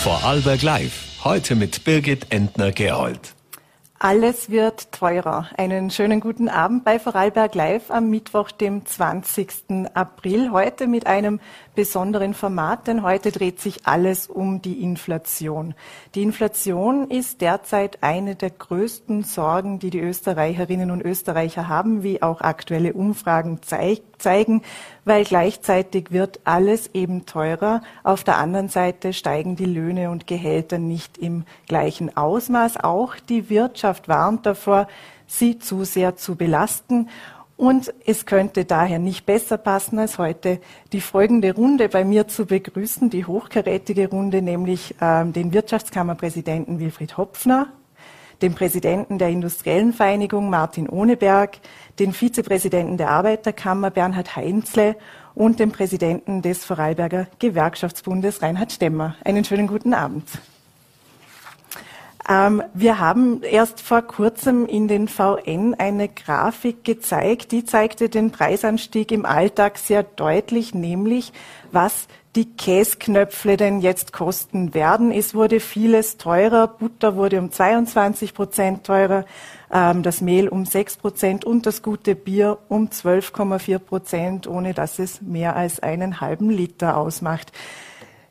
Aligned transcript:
Vorarlberg 0.00 0.62
Live. 0.62 1.24
Heute 1.24 1.54
mit 1.54 1.84
Birgit 1.84 2.32
Entner-Gerold. 2.32 3.34
Alles 3.98 4.48
wird 4.48 4.92
teurer. 4.92 5.50
Einen 5.58 5.90
schönen 5.90 6.20
guten 6.20 6.48
Abend 6.48 6.84
bei 6.84 6.98
Vorarlberg 6.98 7.54
Live 7.54 7.90
am 7.90 8.08
Mittwoch, 8.08 8.50
dem 8.50 8.86
20. 8.86 9.90
April. 9.92 10.52
Heute 10.52 10.86
mit 10.86 11.06
einem 11.06 11.38
besonderen 11.74 12.32
Format, 12.32 12.86
denn 12.86 13.02
heute 13.02 13.30
dreht 13.30 13.60
sich 13.60 13.86
alles 13.86 14.26
um 14.26 14.62
die 14.62 14.82
Inflation. 14.82 15.74
Die 16.14 16.22
Inflation 16.22 17.10
ist 17.10 17.42
derzeit 17.42 18.02
eine 18.02 18.36
der 18.36 18.48
größten 18.48 19.22
Sorgen, 19.22 19.80
die 19.80 19.90
die 19.90 20.00
Österreicherinnen 20.00 20.90
und 20.90 21.02
Österreicher 21.02 21.68
haben, 21.68 22.02
wie 22.02 22.22
auch 22.22 22.40
aktuelle 22.40 22.94
Umfragen 22.94 23.60
zeigen, 23.62 24.62
weil 25.04 25.24
gleichzeitig 25.24 26.10
wird 26.10 26.40
alles 26.44 26.90
eben 26.94 27.26
teurer. 27.26 27.82
Auf 28.02 28.24
der 28.24 28.38
anderen 28.38 28.68
Seite 28.68 29.12
steigen 29.12 29.56
die 29.56 29.66
Löhne 29.66 30.10
und 30.10 30.26
Gehälter 30.26 30.78
nicht 30.78 31.18
im 31.18 31.44
gleichen 31.66 32.16
Ausmaß. 32.16 32.78
Auch 32.78 33.16
die 33.16 33.50
Wirtschaft 33.50 34.08
warnt 34.08 34.46
davor, 34.46 34.88
sie 35.26 35.58
zu 35.58 35.84
sehr 35.84 36.16
zu 36.16 36.36
belasten. 36.36 37.08
Und 37.56 37.92
es 38.06 38.24
könnte 38.24 38.64
daher 38.64 38.98
nicht 38.98 39.26
besser 39.26 39.58
passen, 39.58 39.98
als 39.98 40.16
heute 40.16 40.60
die 40.94 41.02
folgende 41.02 41.54
Runde 41.54 41.90
bei 41.90 42.04
mir 42.04 42.26
zu 42.26 42.46
begrüßen, 42.46 43.10
die 43.10 43.26
hochkarätige 43.26 44.08
Runde, 44.08 44.40
nämlich 44.40 44.94
äh, 44.98 45.26
den 45.26 45.52
Wirtschaftskammerpräsidenten 45.52 46.78
Wilfried 46.78 47.18
Hopfner, 47.18 47.66
den 48.40 48.54
Präsidenten 48.54 49.18
der 49.18 49.28
Industriellen 49.28 49.92
Vereinigung 49.92 50.48
Martin 50.48 50.88
Ohneberg, 50.88 51.58
den 52.00 52.12
Vizepräsidenten 52.14 52.96
der 52.96 53.10
Arbeiterkammer 53.10 53.90
Bernhard 53.90 54.34
Heinzle 54.34 54.96
und 55.34 55.60
den 55.60 55.70
Präsidenten 55.70 56.42
des 56.42 56.64
Vorarlberger 56.64 57.28
Gewerkschaftsbundes 57.38 58.42
Reinhard 58.42 58.72
Stemmer. 58.72 59.14
Einen 59.22 59.44
schönen 59.44 59.66
guten 59.66 59.94
Abend. 59.94 60.26
Ähm, 62.28 62.62
wir 62.74 62.98
haben 62.98 63.42
erst 63.42 63.80
vor 63.80 64.02
kurzem 64.02 64.66
in 64.66 64.88
den 64.88 65.08
VN 65.08 65.74
eine 65.74 66.08
Grafik 66.08 66.84
gezeigt, 66.84 67.52
die 67.52 67.64
zeigte 67.64 68.08
den 68.08 68.30
Preisanstieg 68.30 69.12
im 69.12 69.26
Alltag 69.26 69.78
sehr 69.78 70.02
deutlich, 70.02 70.74
nämlich 70.74 71.32
was 71.72 72.08
die 72.36 72.44
Käsknöpfle 72.44 73.56
denn 73.56 73.80
jetzt 73.80 74.12
kosten 74.12 74.72
werden. 74.72 75.10
Es 75.10 75.34
wurde 75.34 75.58
vieles 75.58 76.16
teurer. 76.16 76.68
Butter 76.68 77.16
wurde 77.16 77.40
um 77.40 77.50
22 77.50 78.34
Prozent 78.34 78.84
teurer, 78.84 79.24
ähm, 79.72 80.02
das 80.02 80.20
Mehl 80.20 80.48
um 80.48 80.64
6 80.64 80.96
Prozent 80.96 81.44
und 81.44 81.66
das 81.66 81.82
gute 81.82 82.14
Bier 82.14 82.58
um 82.68 82.88
12,4 82.88 83.78
Prozent, 83.78 84.46
ohne 84.46 84.74
dass 84.74 84.98
es 84.98 85.22
mehr 85.22 85.56
als 85.56 85.80
einen 85.80 86.20
halben 86.20 86.50
Liter 86.50 86.96
ausmacht. 86.96 87.52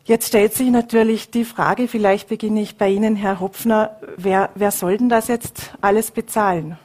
Jetzt 0.06 0.30
stellt 0.30 0.56
sich 0.56 0.70
natürlich 0.70 1.30
die 1.30 1.46
Frage, 1.46 1.88
vielleicht 1.88 2.30
beginne 2.30 2.62
ich 2.62 2.78
bei 2.78 2.90
Ihnen, 2.90 3.16
Herr 3.16 3.40
Hopfner, 3.40 3.98
wer, 4.18 4.50
wer 4.56 4.72
soll 4.72 4.98
denn 4.98 5.10
das 5.10 5.28
jetzt 5.28 5.72
alles 5.82 6.12
bezahlen? 6.12 6.78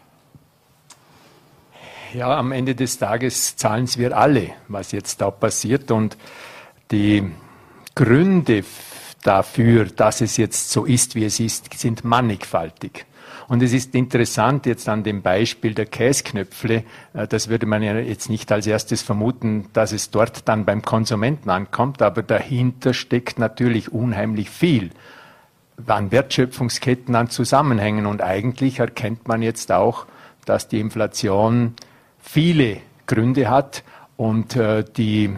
Ja, 2.13 2.37
am 2.39 2.53
Ende 2.53 2.75
des 2.75 2.99
Tages 2.99 3.57
zahlen 3.57 3.85
es 3.85 3.99
wir 3.99 4.17
alle, 4.17 4.51
was 4.69 4.93
jetzt 4.93 5.21
da 5.21 5.31
passiert. 5.31 5.91
Und 5.91 6.17
die 6.91 7.29
Gründe 7.95 8.63
dafür, 9.23 9.87
dass 9.87 10.21
es 10.21 10.37
jetzt 10.37 10.71
so 10.71 10.85
ist, 10.85 11.15
wie 11.15 11.25
es 11.25 11.41
ist, 11.41 11.73
sind 11.77 12.05
mannigfaltig. 12.05 13.07
Und 13.49 13.63
es 13.63 13.73
ist 13.73 13.95
interessant 13.95 14.67
jetzt 14.67 14.89
an 14.89 15.03
dem 15.03 15.23
Beispiel 15.23 15.75
der 15.75 15.87
Käsknöpfle, 15.87 16.85
äh, 17.13 17.27
das 17.27 17.49
würde 17.49 17.67
man 17.67 17.83
ja 17.83 17.99
jetzt 17.99 18.29
nicht 18.29 18.51
als 18.53 18.67
erstes 18.67 19.03
vermuten, 19.03 19.67
dass 19.73 19.93
es 19.93 20.11
dort 20.11 20.49
dann 20.49 20.65
beim 20.65 20.83
Konsumenten 20.83 21.51
ankommt, 21.51 22.03
aber 22.03 22.23
dahinter 22.23 22.95
steckt 22.95 23.39
natürlich 23.39 23.93
unheimlich 23.93 24.51
viel 24.51 24.91
an 25.87 26.13
Wertschöpfungsketten, 26.13 27.15
an 27.15 27.31
Zusammenhängen. 27.31 28.07
Und 28.07 28.23
eigentlich 28.23 28.79
erkennt 28.79 29.27
man 29.29 29.43
jetzt 29.43 29.73
auch, 29.73 30.07
dass 30.45 30.69
die 30.69 30.81
Inflation 30.81 31.75
viele 32.21 32.79
Gründe 33.07 33.51
hat 33.51 33.83
und 34.17 34.57
äh, 34.57 34.85
die 34.97 35.35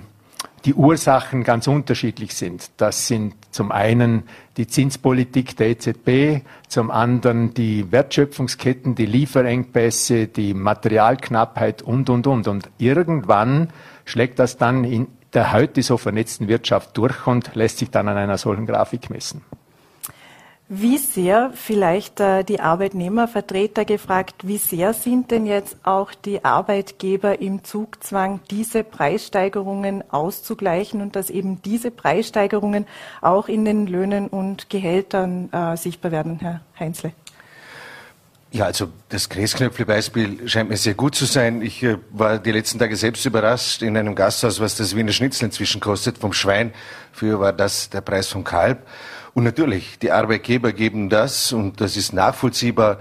die 0.66 0.74
Ursachen 0.74 1.44
ganz 1.44 1.68
unterschiedlich 1.68 2.34
sind. 2.34 2.70
Das 2.76 3.06
sind 3.06 3.34
zum 3.56 3.72
einen 3.72 4.24
die 4.56 4.66
Zinspolitik 4.66 5.56
der 5.56 5.70
EZB, 5.70 6.44
zum 6.68 6.90
anderen 6.90 7.54
die 7.54 7.90
Wertschöpfungsketten, 7.90 8.94
die 8.94 9.06
Lieferengpässe, 9.06 10.28
die 10.28 10.54
Materialknappheit 10.54 11.82
und, 11.82 12.08
und, 12.10 12.26
und. 12.26 12.46
Und 12.46 12.70
irgendwann 12.78 13.70
schlägt 14.04 14.38
das 14.38 14.58
dann 14.58 14.84
in 14.84 15.08
der 15.32 15.52
heute 15.52 15.82
so 15.82 15.96
vernetzten 15.96 16.48
Wirtschaft 16.48 16.96
durch 16.96 17.26
und 17.26 17.54
lässt 17.54 17.78
sich 17.78 17.90
dann 17.90 18.08
an 18.08 18.16
einer 18.16 18.38
solchen 18.38 18.66
Grafik 18.66 19.10
messen. 19.10 19.42
Wie 20.68 20.98
sehr, 20.98 21.52
vielleicht 21.54 22.18
äh, 22.18 22.42
die 22.42 22.58
Arbeitnehmervertreter 22.58 23.84
gefragt, 23.84 24.48
wie 24.48 24.58
sehr 24.58 24.94
sind 24.94 25.30
denn 25.30 25.46
jetzt 25.46 25.76
auch 25.84 26.12
die 26.12 26.44
Arbeitgeber 26.44 27.40
im 27.40 27.62
Zugzwang, 27.62 28.40
diese 28.50 28.82
Preissteigerungen 28.82 30.02
auszugleichen 30.10 31.02
und 31.02 31.14
dass 31.14 31.30
eben 31.30 31.62
diese 31.62 31.92
Preissteigerungen 31.92 32.84
auch 33.20 33.46
in 33.46 33.64
den 33.64 33.86
Löhnen 33.86 34.26
und 34.26 34.68
Gehältern 34.68 35.52
äh, 35.52 35.76
sichtbar 35.76 36.10
werden, 36.10 36.40
Herr 36.40 36.62
Heinzle? 36.80 37.12
Ja, 38.50 38.64
also 38.64 38.88
das 39.08 39.28
Gräsknöpfle-Beispiel 39.28 40.48
scheint 40.48 40.70
mir 40.70 40.76
sehr 40.76 40.94
gut 40.94 41.14
zu 41.14 41.26
sein. 41.26 41.62
Ich 41.62 41.80
äh, 41.84 41.98
war 42.10 42.38
die 42.38 42.50
letzten 42.50 42.80
Tage 42.80 42.96
selbst 42.96 43.24
überrascht 43.24 43.82
in 43.82 43.96
einem 43.96 44.16
Gasthaus, 44.16 44.58
was 44.58 44.74
das 44.74 44.96
Wiener 44.96 45.12
Schnitzel 45.12 45.44
inzwischen 45.44 45.80
kostet 45.80 46.18
vom 46.18 46.32
Schwein. 46.32 46.72
Früher 47.12 47.38
war 47.38 47.52
das 47.52 47.88
der 47.88 48.00
Preis 48.00 48.26
vom 48.26 48.42
Kalb. 48.42 48.84
Und 49.36 49.44
natürlich, 49.44 49.98
die 49.98 50.12
Arbeitgeber 50.12 50.72
geben 50.72 51.10
das, 51.10 51.52
und 51.52 51.82
das 51.82 51.98
ist 51.98 52.14
nachvollziehbar, 52.14 52.96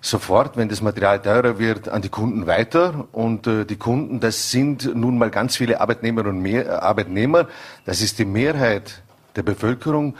sofort, 0.00 0.56
wenn 0.56 0.68
das 0.68 0.80
Material 0.80 1.20
teurer 1.20 1.58
wird, 1.58 1.88
an 1.88 2.02
die 2.02 2.08
Kunden 2.08 2.46
weiter. 2.46 3.08
Und 3.10 3.48
äh, 3.48 3.64
die 3.64 3.74
Kunden, 3.74 4.20
das 4.20 4.52
sind 4.52 4.94
nun 4.94 5.18
mal 5.18 5.28
ganz 5.28 5.56
viele 5.56 5.80
Arbeitnehmer 5.80 6.24
und 6.26 6.38
mehr, 6.38 6.66
äh, 6.66 6.68
Arbeitnehmer. 6.68 7.48
Das 7.84 8.00
ist 8.00 8.20
die 8.20 8.24
Mehrheit 8.24 9.02
der 9.34 9.42
Bevölkerung. 9.42 10.14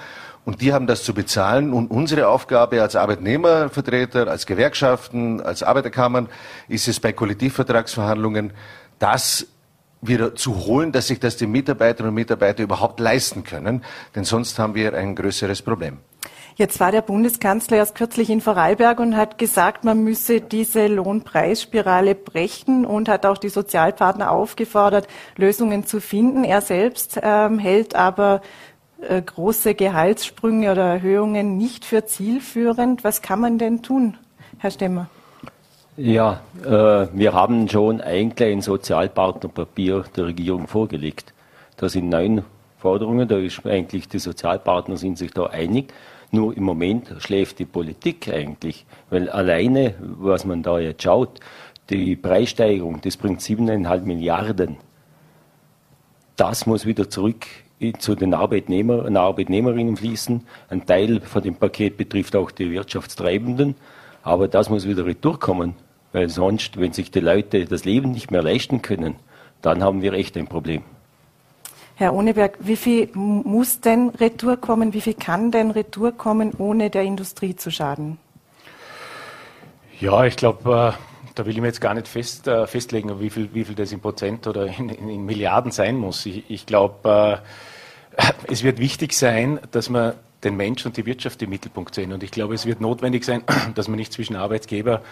Und 0.44 0.62
die 0.62 0.72
haben 0.72 0.88
das 0.88 1.04
zu 1.04 1.14
bezahlen. 1.14 1.72
Und 1.72 1.92
unsere 1.92 2.26
Aufgabe 2.26 2.82
als 2.82 2.96
Arbeitnehmervertreter, 2.96 4.26
als 4.26 4.46
Gewerkschaften, 4.46 5.40
als 5.40 5.62
Arbeiterkammern 5.62 6.28
ist 6.66 6.88
es 6.88 6.98
bei 6.98 7.12
Kollektivvertragsverhandlungen, 7.12 8.52
das 8.98 9.46
wieder 10.02 10.34
zu 10.34 10.66
holen, 10.66 10.92
dass 10.92 11.08
sich 11.08 11.20
das 11.20 11.36
die 11.36 11.46
Mitarbeiterinnen 11.46 12.10
und 12.10 12.14
Mitarbeiter 12.14 12.62
überhaupt 12.62 13.00
leisten 13.00 13.44
können. 13.44 13.82
Denn 14.14 14.24
sonst 14.24 14.58
haben 14.58 14.74
wir 14.74 14.94
ein 14.94 15.14
größeres 15.14 15.62
Problem. 15.62 15.98
Jetzt 16.58 16.80
war 16.80 16.90
der 16.90 17.02
Bundeskanzler 17.02 17.76
erst 17.76 17.94
kürzlich 17.96 18.30
in 18.30 18.40
Vorarlberg 18.40 18.98
und 18.98 19.14
hat 19.14 19.36
gesagt, 19.36 19.84
man 19.84 20.02
müsse 20.02 20.40
diese 20.40 20.86
Lohnpreisspirale 20.86 22.14
brechen 22.14 22.86
und 22.86 23.10
hat 23.10 23.26
auch 23.26 23.36
die 23.36 23.50
Sozialpartner 23.50 24.30
aufgefordert, 24.30 25.06
Lösungen 25.36 25.84
zu 25.84 26.00
finden. 26.00 26.44
Er 26.44 26.62
selbst 26.62 27.20
ähm, 27.22 27.58
hält 27.58 27.94
aber 27.94 28.40
äh, 29.02 29.20
große 29.20 29.74
Gehaltssprünge 29.74 30.72
oder 30.72 30.84
Erhöhungen 30.84 31.58
nicht 31.58 31.84
für 31.84 32.06
zielführend. 32.06 33.04
Was 33.04 33.20
kann 33.20 33.40
man 33.40 33.58
denn 33.58 33.82
tun, 33.82 34.16
Herr 34.56 34.70
Stemmer? 34.70 35.10
Ja, 35.98 36.42
äh, 36.62 37.06
wir 37.10 37.32
haben 37.32 37.70
schon 37.70 38.02
eigentlich 38.02 38.52
ein 38.52 38.60
Sozialpartnerpapier 38.60 40.04
der 40.14 40.26
Regierung 40.26 40.66
vorgelegt. 40.66 41.32
Da 41.78 41.88
sind 41.88 42.10
neun 42.10 42.44
Forderungen, 42.76 43.26
da 43.26 43.38
ist 43.38 43.64
eigentlich 43.64 44.06
die 44.06 44.18
Sozialpartner 44.18 44.98
sind 44.98 45.16
sich 45.16 45.30
da 45.30 45.46
einig. 45.46 45.94
Nur 46.30 46.54
im 46.54 46.64
Moment 46.64 47.14
schläft 47.20 47.58
die 47.60 47.64
Politik 47.64 48.28
eigentlich, 48.28 48.84
weil 49.08 49.30
alleine, 49.30 49.94
was 49.98 50.44
man 50.44 50.62
da 50.62 50.78
jetzt 50.78 51.02
schaut, 51.02 51.40
die 51.88 52.14
Preissteigerung, 52.14 53.00
das 53.00 53.16
bringt 53.16 53.40
siebeneinhalb 53.40 54.04
Milliarden. 54.04 54.76
Das 56.36 56.66
muss 56.66 56.84
wieder 56.84 57.08
zurück 57.08 57.46
zu 58.00 58.14
den 58.14 58.34
Arbeitnehmer 58.34 59.06
und 59.06 59.16
Arbeitnehmerinnen 59.16 59.96
fließen. 59.96 60.46
Ein 60.68 60.84
Teil 60.84 61.22
von 61.22 61.42
dem 61.42 61.54
Paket 61.54 61.96
betrifft 61.96 62.36
auch 62.36 62.50
die 62.50 62.70
Wirtschaftstreibenden, 62.70 63.76
aber 64.22 64.46
das 64.46 64.68
muss 64.68 64.86
wieder 64.86 65.06
retourkommen. 65.06 65.85
Weil 66.16 66.30
sonst, 66.30 66.80
wenn 66.80 66.94
sich 66.94 67.10
die 67.10 67.20
Leute 67.20 67.66
das 67.66 67.84
Leben 67.84 68.12
nicht 68.12 68.30
mehr 68.30 68.42
leisten 68.42 68.80
können, 68.80 69.16
dann 69.60 69.84
haben 69.84 70.00
wir 70.00 70.14
echt 70.14 70.34
ein 70.38 70.46
Problem. 70.46 70.82
Herr 71.94 72.14
Ohneberg, 72.14 72.56
wie 72.58 72.76
viel 72.76 73.10
muss 73.12 73.82
denn 73.82 74.08
Retour 74.08 74.56
kommen, 74.56 74.94
wie 74.94 75.02
viel 75.02 75.12
kann 75.12 75.50
denn 75.50 75.70
Retour 75.70 76.12
kommen, 76.12 76.54
ohne 76.56 76.88
der 76.88 77.02
Industrie 77.02 77.54
zu 77.54 77.70
schaden? 77.70 78.16
Ja, 80.00 80.24
ich 80.24 80.36
glaube, 80.36 80.94
äh, 80.96 81.32
da 81.34 81.44
will 81.44 81.52
ich 81.52 81.60
mir 81.60 81.66
jetzt 81.66 81.82
gar 81.82 81.92
nicht 81.92 82.08
fest, 82.08 82.48
äh, 82.48 82.66
festlegen, 82.66 83.20
wie 83.20 83.28
viel, 83.28 83.52
wie 83.52 83.66
viel 83.66 83.74
das 83.74 83.92
in 83.92 84.00
Prozent 84.00 84.46
oder 84.46 84.68
in, 84.68 84.88
in, 84.88 85.10
in 85.10 85.26
Milliarden 85.26 85.70
sein 85.70 85.96
muss. 85.96 86.24
Ich, 86.24 86.44
ich 86.48 86.64
glaube, 86.64 87.42
äh, 88.16 88.32
es 88.50 88.62
wird 88.62 88.78
wichtig 88.78 89.12
sein, 89.12 89.60
dass 89.70 89.90
man 89.90 90.14
den 90.44 90.56
Mensch 90.56 90.86
und 90.86 90.96
die 90.96 91.04
Wirtschaft 91.04 91.42
im 91.42 91.50
Mittelpunkt 91.50 91.94
sehen. 91.94 92.12
Und 92.12 92.22
ich 92.22 92.30
glaube, 92.30 92.54
es 92.54 92.64
wird 92.64 92.80
notwendig 92.80 93.24
sein, 93.24 93.42
dass 93.74 93.88
man 93.88 93.98
nicht 93.98 94.14
zwischen 94.14 94.36
Arbeitgeber 94.36 94.96
und 94.96 95.04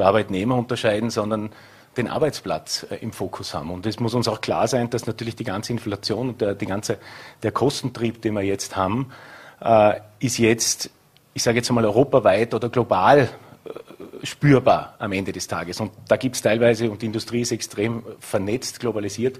Arbeitnehmer 0.00 0.56
unterscheiden, 0.56 1.10
sondern 1.10 1.50
den 1.96 2.08
Arbeitsplatz 2.08 2.86
äh, 2.90 2.96
im 2.96 3.12
Fokus 3.12 3.54
haben. 3.54 3.70
Und 3.70 3.84
es 3.84 4.00
muss 4.00 4.14
uns 4.14 4.28
auch 4.28 4.40
klar 4.40 4.68
sein, 4.68 4.88
dass 4.90 5.06
natürlich 5.06 5.36
die 5.36 5.44
ganze 5.44 5.72
Inflation 5.72 6.30
und 6.30 6.40
der, 6.40 6.54
die 6.54 6.66
ganze, 6.66 6.98
der 7.42 7.52
Kostentrieb, 7.52 8.22
den 8.22 8.34
wir 8.34 8.42
jetzt 8.42 8.76
haben, 8.76 9.10
äh, 9.60 10.00
ist 10.20 10.38
jetzt, 10.38 10.90
ich 11.34 11.42
sage 11.42 11.58
jetzt 11.58 11.70
mal 11.70 11.84
europaweit 11.84 12.54
oder 12.54 12.68
global 12.68 13.28
äh, 13.64 14.26
spürbar 14.26 14.94
am 14.98 15.12
Ende 15.12 15.32
des 15.32 15.48
Tages. 15.48 15.80
Und 15.80 15.90
da 16.06 16.16
gibt 16.16 16.36
es 16.36 16.42
teilweise, 16.42 16.90
und 16.90 17.02
die 17.02 17.06
Industrie 17.06 17.40
ist 17.40 17.52
extrem 17.52 18.02
vernetzt, 18.20 18.80
globalisiert, 18.80 19.38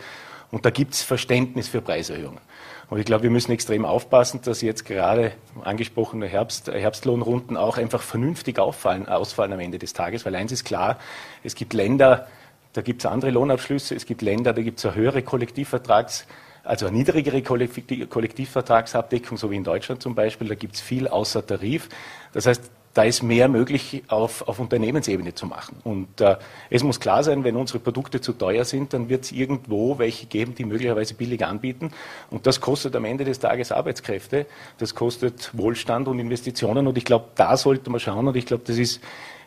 und 0.51 0.65
da 0.65 0.71
gibt 0.71 0.95
es 0.95 1.03
Verständnis 1.03 1.69
für 1.69 1.83
Preiserhöhungen. 1.83 2.41
Und 2.91 2.99
ich 2.99 3.05
glaube, 3.05 3.25
wir 3.25 3.31
müssen 3.31 3.53
extrem 3.53 3.85
aufpassen, 3.85 4.41
dass 4.43 4.63
jetzt 4.63 4.87
gerade 4.87 5.33
angesprochene 5.63 6.27
Herbst, 6.27 6.69
Herbstlohnrunden 6.73 7.57
auch 7.57 7.77
einfach 7.77 8.01
vernünftig 8.01 8.59
auffallen, 8.59 9.09
ausfallen 9.09 9.53
am 9.53 9.61
Ende 9.61 9.79
des 9.79 9.93
Tages, 9.93 10.25
weil 10.25 10.35
eins 10.35 10.53
ist 10.53 10.65
klar, 10.65 10.99
es 11.45 11.55
gibt 11.55 11.75
Länder, 11.75 12.29
da 12.73 12.81
gibt 12.81 13.03
es 13.03 13.07
andere 13.07 13.31
Lohnabschlüsse, 13.31 13.95
es 13.95 14.07
gibt 14.07 14.23
Länder, 14.23 14.55
da 14.55 14.63
gibt 14.63 14.79
es 14.79 14.87
eine 14.87 14.95
höhere 14.95 15.21
Kollektivvertrags- 15.21 16.25
also 16.69 16.87
eine 16.87 16.99
niedrigere 16.99 17.41
Kollektivvertragsabdeckung, 17.43 19.39
so 19.39 19.51
wie 19.51 19.57
in 19.57 19.65
Deutschland 19.65 20.03
zum 20.03 20.15
Beispiel. 20.15 20.49
Da 20.49 20.55
gibt 20.55 20.75
es 20.75 20.83
viel 20.83 21.09
außer 21.09 21.47
Tarif. 21.47 21.89
Das 22.35 22.45
heißt, 22.45 22.71
da 22.99 23.05
ist 23.05 23.23
mehr 23.23 23.47
möglich 23.47 24.03
auf, 24.09 24.49
auf 24.49 24.59
Unternehmensebene 24.59 25.33
zu 25.33 25.47
machen. 25.47 25.77
Und 25.85 26.21
äh, 26.21 26.37
es 26.69 26.83
muss 26.83 26.99
klar 26.99 27.23
sein, 27.23 27.45
wenn 27.45 27.55
unsere 27.55 27.79
Produkte 27.79 28.21
zu 28.21 28.33
teuer 28.33 28.65
sind, 28.65 28.93
dann 28.93 29.09
wird 29.09 29.23
es 29.23 29.31
irgendwo 29.31 30.01
welche 30.01 30.27
geben, 30.27 30.57
die 30.57 30.65
möglicherweise 30.65 31.15
billig 31.15 31.47
anbieten. 31.47 31.93
Und 32.29 32.49
das 32.49 32.61
kostet 32.61 32.97
am 32.97 33.05
Ende 33.05 33.25
des 33.25 33.39
Tages 33.39 33.71
Arbeitskräfte, 33.71 34.47
das 34.79 34.97
kostet 34.97 35.57
Wohlstand 35.57 36.09
und 36.09 36.19
Investitionen. 36.19 36.89
Und 36.89 36.99
ich 36.99 37.05
glaube, 37.05 37.27
da 37.37 37.57
sollte 37.57 37.89
man 37.89 38.01
schauen. 38.01 38.27
Und 38.27 38.37
ich 38.37 38.47
glaube, 38.47 38.65
das 38.67 38.79
ist 38.79 39.01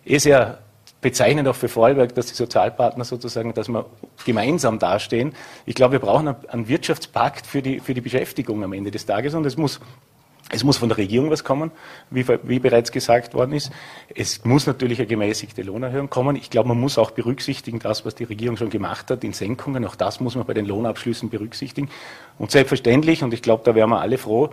eh 0.05 0.17
sehr 0.17 0.59
bezeichnend 1.01 1.45
auch 1.49 1.55
für 1.55 1.67
Vorarlberg, 1.67 2.15
dass 2.15 2.27
die 2.27 2.35
Sozialpartner 2.35 3.03
sozusagen, 3.03 3.53
dass 3.53 3.67
wir 3.67 3.85
gemeinsam 4.23 4.79
dastehen. 4.79 5.33
Ich 5.65 5.75
glaube, 5.75 5.93
wir 5.93 5.99
brauchen 5.99 6.33
einen 6.47 6.69
Wirtschaftspakt 6.69 7.45
für 7.45 7.61
die, 7.61 7.81
für 7.81 7.93
die 7.93 8.01
Beschäftigung 8.01 8.63
am 8.63 8.71
Ende 8.71 8.91
des 8.91 9.05
Tages. 9.05 9.33
Und 9.33 9.45
es 9.45 9.57
muss 9.57 9.81
es 10.49 10.63
muss 10.63 10.77
von 10.77 10.89
der 10.89 10.97
Regierung 10.97 11.29
was 11.29 11.43
kommen, 11.43 11.71
wie, 12.09 12.25
wie, 12.43 12.59
bereits 12.59 12.91
gesagt 12.91 13.33
worden 13.33 13.53
ist. 13.53 13.71
Es 14.13 14.43
muss 14.43 14.67
natürlich 14.67 14.99
eine 14.99 15.07
gemäßigte 15.07 15.61
Lohnerhöhung 15.61 16.09
kommen. 16.09 16.35
Ich 16.35 16.49
glaube, 16.49 16.69
man 16.69 16.79
muss 16.79 16.97
auch 16.97 17.11
berücksichtigen, 17.11 17.79
das, 17.79 18.05
was 18.05 18.15
die 18.15 18.25
Regierung 18.25 18.57
schon 18.57 18.69
gemacht 18.69 19.09
hat 19.11 19.23
in 19.23 19.33
Senkungen. 19.33 19.85
Auch 19.85 19.95
das 19.95 20.19
muss 20.19 20.35
man 20.35 20.45
bei 20.45 20.53
den 20.53 20.65
Lohnabschlüssen 20.65 21.29
berücksichtigen. 21.29 21.89
Und 22.37 22.51
selbstverständlich, 22.51 23.23
und 23.23 23.33
ich 23.33 23.41
glaube, 23.41 23.63
da 23.63 23.75
wären 23.75 23.89
wir 23.89 24.01
alle 24.01 24.17
froh, 24.17 24.49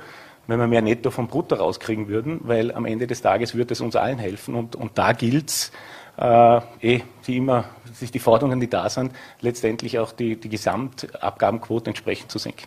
wenn 0.47 0.61
wir 0.61 0.67
mehr 0.67 0.83
Netto 0.83 1.11
vom 1.11 1.29
Brutto 1.29 1.57
rauskriegen 1.57 2.09
würden, 2.09 2.41
weil 2.45 2.73
am 2.73 2.87
Ende 2.87 3.07
des 3.07 3.21
Tages 3.21 3.55
wird 3.55 3.71
es 3.71 3.81
uns 3.81 3.97
allen 3.97 4.19
helfen. 4.19 4.55
Und, 4.55 4.77
und 4.77 4.97
da 4.97 5.13
gilt 5.13 5.51
es, 5.51 5.73
äh, 6.17 6.61
eh, 6.81 7.01
die 7.27 7.37
immer, 7.37 7.65
sich 7.93 8.11
die 8.11 8.19
Forderungen, 8.19 8.61
die 8.61 8.71
da 8.71 8.89
sind, 8.89 9.13
letztendlich 9.41 9.99
auch 9.99 10.13
die, 10.13 10.37
die 10.37 10.49
Gesamtabgabenquote 10.49 11.91
entsprechend 11.91 12.31
zu 12.31 12.39
senken. 12.39 12.67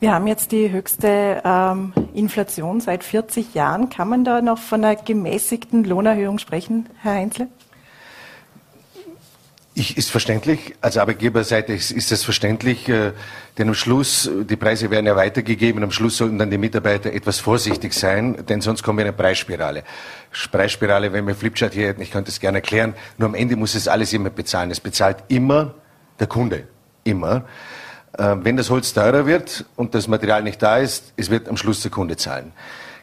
Wir 0.00 0.12
haben 0.12 0.26
jetzt 0.26 0.52
die 0.52 0.70
höchste 0.70 1.42
ähm, 1.44 1.92
Inflation 2.14 2.80
seit 2.80 3.04
40 3.04 3.54
Jahren. 3.54 3.88
Kann 3.88 4.08
man 4.08 4.24
da 4.24 4.42
noch 4.42 4.58
von 4.58 4.84
einer 4.84 4.96
gemäßigten 4.96 5.84
Lohnerhöhung 5.84 6.38
sprechen, 6.38 6.88
Herr 7.02 7.14
Heinzle? 7.14 7.48
Ich, 9.74 9.96
ist 9.96 10.10
verständlich, 10.10 10.74
als 10.82 10.98
Arbeitgeberseite 10.98 11.72
ist, 11.72 11.92
ist 11.92 12.10
das 12.10 12.24
verständlich, 12.24 12.90
äh, 12.90 13.12
denn 13.56 13.68
am 13.68 13.74
Schluss, 13.74 14.30
die 14.30 14.56
Preise 14.56 14.90
werden 14.90 15.06
ja 15.06 15.16
weitergegeben, 15.16 15.82
am 15.82 15.90
Schluss 15.90 16.18
sollten 16.18 16.38
dann 16.38 16.50
die 16.50 16.58
Mitarbeiter 16.58 17.10
etwas 17.10 17.38
vorsichtig 17.38 17.94
sein, 17.94 18.44
denn 18.46 18.60
sonst 18.60 18.82
kommen 18.82 18.98
wir 18.98 19.04
in 19.04 19.08
eine 19.08 19.16
Preisspirale. 19.16 19.82
Preisspirale, 20.50 21.14
wenn 21.14 21.26
wir 21.26 21.34
Flipchart 21.34 21.72
hier 21.72 21.86
hätten, 21.86 22.02
ich 22.02 22.10
könnte 22.10 22.30
es 22.30 22.38
gerne 22.38 22.58
erklären, 22.58 22.92
nur 23.16 23.30
am 23.30 23.34
Ende 23.34 23.56
muss 23.56 23.74
es 23.74 23.88
alles 23.88 24.12
jemand 24.12 24.34
bezahlen. 24.34 24.70
Es 24.70 24.80
bezahlt 24.80 25.24
immer 25.28 25.74
der 26.20 26.26
Kunde, 26.26 26.68
immer. 27.04 27.46
Äh, 28.18 28.36
wenn 28.42 28.56
das 28.56 28.70
Holz 28.70 28.92
teurer 28.92 29.26
wird 29.26 29.64
und 29.76 29.94
das 29.94 30.08
Material 30.08 30.42
nicht 30.42 30.62
da 30.62 30.78
ist, 30.78 31.12
es 31.16 31.30
wird 31.30 31.48
am 31.48 31.56
Schluss 31.56 31.82
der 31.82 31.90
Kunde 31.90 32.16
zahlen. 32.16 32.52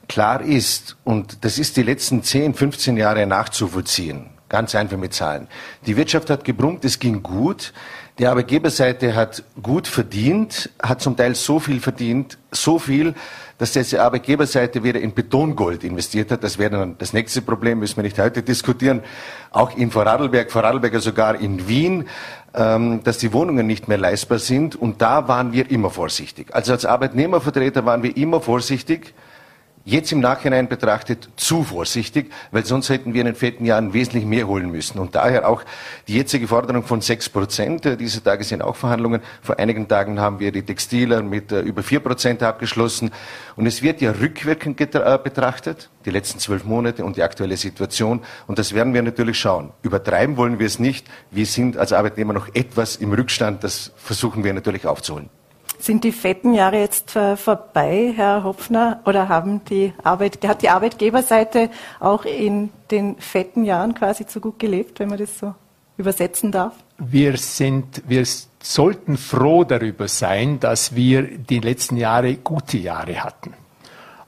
Klar 0.07 0.41
ist, 0.41 0.97
und 1.03 1.43
das 1.45 1.59
ist 1.59 1.77
die 1.77 1.83
letzten 1.83 2.23
10, 2.23 2.55
15 2.55 2.97
Jahre 2.97 3.25
nachzuvollziehen, 3.27 4.31
ganz 4.49 4.73
einfach 4.73 4.97
mit 4.97 5.13
Zahlen. 5.13 5.47
Die 5.85 5.95
Wirtschaft 5.97 6.31
hat 6.31 6.43
gebrummt, 6.43 6.83
es 6.83 6.97
ging 6.97 7.21
gut. 7.21 7.73
Die 8.17 8.25
Arbeitgeberseite 8.27 9.15
hat 9.15 9.43
gut 9.61 9.87
verdient, 9.87 10.71
hat 10.81 10.99
zum 10.99 11.15
Teil 11.15 11.35
so 11.35 11.59
viel 11.59 11.79
verdient, 11.79 12.37
so 12.51 12.77
viel, 12.79 13.13
dass 13.59 13.73
diese 13.73 14.01
Arbeitgeberseite 14.01 14.83
wieder 14.83 14.99
in 14.99 15.13
Betongold 15.13 15.83
investiert 15.83 16.31
hat. 16.31 16.43
Das 16.43 16.57
wäre 16.57 16.71
dann 16.71 16.97
das 16.97 17.13
nächste 17.13 17.41
Problem, 17.41 17.79
müssen 17.79 17.97
wir 17.97 18.03
nicht 18.03 18.17
heute 18.17 18.41
diskutieren. 18.41 19.03
Auch 19.51 19.77
in 19.77 19.91
Vorarlberg, 19.91 20.51
Vorarlberger 20.51 20.99
sogar 20.99 21.39
in 21.39 21.67
Wien 21.67 22.09
ähm, 22.59 23.01
dass 23.03 23.17
die 23.17 23.31
Wohnungen 23.31 23.65
nicht 23.65 23.87
mehr 23.87 23.97
leistbar 23.97 24.37
sind. 24.37 24.75
Und 24.75 25.01
da 25.01 25.27
waren 25.27 25.53
wir 25.53 25.71
immer 25.71 25.89
vorsichtig. 25.89 26.53
Also 26.53 26.73
als 26.73 26.85
Arbeitnehmervertreter 26.85 27.85
waren 27.85 28.03
wir 28.03 28.15
immer 28.17 28.41
vorsichtig. 28.41 29.13
Jetzt 29.85 30.11
im 30.11 30.19
Nachhinein 30.19 30.67
betrachtet 30.67 31.29
zu 31.35 31.63
vorsichtig, 31.63 32.31
weil 32.51 32.65
sonst 32.65 32.89
hätten 32.89 33.13
wir 33.13 33.21
in 33.21 33.27
den 33.27 33.35
vierten 33.35 33.65
Jahren 33.65 33.93
wesentlich 33.93 34.25
mehr 34.25 34.45
holen 34.45 34.69
müssen. 34.69 34.99
Und 34.99 35.15
daher 35.15 35.47
auch 35.47 35.63
die 36.07 36.15
jetzige 36.15 36.47
Forderung 36.47 36.83
von 36.83 37.01
sechs 37.01 37.29
Prozent. 37.29 37.85
Diese 37.99 38.21
Tage 38.21 38.43
sind 38.43 38.61
auch 38.61 38.75
Verhandlungen. 38.75 39.21
Vor 39.41 39.57
einigen 39.57 39.87
Tagen 39.87 40.19
haben 40.19 40.39
wir 40.39 40.51
die 40.51 40.63
Textiler 40.63 41.23
mit 41.23 41.51
äh, 41.51 41.61
über 41.61 41.81
vier 41.81 42.01
Prozent 42.01 42.43
abgeschlossen. 42.43 43.11
Und 43.55 43.65
es 43.65 43.81
wird 43.81 44.01
ja 44.01 44.11
rückwirkend 44.11 44.79
äh, 44.81 45.19
betrachtet, 45.23 45.89
die 46.05 46.11
letzten 46.11 46.39
zwölf 46.39 46.65
Monate 46.65 47.05
und 47.05 47.15
die 47.15 47.23
aktuelle 47.23 47.57
Situation. 47.57 48.21
Und 48.47 48.59
das 48.59 48.75
werden 48.75 48.93
wir 48.93 49.01
natürlich 49.01 49.39
schauen. 49.39 49.71
Übertreiben 49.81 50.35
wollen 50.35 50.59
wir 50.59 50.67
es 50.67 50.79
nicht. 50.79 51.07
Wir 51.31 51.45
sind 51.45 51.77
als 51.77 51.93
Arbeitnehmer 51.93 52.33
noch 52.33 52.49
etwas 52.53 52.97
im 52.97 53.13
Rückstand. 53.13 53.63
Das 53.63 53.91
versuchen 53.95 54.43
wir 54.43 54.53
natürlich 54.53 54.85
aufzuholen. 54.85 55.29
Sind 55.77 56.03
die 56.03 56.11
fetten 56.11 56.53
Jahre 56.53 56.79
jetzt 56.79 57.11
vorbei, 57.11 58.13
Herr 58.15 58.43
Hopfner, 58.43 59.01
oder 59.05 59.29
haben 59.29 59.63
die 59.65 59.93
Arbeit, 60.03 60.45
hat 60.45 60.61
die 60.61 60.69
Arbeitgeberseite 60.69 61.69
auch 61.99 62.25
in 62.25 62.69
den 62.91 63.15
fetten 63.17 63.63
Jahren 63.63 63.93
quasi 63.93 64.25
zu 64.25 64.41
gut 64.41 64.59
gelebt, 64.59 64.99
wenn 64.99 65.09
man 65.09 65.19
das 65.19 65.39
so 65.39 65.53
übersetzen 65.97 66.51
darf? 66.51 66.73
Wir 66.97 67.37
sind, 67.37 68.03
wir 68.07 68.25
sollten 68.61 69.17
froh 69.17 69.63
darüber 69.63 70.07
sein, 70.07 70.59
dass 70.59 70.95
wir 70.95 71.23
die 71.23 71.59
letzten 71.59 71.97
Jahre 71.97 72.35
gute 72.35 72.77
Jahre 72.77 73.23
hatten. 73.23 73.53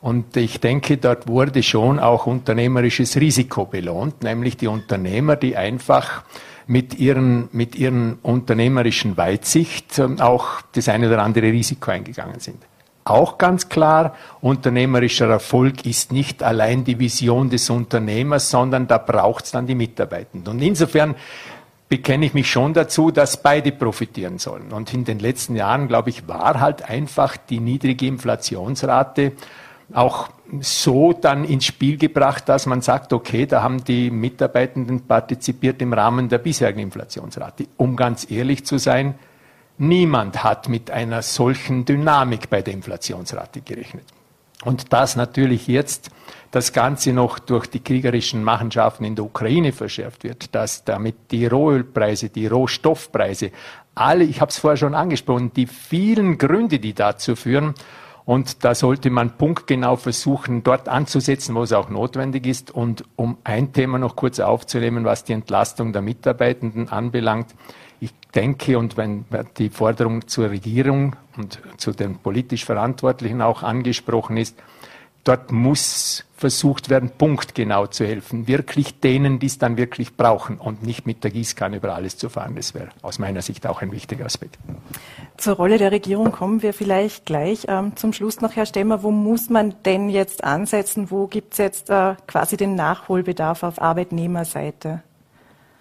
Und 0.02 0.36
ich 0.36 0.60
denke, 0.60 0.98
dort 0.98 1.28
wurde 1.28 1.62
schon 1.62 2.00
auch 2.00 2.26
unternehmerisches 2.26 3.18
Risiko 3.18 3.66
belohnt, 3.66 4.24
nämlich 4.24 4.58
die 4.58 4.68
Unternehmer, 4.68 5.36
die 5.36 5.56
einfach 5.56 6.24
mit 6.66 6.98
ihren, 6.98 7.50
mit 7.52 7.76
ihren 7.76 8.18
unternehmerischen 8.24 9.18
Weitsicht 9.18 10.00
ähm, 10.00 10.20
auch 10.20 10.62
das 10.74 10.90
eine 10.90 11.08
oder 11.08 11.22
andere 11.22 11.48
Risiko 11.48 11.92
eingegangen 11.92 12.40
sind. 12.40 12.58
Auch 13.04 13.38
ganz 13.38 13.68
klar, 13.68 14.16
unternehmerischer 14.42 15.28
Erfolg 15.28 15.86
ist 15.86 16.12
nicht 16.12 16.44
allein 16.44 16.84
die 16.84 17.00
Vision 17.00 17.50
des 17.50 17.70
Unternehmers, 17.70 18.50
sondern 18.50 18.88
da 18.88 19.00
braucht 19.00 19.46
es 19.46 19.52
dann 19.52 19.66
die 19.66 19.76
Mitarbeitenden. 19.76 20.54
Und 20.54 20.62
insofern 20.62 21.16
bekenne 21.90 22.26
ich 22.26 22.34
mich 22.34 22.50
schon 22.50 22.74
dazu, 22.74 23.12
dass 23.12 23.42
beide 23.42 23.72
profitieren 23.72 24.38
sollen. 24.38 24.72
Und 24.72 24.94
in 24.94 25.04
den 25.04 25.20
letzten 25.20 25.56
Jahren, 25.56 25.88
glaube 25.88 26.10
ich, 26.10 26.28
war 26.28 26.60
halt 26.60 26.90
einfach 26.90 27.38
die 27.38 27.60
niedrige 27.60 28.06
Inflationsrate 28.08 29.34
auch 29.94 30.30
so 30.60 31.14
dann 31.14 31.46
ins 31.46 31.66
Spiel 31.66 31.98
gebracht, 31.98 32.50
dass 32.50 32.66
man 32.66 32.82
sagt, 32.82 33.14
okay, 33.14 33.46
da 33.46 33.64
haben 33.64 33.84
die 33.84 34.12
Mitarbeitenden 34.12 35.08
partizipiert 35.08 35.82
im 35.82 35.94
Rahmen 35.94 36.30
der 36.30 36.40
bisherigen 36.40 36.80
Inflationsrate. 36.80 37.68
Um 37.78 37.96
ganz 37.96 38.30
ehrlich 38.30 38.66
zu 38.66 38.78
sein, 38.78 39.16
niemand 39.78 40.44
hat 40.44 40.68
mit 40.70 40.92
einer 40.92 41.22
solchen 41.22 41.86
Dynamik 41.86 42.50
bei 42.50 42.62
der 42.62 42.74
Inflationsrate 42.74 43.62
gerechnet. 43.62 44.06
Und 44.64 44.94
dass 44.94 45.16
natürlich 45.16 45.68
jetzt 45.68 46.12
das 46.52 46.74
Ganze 46.74 47.14
noch 47.14 47.40
durch 47.40 47.66
die 47.68 47.80
kriegerischen 47.80 48.44
Machenschaften 48.44 49.06
in 49.06 49.16
der 49.16 49.26
Ukraine 49.26 49.72
verschärft 49.72 50.24
wird, 50.24 50.54
dass 50.54 50.84
damit 50.84 51.16
die 51.32 51.48
Rohölpreise, 51.48 52.30
die 52.30 52.46
Rohstoffpreise, 52.46 53.52
alle, 53.96 54.24
ich 54.24 54.40
habe 54.42 54.50
es 54.50 54.60
vorher 54.60 54.78
schon 54.78 54.94
angesprochen, 54.94 55.52
die 55.54 55.66
vielen 55.66 56.38
Gründe, 56.38 56.80
die 56.80 56.94
dazu 56.94 57.36
führen, 57.36 57.74
und 58.26 58.64
da 58.64 58.76
sollte 58.76 59.10
man 59.10 59.38
punktgenau 59.38 59.96
versuchen, 59.96 60.64
dort 60.64 60.88
anzusetzen, 60.88 61.56
wo 61.56 61.64
es 61.64 61.74
auch 61.74 61.90
notwendig 61.90 62.46
ist. 62.46 62.72
Und 62.72 63.04
um 63.16 63.38
ein 63.44 63.74
Thema 63.74 63.98
noch 63.98 64.16
kurz 64.16 64.40
aufzunehmen, 64.40 65.06
was 65.06 65.24
die 65.24 65.34
Entlastung 65.34 65.92
der 65.92 66.02
Mitarbeitenden 66.02 66.90
anbelangt. 66.90 67.56
Ich 68.00 68.14
denke, 68.36 68.78
und 68.78 68.98
wenn 68.98 69.26
die 69.58 69.70
Forderung 69.70 70.28
zur 70.28 70.50
Regierung 70.50 71.16
und 71.38 71.60
zu 71.78 71.92
den 71.92 72.18
politisch 72.18 72.66
Verantwortlichen 72.66 73.42
auch 73.42 73.64
angesprochen 73.64 74.38
ist, 74.38 74.58
dort 75.24 75.52
muss 75.52 76.26
versucht 76.42 76.90
werden, 76.90 77.12
punktgenau 77.18 77.86
zu 77.88 78.06
helfen. 78.06 78.48
Wirklich 78.48 79.00
denen, 79.00 79.40
die 79.40 79.46
es 79.46 79.60
dann 79.60 79.78
wirklich 79.78 80.18
brauchen 80.18 80.58
und 80.58 80.84
nicht 80.84 81.06
mit 81.06 81.24
der 81.24 81.30
Gießkanne 81.32 81.78
über 81.78 81.96
alles 81.96 82.18
zu 82.18 82.30
fahren. 82.30 82.56
Das 82.56 82.74
wäre 82.74 82.90
aus 83.04 83.20
meiner 83.20 83.42
Sicht 83.42 83.68
auch 83.68 83.82
ein 83.82 83.92
wichtiger 83.92 84.26
Aspekt. 84.26 84.58
Zur 85.38 85.56
Rolle 85.56 85.78
der 85.78 85.92
Regierung 85.92 86.32
kommen 86.32 86.64
wir 86.64 86.74
vielleicht 86.74 87.26
gleich. 87.26 87.66
Ähm, 87.68 87.96
zum 87.96 88.12
Schluss 88.12 88.42
noch, 88.42 88.56
Herr 88.56 88.66
Stemmer, 88.66 89.04
wo 89.04 89.12
muss 89.12 89.50
man 89.50 89.76
denn 89.86 90.10
jetzt 90.10 90.44
ansetzen? 90.44 91.12
Wo 91.12 91.28
gibt 91.28 91.54
es 91.54 91.60
jetzt 91.60 91.90
äh, 91.92 92.16
quasi 92.28 92.58
den 92.58 92.76
Nachholbedarf 92.76 93.62
auf 93.62 93.80
Arbeitnehmerseite? 93.80 95.04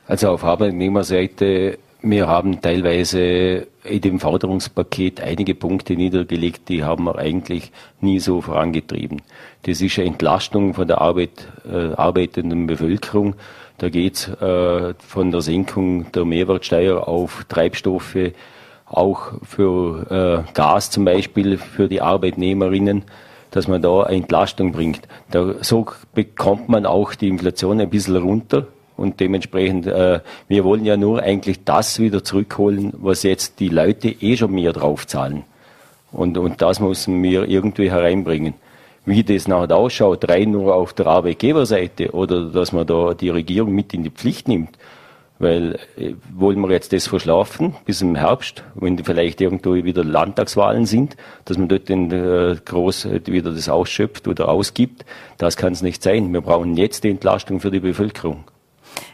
Also 0.07 0.29
auf 0.29 0.45
Arbeitnehmerseite 0.45 1.79
wir 2.03 2.29
haben 2.29 2.61
teilweise 2.61 3.67
in 3.85 4.01
dem 4.01 4.21
Forderungspaket 4.21 5.21
einige 5.21 5.55
Punkte 5.55 5.95
niedergelegt, 5.95 6.69
die 6.69 6.85
haben 6.85 7.05
wir 7.05 7.17
eigentlich 7.17 7.73
nie 8.01 8.21
so 8.21 8.41
vorangetrieben. 8.41 9.23
Das 9.63 9.81
ist 9.81 9.99
eine 9.99 10.09
Entlastung 10.09 10.75
von 10.75 10.87
der 10.87 11.01
Arbeit, 11.01 11.49
äh, 11.71 11.93
arbeitenden 11.95 12.67
Bevölkerung. 12.67 13.35
Da 13.79 13.89
geht 13.89 14.17
es 14.17 14.29
äh, 14.29 14.95
von 14.99 15.31
der 15.31 15.41
Senkung 15.41 16.13
der 16.13 16.25
Mehrwertsteuer 16.25 17.09
auf 17.09 17.45
Treibstoffe, 17.49 18.33
auch 18.87 19.33
für 19.43 20.45
äh, 20.49 20.53
Gas 20.53 20.91
zum 20.91 21.05
Beispiel, 21.05 21.59
für 21.59 21.89
die 21.89 22.01
Arbeitnehmerinnen, 22.01 23.05
dass 23.51 23.69
man 23.69 23.83
da 23.83 24.03
eine 24.03 24.17
Entlastung 24.17 24.73
bringt. 24.73 25.03
Da, 25.31 25.55
so 25.63 25.87
bekommt 26.15 26.69
man 26.69 26.87
auch 26.87 27.15
die 27.15 27.29
Inflation 27.29 27.81
ein 27.81 27.91
bisschen 27.91 28.17
runter 28.17 28.67
und 29.01 29.19
dementsprechend, 29.19 29.87
äh, 29.87 30.21
wir 30.47 30.65
wollen 30.65 30.85
ja 30.85 30.99
nur 30.99 31.23
eigentlich 31.23 31.65
das 31.65 31.99
wieder 31.99 32.23
zurückholen, 32.23 32.93
was 32.99 33.23
jetzt 33.23 33.59
die 33.59 33.71
Leute 33.71 34.11
eh 34.11 34.37
schon 34.37 34.53
mehr 34.53 34.75
draufzahlen. 34.75 35.45
Und, 36.13 36.37
und 36.37 36.61
das 36.61 36.81
müssen 36.81 37.23
wir 37.23 37.49
irgendwie 37.49 37.91
hereinbringen. 37.91 38.55
Wie 39.07 39.25
das 39.25 39.49
nachher 39.49 39.75
ausschaut, 39.75 40.29
rein 40.29 40.51
nur 40.51 40.75
auf 40.75 40.93
der 40.93 41.07
Arbeitgeberseite 41.07 42.11
oder 42.11 42.51
dass 42.51 42.73
man 42.73 42.87
da 42.87 43.15
die 43.15 43.31
Regierung 43.31 43.75
mit 43.75 43.95
in 43.95 44.05
die 44.05 44.11
Pflicht 44.11 44.49
nimmt. 44.49 44.77
Weil 45.39 45.79
äh, 45.97 46.13
wollen 46.35 46.61
wir 46.61 46.71
jetzt 46.71 46.93
das 46.93 47.07
verschlafen 47.07 47.75
bis 47.87 48.03
im 48.03 48.17
Herbst, 48.17 48.65
wenn 48.75 48.99
vielleicht 48.99 49.41
irgendwo 49.41 49.73
wieder 49.73 50.05
Landtagswahlen 50.05 50.85
sind, 50.85 51.17
dass 51.47 51.57
man 51.57 51.69
dort 51.69 51.89
den, 51.89 52.13
äh, 52.13 52.55
groß 52.63 53.09
wieder 53.25 53.51
das 53.51 53.71
ausschöpft 53.71 54.29
oder 54.29 54.51
ausgibt, 54.51 55.07
das 55.39 55.57
kann 55.57 55.73
es 55.73 55.81
nicht 55.81 56.03
sein. 56.03 56.31
Wir 56.35 56.43
brauchen 56.43 56.77
jetzt 56.77 57.05
die 57.05 57.11
Entlastung 57.11 57.61
für 57.61 57.71
die 57.71 57.81
Bevölkerung. 57.81 58.45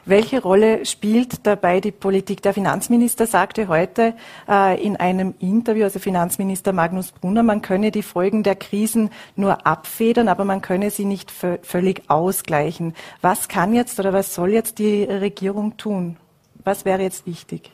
Welche 0.05 0.43
Rolle 0.43 0.85
spielt 0.87 1.47
dabei 1.47 1.81
die 1.81 1.93
Politik? 1.93 2.43
Der 2.43 2.55
Finanzminister 2.55 3.27
sagte 3.27 3.69
heute 3.69 4.15
äh, 4.49 4.83
in 4.83 4.97
einem 4.97 5.35
Interview, 5.41 5.85
also 5.85 5.99
Finanzminister 5.99 6.73
Magnus 6.73 7.13
Brunner, 7.13 7.43
man 7.43 7.63
könne 7.63 7.91
die 7.91 8.03
Folgen 8.03 8.43
der 8.43 8.57
Krisen 8.57 9.11
nur 9.35 9.67
abfedern, 9.67 10.29
aber 10.29 10.45
man 10.45 10.63
könne 10.63 10.91
sie 10.91 11.05
nicht 11.05 11.31
völlig 11.31 12.03
ausgleichen. 12.09 12.95
Was 13.21 13.49
kann 13.49 13.75
jetzt 13.75 13.99
oder 13.99 14.13
was 14.13 14.35
soll 14.35 14.53
jetzt 14.53 14.79
die 14.79 15.05
Regierung 15.05 15.77
tun? 15.77 16.17
Was 16.65 16.85
wäre 16.85 17.03
jetzt 17.03 17.27
wichtig? 17.27 17.71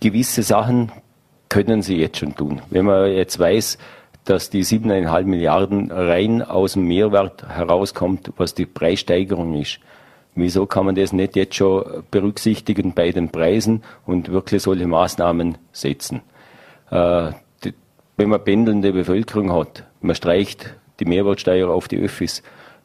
Gewisse 0.00 0.42
Sachen 0.42 0.90
können 1.50 1.82
sie 1.82 1.96
jetzt 1.96 2.18
schon 2.18 2.34
tun. 2.34 2.62
Wenn 2.70 2.86
man 2.86 3.10
jetzt 3.10 3.38
weiß, 3.38 3.76
dass 4.24 4.50
die 4.50 4.64
7,5 4.64 5.24
Milliarden 5.24 5.90
rein 5.90 6.42
aus 6.42 6.74
dem 6.74 6.86
Mehrwert 6.86 7.48
herauskommt, 7.48 8.32
was 8.36 8.54
die 8.54 8.66
Preissteigerung 8.66 9.54
ist. 9.54 9.80
Wieso 10.34 10.66
kann 10.66 10.86
man 10.86 10.94
das 10.94 11.12
nicht 11.12 11.36
jetzt 11.36 11.56
schon 11.56 12.04
berücksichtigen 12.10 12.94
bei 12.94 13.10
den 13.10 13.30
Preisen 13.30 13.82
und 14.06 14.30
wirklich 14.30 14.62
solche 14.62 14.86
Maßnahmen 14.86 15.58
setzen? 15.72 16.22
Äh, 16.90 17.32
die, 17.64 17.74
wenn 18.16 18.28
man 18.28 18.44
pendelnde 18.44 18.92
Bevölkerung 18.92 19.52
hat, 19.52 19.84
man 20.00 20.14
streicht 20.14 20.74
die 21.00 21.04
Mehrwertsteuer 21.04 21.68
auf 21.68 21.88
die 21.88 21.98
Öffis. 21.98 22.42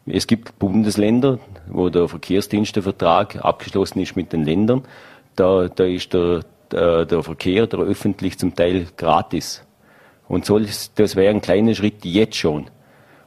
Es 0.08 0.28
gibt 0.28 0.58
Bundesländer, 0.60 1.40
wo 1.68 1.90
der 1.90 2.08
Verkehrsdienstevertrag 2.08 3.44
abgeschlossen 3.44 4.00
ist 4.00 4.16
mit 4.16 4.34
den 4.34 4.44
Ländern. 4.44 4.84
Da, 5.36 5.68
da 5.68 5.84
ist 5.84 6.14
der, 6.14 6.42
der, 6.72 7.06
der 7.06 7.24
Verkehr, 7.24 7.68
der 7.68 7.80
öffentlich 7.80 8.38
zum 8.38 8.56
Teil 8.56 8.88
gratis. 8.98 9.64
Und 10.28 10.46
soll, 10.46 10.68
das 10.96 11.16
wäre 11.16 11.34
ein 11.34 11.42
kleiner 11.42 11.76
Schritt 11.76 12.04
jetzt 12.04 12.36
schon. 12.36 12.66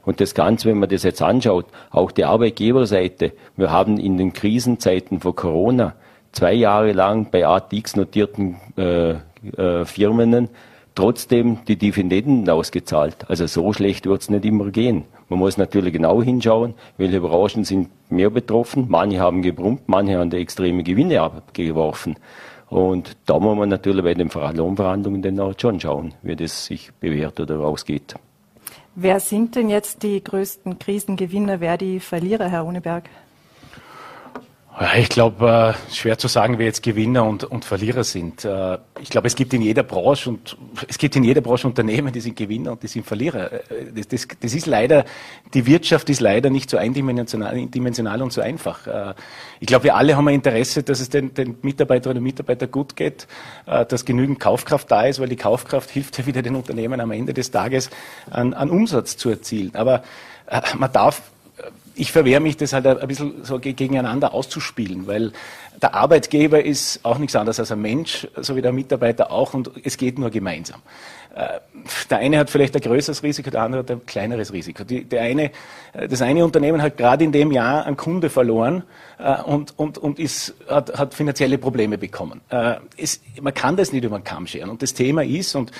Und 0.05 0.21
das 0.21 0.33
Ganze, 0.33 0.69
wenn 0.69 0.79
man 0.79 0.89
das 0.89 1.03
jetzt 1.03 1.21
anschaut, 1.21 1.65
auch 1.91 2.11
die 2.11 2.25
Arbeitgeberseite, 2.25 3.33
wir 3.57 3.71
haben 3.71 3.97
in 3.97 4.17
den 4.17 4.33
Krisenzeiten 4.33 5.19
vor 5.19 5.35
Corona 5.35 5.95
zwei 6.31 6.53
Jahre 6.53 6.93
lang 6.93 7.29
bei 7.31 7.45
ATX 7.45 7.95
notierten 7.95 8.55
äh, 8.77 9.11
äh, 9.57 9.85
Firmen 9.85 10.49
trotzdem 10.95 11.59
die 11.67 11.77
Dividenden 11.77 12.49
ausgezahlt. 12.49 13.29
Also 13.29 13.47
so 13.47 13.71
schlecht 13.71 14.05
wird 14.05 14.21
es 14.21 14.29
nicht 14.29 14.43
immer 14.43 14.69
gehen. 14.69 15.05
Man 15.29 15.39
muss 15.39 15.57
natürlich 15.57 15.93
genau 15.93 16.21
hinschauen, 16.21 16.73
welche 16.97 17.21
Branchen 17.21 17.63
sind 17.63 17.89
mehr 18.09 18.29
betroffen. 18.29 18.87
Manche 18.89 19.19
haben 19.19 19.41
gebrummt, 19.41 19.83
manche 19.87 20.17
haben 20.17 20.31
extreme 20.31 20.83
Gewinne 20.83 21.21
abgeworfen. 21.21 22.17
Und 22.69 23.17
da 23.25 23.39
muss 23.39 23.57
man 23.57 23.69
natürlich 23.69 24.03
bei 24.03 24.13
den 24.13 24.29
Lohnverhandlungen 24.29 25.21
dann 25.21 25.39
auch 25.39 25.53
schon 25.57 25.79
schauen, 25.79 26.13
wie 26.21 26.35
das 26.35 26.65
sich 26.65 26.91
bewährt 26.99 27.39
oder 27.39 27.59
ausgeht. 27.59 28.15
Wer 28.95 29.19
sind 29.19 29.55
denn 29.55 29.69
jetzt 29.69 30.03
die 30.03 30.23
größten 30.23 30.77
Krisengewinner, 30.77 31.59
wer 31.59 31.77
die 31.77 31.99
Verlierer, 31.99 32.49
Herr 32.49 32.61
Runeberg? 32.61 33.09
Ich 34.95 35.09
glaube, 35.09 35.75
äh, 35.75 35.93
schwer 35.93 36.17
zu 36.17 36.29
sagen, 36.29 36.57
wer 36.57 36.65
jetzt 36.67 36.83
Gewinner 36.83 37.25
und, 37.25 37.43
und 37.43 37.65
Verlierer 37.65 38.05
sind. 38.05 38.45
Äh, 38.45 38.77
ich 39.01 39.09
glaube, 39.09 39.27
es 39.27 39.35
gibt 39.35 39.53
in 39.53 39.61
jeder 39.61 39.83
Branche 39.83 40.29
und 40.29 40.55
es 40.87 40.97
gibt 40.97 41.17
in 41.17 41.25
jeder 41.25 41.41
Branche 41.41 41.67
Unternehmen, 41.67 42.13
die 42.13 42.21
sind 42.21 42.37
Gewinner 42.37 42.71
und 42.71 42.81
die 42.81 42.87
sind 42.87 43.05
Verlierer. 43.05 43.51
Äh, 43.51 43.59
das, 43.93 44.07
das, 44.07 44.27
das 44.39 44.53
ist 44.53 44.67
leider, 44.67 45.03
die 45.53 45.65
Wirtschaft 45.65 46.09
ist 46.09 46.21
leider 46.21 46.49
nicht 46.49 46.69
so 46.69 46.77
eindimensional 46.77 48.21
und 48.21 48.31
so 48.31 48.39
einfach. 48.39 49.15
Ich 49.59 49.67
glaube, 49.67 49.85
wir 49.85 49.95
alle 49.95 50.15
haben 50.15 50.27
ein 50.27 50.35
Interesse, 50.35 50.83
dass 50.83 51.01
es 51.01 51.09
den, 51.09 51.33
den 51.33 51.57
Mitarbeiterinnen 51.61 52.19
und 52.19 52.23
Mitarbeitern 52.23 52.71
gut 52.71 52.95
geht, 52.95 53.27
dass 53.65 54.05
genügend 54.05 54.39
Kaufkraft 54.39 54.89
da 54.91 55.03
ist, 55.03 55.19
weil 55.19 55.27
die 55.27 55.35
Kaufkraft 55.35 55.89
hilft 55.89 56.17
ja 56.19 56.25
wieder 56.25 56.41
den 56.41 56.55
Unternehmen 56.55 57.01
am 57.01 57.11
Ende 57.11 57.33
des 57.33 57.51
Tages 57.51 57.89
an, 58.29 58.53
an 58.53 58.69
Umsatz 58.69 59.17
zu 59.17 59.29
erzielen. 59.29 59.71
Aber 59.75 60.03
man 60.77 60.91
darf 60.91 61.21
ich 61.99 62.11
verwehre 62.11 62.39
mich, 62.39 62.55
das 62.57 62.73
halt 62.73 62.87
ein 62.87 63.07
bisschen 63.07 63.43
so 63.43 63.59
gegeneinander 63.59 64.33
auszuspielen, 64.33 65.05
weil 65.05 65.33
der 65.81 65.93
Arbeitgeber 65.93 66.63
ist 66.63 67.01
auch 67.03 67.17
nichts 67.17 67.35
anderes 67.35 67.59
als 67.59 67.71
ein 67.71 67.81
Mensch, 67.81 68.27
so 68.37 68.55
wie 68.55 68.61
der 68.61 68.71
Mitarbeiter 68.71 69.31
auch, 69.31 69.53
und 69.53 69.71
es 69.83 69.97
geht 69.97 70.17
nur 70.17 70.29
gemeinsam. 70.29 70.81
Äh, 71.35 71.59
der 72.09 72.17
eine 72.17 72.39
hat 72.39 72.49
vielleicht 72.49 72.75
ein 72.75 72.81
größeres 72.81 73.21
Risiko, 73.21 73.51
der 73.51 73.61
andere 73.61 73.83
hat 73.83 73.91
ein 73.91 74.05
kleineres 74.05 74.51
Risiko. 74.51 74.83
Die, 74.83 75.03
der 75.03 75.21
eine, 75.21 75.51
äh, 75.93 76.07
das 76.07 76.21
eine 76.21 76.43
Unternehmen 76.43 76.81
hat 76.81 76.97
gerade 76.97 77.23
in 77.23 77.31
dem 77.31 77.51
Jahr 77.51 77.85
einen 77.85 77.97
Kunde 77.97 78.29
verloren 78.29 78.83
äh, 79.19 79.41
und, 79.43 79.77
und, 79.77 79.99
und 79.99 80.17
ist, 80.17 80.55
hat, 80.67 80.97
hat 80.97 81.13
finanzielle 81.13 81.57
Probleme 81.57 81.97
bekommen. 81.97 82.41
Es, 82.97 83.21
man 83.41 83.53
kann 83.53 83.75
das 83.77 83.93
nicht 83.93 84.03
über 84.03 84.17
den 84.17 84.23
Kamm 84.23 84.47
scheren. 84.47 84.69
Und 84.69 84.81
das 84.81 84.93
Thema 84.93 85.23
ist, 85.23 85.55
und 85.55 85.71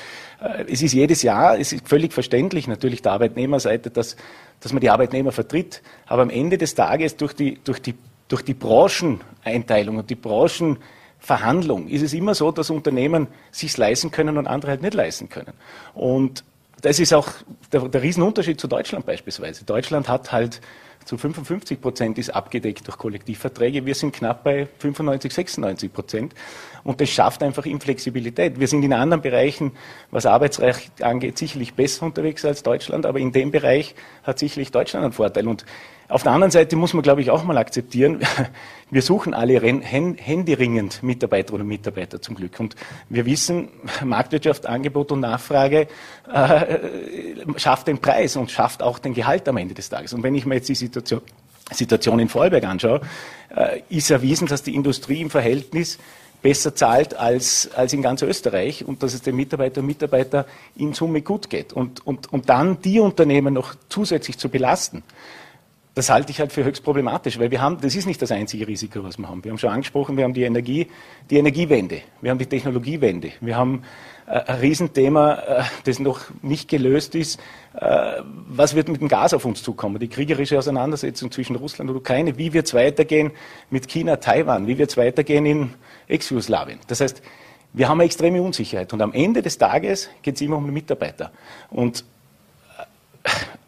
es 0.67 0.81
ist 0.81 0.93
jedes 0.93 1.21
Jahr, 1.23 1.59
es 1.59 1.73
ist 1.73 1.87
völlig 1.87 2.13
verständlich 2.13 2.67
natürlich 2.67 3.01
der 3.01 3.13
Arbeitnehmerseite, 3.13 3.89
dass, 3.89 4.15
dass 4.59 4.71
man 4.71 4.81
die 4.81 4.89
Arbeitnehmer 4.89 5.31
vertritt, 5.31 5.81
aber 6.05 6.21
am 6.21 6.29
Ende 6.29 6.57
des 6.57 6.75
Tages 6.75 7.17
durch 7.17 7.33
die, 7.33 7.59
durch 7.63 7.81
die, 7.81 7.95
durch 8.27 8.43
die 8.43 8.53
Brancheneinteilung 8.53 9.97
und 9.97 10.09
die 10.09 10.15
Branchen 10.15 10.77
Verhandlung 11.19 11.87
ist 11.87 12.01
es 12.01 12.13
immer 12.13 12.33
so, 12.33 12.51
dass 12.51 12.69
Unternehmen 12.69 13.27
sich 13.51 13.77
leisten 13.77 14.09
können 14.11 14.37
und 14.37 14.47
andere 14.47 14.71
halt 14.71 14.81
nicht 14.81 14.93
leisten 14.93 15.29
können. 15.29 15.53
Und 15.93 16.43
das 16.81 16.99
ist 16.99 17.13
auch 17.13 17.27
der, 17.71 17.89
der 17.89 18.01
Riesenunterschied 18.01 18.59
zu 18.59 18.67
Deutschland 18.67 19.05
beispielsweise. 19.05 19.65
Deutschland 19.65 20.07
hat 20.07 20.31
halt 20.31 20.61
zu 21.09 21.17
55 21.17 21.81
Prozent 21.81 22.19
ist 22.19 22.29
abgedeckt 22.29 22.85
durch 22.85 22.99
Kollektivverträge. 22.99 23.83
Wir 23.83 23.95
sind 23.95 24.13
knapp 24.15 24.43
bei 24.43 24.67
95, 24.77 25.33
96 25.33 25.91
Prozent. 25.91 26.35
Und 26.83 27.01
das 27.01 27.09
schafft 27.09 27.41
einfach 27.41 27.65
Inflexibilität. 27.65 28.59
Wir 28.59 28.67
sind 28.67 28.83
in 28.83 28.93
anderen 28.93 29.23
Bereichen, 29.23 29.71
was 30.11 30.27
Arbeitsrecht 30.27 31.01
angeht, 31.01 31.39
sicherlich 31.39 31.73
besser 31.73 32.05
unterwegs 32.05 32.45
als 32.45 32.61
Deutschland, 32.61 33.07
aber 33.07 33.17
in 33.17 33.31
dem 33.31 33.49
Bereich 33.49 33.95
hat 34.21 34.37
sicherlich 34.37 34.69
Deutschland 34.69 35.03
einen 35.03 35.13
Vorteil. 35.13 35.47
Und 35.47 35.65
auf 36.09 36.23
der 36.23 36.31
anderen 36.31 36.49
Seite 36.49 36.75
muss 36.75 36.95
man, 36.95 37.03
glaube 37.03 37.21
ich, 37.21 37.29
auch 37.29 37.43
mal 37.43 37.57
akzeptieren, 37.57 38.21
wir 38.89 39.03
suchen 39.03 39.35
alle 39.35 39.61
händeringend 39.61 41.03
Mitarbeiterinnen 41.03 41.61
und 41.61 41.67
Mitarbeiter 41.67 42.19
zum 42.19 42.33
Glück. 42.33 42.59
Und 42.59 42.75
wir 43.09 43.27
wissen, 43.27 43.69
Marktwirtschaft, 44.03 44.65
Angebot 44.65 45.11
und 45.11 45.19
Nachfrage 45.19 45.87
äh, 46.33 46.77
schafft 47.57 47.87
den 47.87 47.99
Preis 47.99 48.35
und 48.35 48.49
schafft 48.49 48.81
auch 48.81 48.97
den 48.97 49.13
Gehalt 49.13 49.47
am 49.47 49.57
Ende 49.57 49.75
des 49.75 49.89
Tages. 49.89 50.13
Und 50.13 50.23
wenn 50.23 50.33
ich 50.33 50.47
mir 50.47 50.55
jetzt 50.55 50.69
die 50.69 50.75
Situation, 50.75 50.98
Situation 51.71 52.19
in 52.19 52.29
Vorarlberg 52.29 52.63
anschaue, 52.63 53.01
äh, 53.55 53.81
ist 53.89 54.09
erwiesen, 54.09 54.47
dass 54.47 54.63
die 54.63 54.75
Industrie 54.75 55.21
im 55.21 55.29
Verhältnis 55.29 55.99
besser 56.41 56.73
zahlt 56.73 57.15
als, 57.15 57.69
als 57.75 57.93
in 57.93 58.01
ganz 58.01 58.21
Österreich 58.21 58.85
und 58.85 59.03
dass 59.03 59.13
es 59.13 59.21
den 59.21 59.35
Mitarbeiterinnen 59.35 59.83
und 59.83 59.87
Mitarbeitern 59.87 60.45
in 60.75 60.93
Summe 60.93 61.21
gut 61.21 61.49
geht. 61.49 61.73
Und, 61.73 62.05
und, 62.07 62.31
und 62.31 62.49
dann 62.49 62.81
die 62.81 62.99
Unternehmen 62.99 63.53
noch 63.53 63.75
zusätzlich 63.89 64.37
zu 64.37 64.49
belasten, 64.49 65.03
das 65.95 66.09
halte 66.09 66.31
ich 66.31 66.39
halt 66.39 66.53
für 66.53 66.63
höchst 66.63 66.83
problematisch, 66.83 67.39
weil 67.39 67.51
wir 67.51 67.61
haben, 67.61 67.81
das 67.81 67.93
ist 67.93 68.05
nicht 68.05 68.21
das 68.21 68.31
einzige 68.31 68.67
Risiko, 68.67 69.03
was 69.03 69.17
wir 69.17 69.27
haben. 69.27 69.43
Wir 69.43 69.51
haben 69.51 69.57
schon 69.57 69.71
angesprochen, 69.71 70.15
wir 70.15 70.23
haben 70.23 70.33
die 70.33 70.43
Energie, 70.43 70.87
die 71.29 71.37
Energiewende, 71.37 72.01
wir 72.21 72.31
haben 72.31 72.37
die 72.37 72.45
Technologiewende, 72.45 73.31
wir 73.41 73.57
haben 73.57 73.83
ein 74.29 74.59
Riesenthema, 74.59 75.33
äh, 75.33 75.63
das 75.85 75.99
noch 75.99 76.21
nicht 76.41 76.69
gelöst 76.69 77.15
ist. 77.15 77.39
Äh, 77.73 78.21
was 78.47 78.75
wird 78.75 78.87
mit 78.87 79.01
dem 79.01 79.07
Gas 79.07 79.33
auf 79.33 79.45
uns 79.45 79.63
zukommen? 79.63 79.99
Die 79.99 80.07
kriegerische 80.07 80.57
Auseinandersetzung 80.57 81.31
zwischen 81.31 81.55
Russland 81.55 81.89
und 81.89 81.97
Ukraine. 81.97 82.37
Wie 82.37 82.53
wird 82.53 82.67
es 82.67 82.73
weitergehen 82.73 83.31
mit 83.69 83.87
China, 83.87 84.17
Taiwan? 84.17 84.67
Wie 84.67 84.77
wird 84.77 84.91
es 84.91 84.97
weitergehen 84.97 85.45
in 85.45 85.73
Ex-Jugoslawien? 86.07 86.79
Das 86.87 87.01
heißt, 87.01 87.21
wir 87.73 87.89
haben 87.89 87.99
eine 87.99 88.05
extreme 88.05 88.41
Unsicherheit. 88.41 88.93
Und 88.93 89.01
am 89.01 89.13
Ende 89.13 89.41
des 89.41 89.57
Tages 89.57 90.09
geht 90.21 90.35
es 90.35 90.41
immer 90.41 90.57
um 90.57 90.65
die 90.65 90.71
Mitarbeiter. 90.71 91.31
Und 91.69 92.03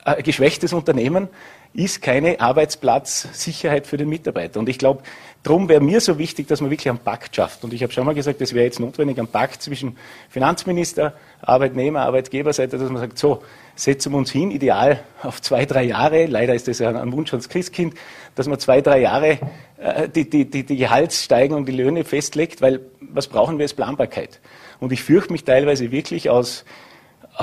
ein 0.04 0.24
geschwächtes 0.24 0.74
Unternehmen 0.74 1.28
ist 1.74 2.02
keine 2.02 2.40
Arbeitsplatzsicherheit 2.40 3.88
für 3.88 3.98
den 3.98 4.10
Mitarbeiter. 4.10 4.60
Und 4.60 4.70
ich 4.70 4.78
glaube, 4.78 5.04
darum 5.44 5.70
wäre 5.70 5.82
mir 5.82 6.00
so 6.02 6.18
wichtig, 6.18 6.48
dass 6.48 6.62
man 6.62 6.70
wirklich 6.70 6.90
einen 6.90 7.00
Pakt 7.00 7.36
schafft. 7.36 7.64
Und 7.64 7.74
ich 7.74 7.82
habe 7.84 7.92
schon 7.92 8.06
mal 8.06 8.14
gesagt, 8.14 8.42
es 8.42 8.54
wäre 8.54 8.66
jetzt 8.66 8.80
notwendig, 8.80 9.20
ein 9.20 9.28
Pakt 9.28 9.62
zwischen 9.62 9.98
Finanzminister, 10.30 11.14
Arbeitnehmer, 11.42 12.02
Arbeitgeberseite, 12.02 12.78
dass 12.78 12.90
man 12.90 13.02
sagt, 13.02 13.18
so, 13.18 13.42
setzen 13.76 14.12
wir 14.12 14.18
uns 14.18 14.32
hin, 14.32 14.52
ideal 14.52 15.04
auf 15.24 15.42
zwei, 15.42 15.66
drei 15.66 15.84
Jahre, 15.84 16.26
leider 16.26 16.54
ist 16.54 16.68
das 16.68 16.80
ja 16.80 16.90
ein 16.90 17.12
Wunsch 17.12 17.32
ans 17.34 17.50
Christkind, 17.50 17.96
dass 18.36 18.48
man 18.48 18.60
zwei, 18.60 18.82
drei 18.82 19.00
Jahre 19.00 19.40
äh, 19.78 20.08
die, 20.08 20.30
die, 20.30 20.50
die, 20.50 20.64
die 20.64 20.78
Gehaltssteigerung, 20.78 21.66
die 21.66 21.72
Löhne 21.72 22.04
festlegt, 22.04 22.62
weil 22.62 22.82
was 23.00 23.28
brauchen 23.28 23.58
wir 23.58 23.64
als 23.64 23.74
Planbarkeit? 23.74 24.40
Und 24.80 24.92
ich 24.92 25.04
fürchte 25.04 25.32
mich 25.32 25.44
teilweise 25.44 25.92
wirklich 25.92 26.30
aus 26.30 26.66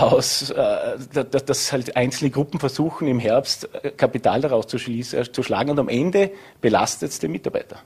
aus, 0.03 0.51
äh, 0.51 0.97
dass, 1.13 1.45
dass 1.45 1.73
halt 1.73 1.97
einzelne 1.97 2.31
Gruppen 2.31 2.61
versuchen, 2.61 3.09
im 3.09 3.19
Herbst 3.19 3.69
äh, 3.83 3.91
Kapital 3.91 4.41
daraus 4.41 4.67
zu, 4.67 4.77
äh, 4.77 5.03
zu 5.03 5.43
schlagen 5.43 5.71
und 5.71 5.79
am 5.79 5.89
Ende 5.89 6.31
belastet 6.61 7.11
es 7.11 7.19
den 7.19 7.33
Mitarbeiter. 7.33 7.77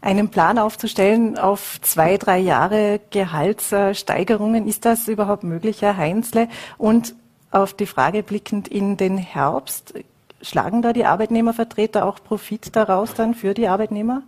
Einen 0.00 0.30
Plan 0.30 0.58
aufzustellen 0.58 1.38
auf 1.38 1.78
zwei, 1.82 2.16
drei 2.16 2.38
Jahre 2.38 3.00
Gehaltssteigerungen, 3.10 4.66
ist 4.66 4.84
das 4.84 5.08
überhaupt 5.08 5.44
möglich, 5.44 5.82
Herr 5.82 5.96
Heinzle? 5.96 6.48
Und 6.78 7.14
auf 7.50 7.74
die 7.74 7.86
Frage 7.86 8.22
blickend 8.22 8.68
in 8.68 8.96
den 8.96 9.18
Herbst, 9.18 9.94
schlagen 10.42 10.82
da 10.82 10.92
die 10.92 11.04
Arbeitnehmervertreter 11.04 12.04
auch 12.06 12.18
Profit 12.22 12.74
daraus 12.74 13.14
dann 13.14 13.34
für 13.34 13.54
die 13.54 13.68
Arbeitnehmer? 13.68 14.22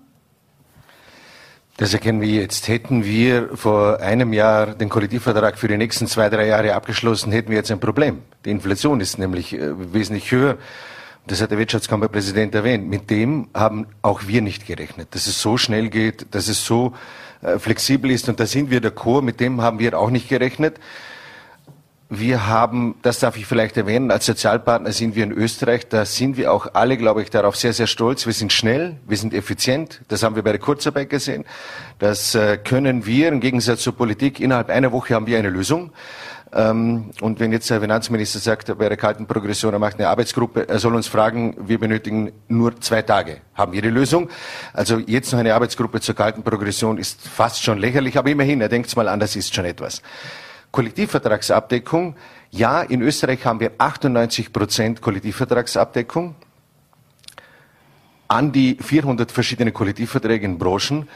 Das 1.79 1.95
erkennen 1.95 2.21
wir 2.21 2.29
jetzt. 2.29 2.69
Hätten 2.69 3.05
wir 3.05 3.57
vor 3.57 4.00
einem 4.00 4.35
Jahr 4.35 4.75
den 4.75 4.91
Kollektivvertrag 4.91 5.59
für 5.59 5.69
die 5.69 5.79
nächsten 5.79 6.07
zwei, 6.07 6.29
drei 6.29 6.47
Jahre 6.47 6.75
abgeschlossen, 6.75 7.33
hätten 7.33 7.49
wir 7.49 7.57
jetzt 7.57 7.71
ein 7.71 7.81
Problem. 7.81 8.23
Die 8.45 8.50
Inflation 8.50 9.00
ist 9.00 9.19
nämlich 9.19 9.55
äh, 9.55 9.71
wesentlich 9.95 10.31
höher. 10.31 10.59
Das 11.26 11.41
hat 11.41 11.50
der 11.50 11.59
Wirtschaftskammerpräsident 11.59 12.55
erwähnt. 12.55 12.88
Mit 12.88 13.09
dem 13.09 13.49
haben 13.55 13.87
auch 14.02 14.26
wir 14.26 14.43
nicht 14.43 14.67
gerechnet, 14.67 15.14
dass 15.14 15.26
es 15.26 15.41
so 15.41 15.57
schnell 15.57 15.88
geht, 15.88 16.26
dass 16.35 16.49
es 16.49 16.64
so 16.64 16.93
äh, 17.41 17.59
flexibel 17.59 18.11
ist. 18.11 18.29
Und 18.29 18.38
da 18.38 18.47
sind 18.47 18.71
wir 18.71 18.81
der 18.81 18.91
Chor, 18.91 19.23
mit 19.23 19.41
dem 19.41 19.62
haben 19.62 19.79
wir 19.79 19.99
auch 19.99 20.11
nicht 20.11 20.29
gerechnet. 20.29 20.79
Wir 22.14 22.47
haben, 22.47 22.97
das 23.00 23.21
darf 23.21 23.38
ich 23.38 23.47
vielleicht 23.47 23.78
erwähnen, 23.78 24.11
als 24.11 24.26
Sozialpartner 24.26 24.92
sind 24.92 25.16
wir 25.16 25.25
in 25.25 25.33
Österreich, 25.33 25.88
da 25.88 26.04
sind 26.04 26.37
wir 26.37 26.52
auch 26.52 26.75
alle, 26.75 26.99
glaube 26.99 27.23
ich, 27.23 27.31
darauf 27.31 27.57
sehr, 27.57 27.73
sehr 27.73 27.87
stolz. 27.87 28.26
Wir 28.26 28.35
sind 28.35 28.52
schnell, 28.52 28.99
wir 29.09 29.16
sind 29.16 29.33
effizient, 29.33 30.02
das 30.09 30.23
haben 30.23 30.37
wir 30.37 30.42
bei 30.42 30.50
der 30.52 30.61
Kurzarbeit 30.61 31.09
gesehen. 31.09 31.47
Das 32.00 32.35
äh, 32.35 32.59
können 32.59 33.07
wir, 33.07 33.28
im 33.28 33.40
Gegensatz 33.40 33.81
zur 33.81 33.97
Politik, 33.97 34.40
innerhalb 34.40 34.69
einer 34.69 34.92
Woche 34.92 35.14
haben 35.14 35.26
wir 35.26 35.38
eine 35.38 35.49
Lösung. 35.49 35.90
Ähm, 36.52 37.12
und 37.23 37.40
wenn 37.40 37.50
jetzt 37.50 37.71
der 37.71 37.81
Finanzminister 37.81 38.40
sagt, 38.40 38.76
bei 38.76 38.90
der 38.90 38.99
kalten 38.99 39.26
Progression, 39.26 39.73
er 39.73 39.78
macht 39.78 39.99
eine 39.99 40.09
Arbeitsgruppe, 40.09 40.69
er 40.69 40.78
soll 40.81 40.95
uns 40.95 41.07
fragen, 41.07 41.57
wir 41.66 41.81
benötigen 41.81 42.31
nur 42.47 42.78
zwei 42.83 43.00
Tage, 43.00 43.38
haben 43.54 43.73
wir 43.73 43.81
die 43.81 43.88
Lösung. 43.88 44.28
Also 44.75 44.99
jetzt 44.99 45.33
noch 45.33 45.38
eine 45.38 45.54
Arbeitsgruppe 45.54 46.02
zur 46.02 46.14
kalten 46.14 46.42
Progression 46.42 46.99
ist 46.99 47.26
fast 47.26 47.62
schon 47.62 47.78
lächerlich, 47.78 48.19
aber 48.19 48.28
immerhin, 48.28 48.61
er 48.61 48.69
denkt 48.69 48.95
mal 48.97 49.09
an, 49.09 49.19
das 49.19 49.35
ist 49.35 49.54
schon 49.54 49.64
etwas. 49.64 50.02
Kollektivvertragsabdeckung. 50.73 52.17
Ja, 52.50 52.83
in 52.83 53.02
Österreich 53.02 53.45
haben 53.45 53.61
wir 53.61 53.73
98 53.79 54.52
Prozent 54.52 55.00
Kollektivvertragsabdeckung 55.00 56.35
an 58.26 58.50
die 58.50 58.79
400 58.81 59.31
verschiedene 59.31 59.73
Kollektivverträge 59.73 60.47
in 60.47 60.59
Branchen. 60.59 61.09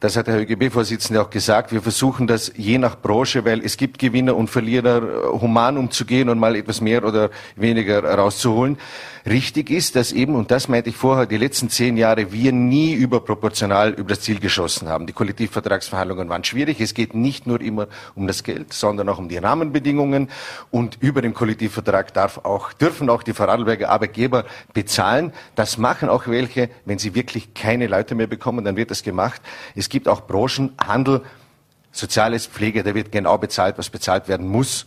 Das 0.00 0.16
hat 0.16 0.28
der 0.28 0.40
ÖGB-Vorsitzende 0.40 1.20
auch 1.20 1.28
gesagt. 1.28 1.72
Wir 1.72 1.82
versuchen 1.82 2.26
das 2.26 2.50
je 2.56 2.78
nach 2.78 2.98
Branche, 2.98 3.44
weil 3.44 3.62
es 3.62 3.76
gibt 3.76 3.98
Gewinner 3.98 4.34
und 4.34 4.48
Verlierer, 4.48 5.02
äh, 5.02 5.38
human 5.38 5.76
umzugehen 5.76 6.30
und 6.30 6.38
mal 6.38 6.56
etwas 6.56 6.80
mehr 6.80 7.04
oder 7.04 7.28
weniger 7.54 8.02
rauszuholen. 8.02 8.78
Richtig 9.26 9.68
ist, 9.68 9.96
dass 9.96 10.12
eben, 10.12 10.34
und 10.34 10.50
das 10.50 10.68
meinte 10.68 10.88
ich 10.88 10.96
vorher, 10.96 11.26
die 11.26 11.36
letzten 11.36 11.68
zehn 11.68 11.98
Jahre 11.98 12.32
wir 12.32 12.52
nie 12.52 12.94
überproportional 12.94 13.90
über 13.90 14.08
das 14.08 14.22
Ziel 14.22 14.40
geschossen 14.40 14.88
haben. 14.88 15.06
Die 15.06 15.12
Kollektivvertragsverhandlungen 15.12 16.30
waren 16.30 16.44
schwierig. 16.44 16.80
Es 16.80 16.94
geht 16.94 17.14
nicht 17.14 17.46
nur 17.46 17.60
immer 17.60 17.86
um 18.14 18.26
das 18.26 18.42
Geld, 18.42 18.72
sondern 18.72 19.10
auch 19.10 19.18
um 19.18 19.28
die 19.28 19.36
Rahmenbedingungen. 19.36 20.30
Und 20.70 20.96
über 21.00 21.20
den 21.20 21.34
Kollektivvertrag 21.34 22.14
darf 22.14 22.38
auch, 22.44 22.72
dürfen 22.72 23.10
auch 23.10 23.22
die 23.22 23.34
Vorarlberger 23.34 23.90
Arbeitgeber 23.90 24.46
bezahlen. 24.72 25.34
Das 25.54 25.76
machen 25.76 26.08
auch 26.08 26.26
welche, 26.26 26.70
wenn 26.86 26.98
sie 26.98 27.14
wirklich 27.14 27.52
keine 27.52 27.88
Leute 27.88 28.14
mehr 28.14 28.26
bekommen, 28.26 28.64
dann 28.64 28.76
wird 28.76 28.90
das 28.90 29.02
gemacht. 29.02 29.42
Es 29.76 29.89
gibt 29.90 30.08
auch 30.08 30.26
Branchen, 30.26 30.72
Handel, 30.82 31.22
Soziales, 31.92 32.46
Pflege, 32.46 32.82
da 32.82 32.94
wird 32.94 33.10
genau 33.10 33.36
bezahlt, 33.36 33.76
was 33.76 33.90
bezahlt 33.90 34.28
werden 34.28 34.48
muss. 34.48 34.86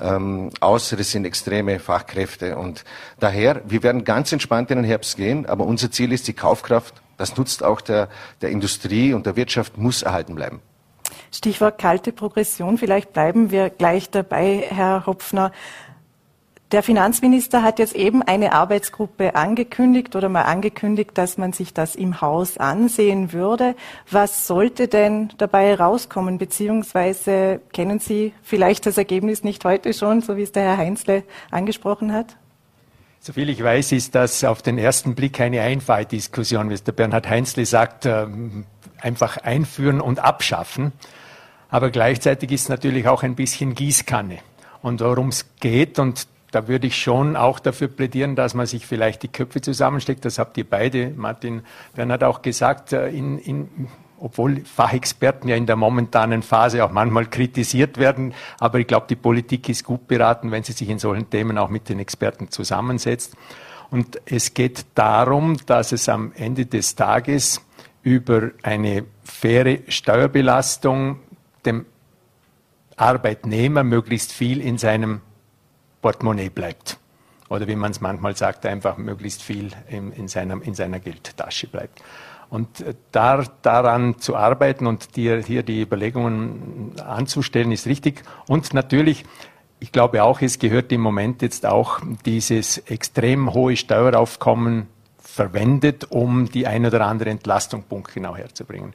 Ähm, 0.00 0.50
außer 0.60 0.98
es 0.98 1.12
sind 1.12 1.24
extreme 1.24 1.78
Fachkräfte. 1.78 2.56
Und 2.56 2.84
daher, 3.18 3.62
wir 3.66 3.82
werden 3.82 4.04
ganz 4.04 4.32
entspannt 4.32 4.70
in 4.70 4.78
den 4.78 4.84
Herbst 4.84 5.16
gehen, 5.16 5.46
aber 5.46 5.64
unser 5.64 5.90
Ziel 5.90 6.12
ist 6.12 6.28
die 6.28 6.32
Kaufkraft. 6.32 6.94
Das 7.16 7.36
nutzt 7.36 7.62
auch 7.62 7.80
der, 7.80 8.08
der 8.40 8.50
Industrie 8.50 9.12
und 9.14 9.26
der 9.26 9.36
Wirtschaft, 9.36 9.78
muss 9.78 10.02
erhalten 10.02 10.34
bleiben. 10.34 10.60
Stichwort 11.32 11.78
kalte 11.78 12.12
Progression. 12.12 12.78
Vielleicht 12.78 13.12
bleiben 13.12 13.50
wir 13.50 13.70
gleich 13.70 14.10
dabei, 14.10 14.64
Herr 14.68 15.06
Hopfner. 15.06 15.52
Der 16.72 16.84
Finanzminister 16.84 17.64
hat 17.64 17.80
jetzt 17.80 17.96
eben 17.96 18.22
eine 18.22 18.52
Arbeitsgruppe 18.52 19.34
angekündigt 19.34 20.14
oder 20.14 20.28
mal 20.28 20.42
angekündigt, 20.42 21.10
dass 21.14 21.36
man 21.36 21.52
sich 21.52 21.74
das 21.74 21.96
im 21.96 22.20
Haus 22.20 22.58
ansehen 22.58 23.32
würde. 23.32 23.74
Was 24.08 24.46
sollte 24.46 24.86
denn 24.86 25.30
dabei 25.36 25.74
rauskommen? 25.74 26.38
Beziehungsweise 26.38 27.60
kennen 27.72 27.98
Sie 27.98 28.32
vielleicht 28.44 28.86
das 28.86 28.98
Ergebnis 28.98 29.42
nicht 29.42 29.64
heute 29.64 29.92
schon, 29.92 30.20
so 30.20 30.36
wie 30.36 30.42
es 30.42 30.52
der 30.52 30.62
Herr 30.62 30.76
Heinzle 30.76 31.24
angesprochen 31.50 32.12
hat? 32.12 32.36
Soviel 33.18 33.48
ich 33.48 33.62
weiß, 33.62 33.90
ist 33.90 34.14
das 34.14 34.44
auf 34.44 34.62
den 34.62 34.78
ersten 34.78 35.16
Blick 35.16 35.40
eine 35.40 35.62
Einfalldiskussion, 35.62 36.70
wie 36.70 36.74
es 36.74 36.84
der 36.84 36.92
Bernhard 36.92 37.28
Heinzle 37.28 37.66
sagt, 37.66 38.06
ähm, 38.06 38.64
einfach 39.00 39.38
einführen 39.38 40.00
und 40.00 40.20
abschaffen. 40.20 40.92
Aber 41.68 41.90
gleichzeitig 41.90 42.52
ist 42.52 42.62
es 42.62 42.68
natürlich 42.68 43.08
auch 43.08 43.24
ein 43.24 43.34
bisschen 43.34 43.74
Gießkanne. 43.74 44.38
Und 44.82 45.00
worum 45.00 45.28
es 45.28 45.46
geht, 45.58 45.98
und 45.98 46.28
da 46.50 46.68
würde 46.68 46.86
ich 46.86 47.00
schon 47.00 47.36
auch 47.36 47.60
dafür 47.60 47.88
plädieren, 47.88 48.36
dass 48.36 48.54
man 48.54 48.66
sich 48.66 48.86
vielleicht 48.86 49.22
die 49.22 49.28
Köpfe 49.28 49.60
zusammensteckt. 49.60 50.24
Das 50.24 50.38
habt 50.38 50.56
ihr 50.58 50.68
beide, 50.68 51.12
Martin 51.16 51.62
Bernhard, 51.94 52.24
auch 52.24 52.42
gesagt, 52.42 52.92
äh, 52.92 53.08
in, 53.08 53.38
in, 53.38 53.88
obwohl 54.18 54.64
Fachexperten 54.64 55.48
ja 55.48 55.56
in 55.56 55.66
der 55.66 55.76
momentanen 55.76 56.42
Phase 56.42 56.84
auch 56.84 56.90
manchmal 56.90 57.26
kritisiert 57.26 57.98
werden. 57.98 58.34
Aber 58.58 58.78
ich 58.78 58.86
glaube, 58.86 59.06
die 59.08 59.16
Politik 59.16 59.68
ist 59.68 59.84
gut 59.84 60.08
beraten, 60.08 60.50
wenn 60.50 60.64
sie 60.64 60.72
sich 60.72 60.88
in 60.88 60.98
solchen 60.98 61.30
Themen 61.30 61.56
auch 61.56 61.68
mit 61.68 61.88
den 61.88 62.00
Experten 62.00 62.50
zusammensetzt. 62.50 63.36
Und 63.90 64.20
es 64.26 64.54
geht 64.54 64.86
darum, 64.94 65.56
dass 65.66 65.92
es 65.92 66.08
am 66.08 66.32
Ende 66.34 66.66
des 66.66 66.94
Tages 66.94 67.60
über 68.02 68.50
eine 68.62 69.04
faire 69.24 69.78
Steuerbelastung 69.88 71.20
dem 71.64 71.86
Arbeitnehmer 72.96 73.82
möglichst 73.82 74.32
viel 74.32 74.60
in 74.60 74.78
seinem 74.78 75.20
Portemonnaie 76.00 76.50
bleibt. 76.50 76.98
Oder 77.48 77.66
wie 77.66 77.76
man 77.76 77.90
es 77.90 78.00
manchmal 78.00 78.36
sagt, 78.36 78.64
einfach 78.64 78.96
möglichst 78.96 79.42
viel 79.42 79.70
in, 79.88 80.12
in, 80.12 80.28
seiner, 80.28 80.62
in 80.62 80.74
seiner 80.74 81.00
Geldtasche 81.00 81.66
bleibt. 81.66 82.00
Und 82.48 82.80
äh, 82.80 82.94
da, 83.12 83.44
daran 83.62 84.18
zu 84.18 84.36
arbeiten 84.36 84.86
und 84.86 85.16
dir, 85.16 85.42
hier 85.42 85.62
die 85.62 85.82
Überlegungen 85.82 86.92
anzustellen, 87.00 87.72
ist 87.72 87.86
richtig. 87.86 88.22
Und 88.46 88.72
natürlich, 88.74 89.24
ich 89.78 89.92
glaube 89.92 90.22
auch, 90.22 90.40
es 90.42 90.58
gehört 90.58 90.92
im 90.92 91.00
Moment 91.00 91.42
jetzt 91.42 91.66
auch 91.66 92.00
dieses 92.24 92.78
extrem 92.78 93.52
hohe 93.52 93.76
Steueraufkommen 93.76 94.88
verwendet, 95.30 96.10
um 96.10 96.50
die 96.50 96.66
ein 96.66 96.84
oder 96.84 97.06
andere 97.06 97.30
Entlastung 97.30 97.84
punktgenau 97.84 98.36
herzubringen. 98.36 98.92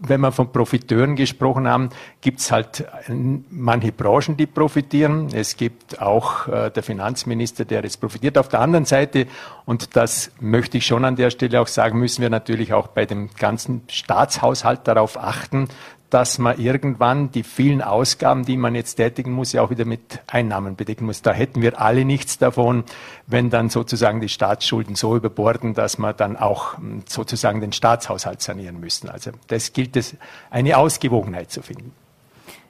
wenn 0.00 0.20
wir 0.20 0.32
von 0.32 0.52
Profiteuren 0.52 1.16
gesprochen 1.16 1.68
haben, 1.68 1.90
gibt 2.20 2.40
es 2.40 2.50
halt 2.50 2.84
manche 3.08 3.92
Branchen, 3.92 4.36
die 4.36 4.46
profitieren. 4.46 5.28
Es 5.32 5.56
gibt 5.56 6.02
auch 6.02 6.48
äh, 6.48 6.70
der 6.70 6.82
Finanzminister, 6.82 7.64
der 7.64 7.82
jetzt 7.82 8.00
profitiert. 8.00 8.36
Auf 8.36 8.48
der 8.48 8.60
anderen 8.60 8.84
Seite, 8.84 9.26
und 9.64 9.96
das 9.96 10.32
möchte 10.40 10.78
ich 10.78 10.86
schon 10.86 11.04
an 11.04 11.16
der 11.16 11.30
Stelle 11.30 11.60
auch 11.60 11.68
sagen, 11.68 11.98
müssen 11.98 12.22
wir 12.22 12.30
natürlich 12.30 12.72
auch 12.72 12.88
bei 12.88 13.06
dem 13.06 13.30
ganzen 13.38 13.82
Staatshaushalt 13.88 14.80
darauf 14.88 15.16
achten, 15.16 15.68
dass 16.12 16.38
man 16.38 16.58
irgendwann 16.58 17.30
die 17.30 17.42
vielen 17.42 17.80
Ausgaben, 17.80 18.44
die 18.44 18.58
man 18.58 18.74
jetzt 18.74 18.96
tätigen 18.96 19.32
muss, 19.32 19.52
ja 19.52 19.62
auch 19.62 19.70
wieder 19.70 19.86
mit 19.86 20.20
Einnahmen 20.26 20.76
bedecken 20.76 21.06
muss. 21.06 21.22
Da 21.22 21.32
hätten 21.32 21.62
wir 21.62 21.80
alle 21.80 22.04
nichts 22.04 22.36
davon, 22.36 22.84
wenn 23.26 23.48
dann 23.48 23.70
sozusagen 23.70 24.20
die 24.20 24.28
Staatsschulden 24.28 24.94
so 24.94 25.16
überborden, 25.16 25.72
dass 25.72 25.96
man 25.96 26.14
dann 26.14 26.36
auch 26.36 26.76
hm, 26.76 27.04
sozusagen 27.08 27.62
den 27.62 27.72
Staatshaushalt 27.72 28.42
sanieren 28.42 28.78
müssen. 28.78 29.08
Also 29.08 29.30
das 29.46 29.72
gilt 29.72 29.96
es, 29.96 30.14
eine 30.50 30.76
Ausgewogenheit 30.76 31.50
zu 31.50 31.62
finden. 31.62 31.92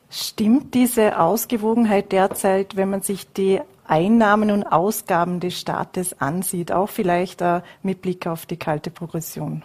Stimmt 0.09 0.75
diese 0.75 1.19
Ausgewogenheit 1.19 2.13
derzeit, 2.13 2.77
wenn 2.77 2.91
man 2.91 3.03
sich 3.03 3.33
die 3.33 3.61
Einnahmen 3.85 4.53
und 4.53 4.65
Ausgaben 4.65 5.41
des 5.41 5.59
Staates 5.59 6.21
ansieht, 6.21 6.71
auch 6.71 6.89
vielleicht 6.89 7.41
äh, 7.41 7.63
mit 7.83 8.03
Blick 8.03 8.29
auf 8.29 8.47
die 8.47 8.57
kalte 8.57 8.91
Progression? 8.91 9.65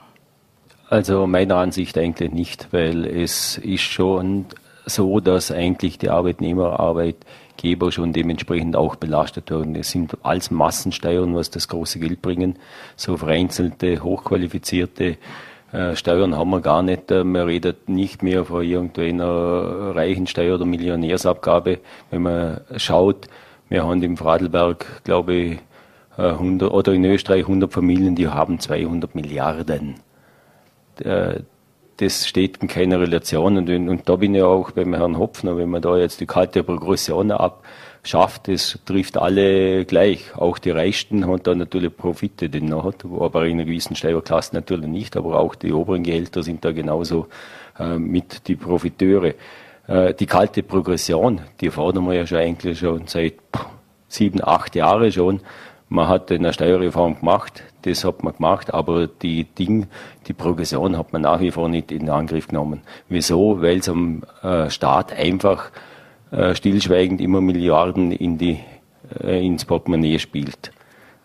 Also 0.90 1.28
meiner 1.28 1.58
Ansicht 1.58 1.98
eigentlich 1.98 2.32
nicht, 2.32 2.68
weil 2.72 3.06
es 3.06 3.58
ist 3.58 3.82
schon 3.82 4.46
so, 4.86 5.20
dass 5.20 5.52
eigentlich 5.52 5.98
die 5.98 6.10
Arbeitnehmerarbeit 6.10 7.18
Geber 7.58 7.92
schon 7.92 8.14
dementsprechend 8.14 8.76
auch 8.76 8.96
belastet 8.96 9.50
werden. 9.50 9.76
Es 9.76 9.92
sind 9.92 10.16
alles 10.24 10.52
Massensteuern, 10.52 11.36
was 11.36 11.50
das 11.50 11.68
große 11.68 12.00
Geld 12.00 12.22
bringen. 12.22 12.58
So 12.96 13.18
vereinzelte, 13.18 14.02
hochqualifizierte 14.02 15.18
äh, 15.74 15.96
Steuern 15.96 16.38
haben 16.38 16.52
wir 16.52 16.62
gar 16.62 16.84
nicht. 16.84 17.12
Äh, 17.12 17.24
man 17.24 17.48
redet 17.48 17.90
nicht 17.90 18.24
mehr 18.24 18.46
von 18.46 18.64
irgendeiner 18.64 19.96
Reichensteuer 19.96 20.56
oder 20.56 20.66
Millionärsabgabe. 20.66 21.80
Wenn 22.12 22.22
man 22.22 22.62
schaut, 22.78 23.28
wir 23.68 23.84
haben 23.84 24.02
im 24.02 24.16
Fradelberg, 24.16 25.04
glaube 25.04 25.34
ich, 25.34 25.60
100, 26.16 26.70
äh, 26.70 26.74
oder 26.74 26.94
in 26.94 27.04
Österreich 27.04 27.42
100 27.42 27.74
Familien, 27.74 28.16
die 28.16 28.28
haben 28.30 28.60
200 28.60 29.14
Milliarden. 29.16 29.96
Das 31.98 32.28
steht 32.28 32.58
in 32.58 32.68
keiner 32.68 33.00
Relation. 33.00 33.58
Und, 33.58 33.70
und 33.70 34.08
da 34.08 34.16
bin 34.18 34.36
ich 34.36 34.44
auch 34.44 34.70
beim 34.72 34.94
Herrn 34.94 35.18
Hopfner, 35.18 35.58
wenn 35.58 35.70
man 35.70 35.82
da 35.82 35.98
jetzt 35.98 36.22
die 36.22 36.28
kalte 36.28 36.64
Progression 36.64 37.32
abschafft, 37.32 38.48
das 38.48 38.78
trifft 38.86 39.18
alle 39.18 39.84
gleich. 39.86 40.36
Auch 40.36 40.60
die 40.60 40.70
Reichsten 40.70 41.26
haben 41.26 41.42
da 41.42 41.56
natürlich 41.56 41.96
Profite, 41.98 42.50
den 42.50 42.66
noch 42.66 42.84
hat, 42.84 43.04
aber 43.04 43.48
in 43.48 43.54
einer 43.54 43.66
gewissen 43.66 43.96
Steuerklasse 43.96 44.54
natürlich 44.54 44.88
nicht. 44.88 45.18
Aber 45.18 45.40
auch 45.40 45.56
die 45.56 45.74
oberen 45.74 46.04
Gehälter 46.04 46.44
sind 46.44 46.64
da 46.64 46.72
genauso 46.72 47.28
äh, 47.80 47.98
mit 47.98 48.48
die 48.48 48.56
Profiteure. 48.56 49.34
Äh, 49.88 50.14
die 50.14 50.28
kalte 50.28 50.62
Progression, 50.62 51.42
die 51.62 51.72
fordern 51.72 52.06
wir 52.06 52.14
ja 52.14 52.28
schon 52.28 52.38
eigentlich 52.38 52.78
schon 52.78 53.08
seit 53.08 53.36
sieben, 54.08 54.44
acht 54.44 54.76
Jahren 54.76 55.12
schon. 55.12 55.42
Man 55.90 56.08
hat 56.08 56.32
eine 56.32 56.54
Steuerreform 56.54 57.20
gemacht, 57.20 57.64
das 57.88 58.04
hat 58.04 58.24
man 58.24 58.36
gemacht, 58.36 58.74
aber 58.74 59.08
die 59.08 59.46
Ding, 59.46 59.88
die 60.28 60.34
Progression 60.34 60.98
hat 60.98 61.14
man 61.14 61.24
nach 61.24 61.40
wie 61.40 61.52
vor 61.52 61.70
nicht 61.70 61.92
in 61.92 62.10
Angriff 62.10 62.48
genommen. 62.48 62.82
Wieso? 63.10 63.62
Weil 63.62 63.80
es 63.80 63.90
am 63.90 64.24
äh, 64.44 64.70
Staat 64.70 65.14
einfach 65.14 65.72
äh, 66.32 66.56
stillschweigend 66.56 67.22
immer 67.22 67.42
Milliarden 67.42 68.12
in 68.12 68.38
die, 68.38 68.60
äh, 69.22 69.46
ins 69.46 69.66
Portemonnaie 69.66 70.20
spielt. 70.20 70.72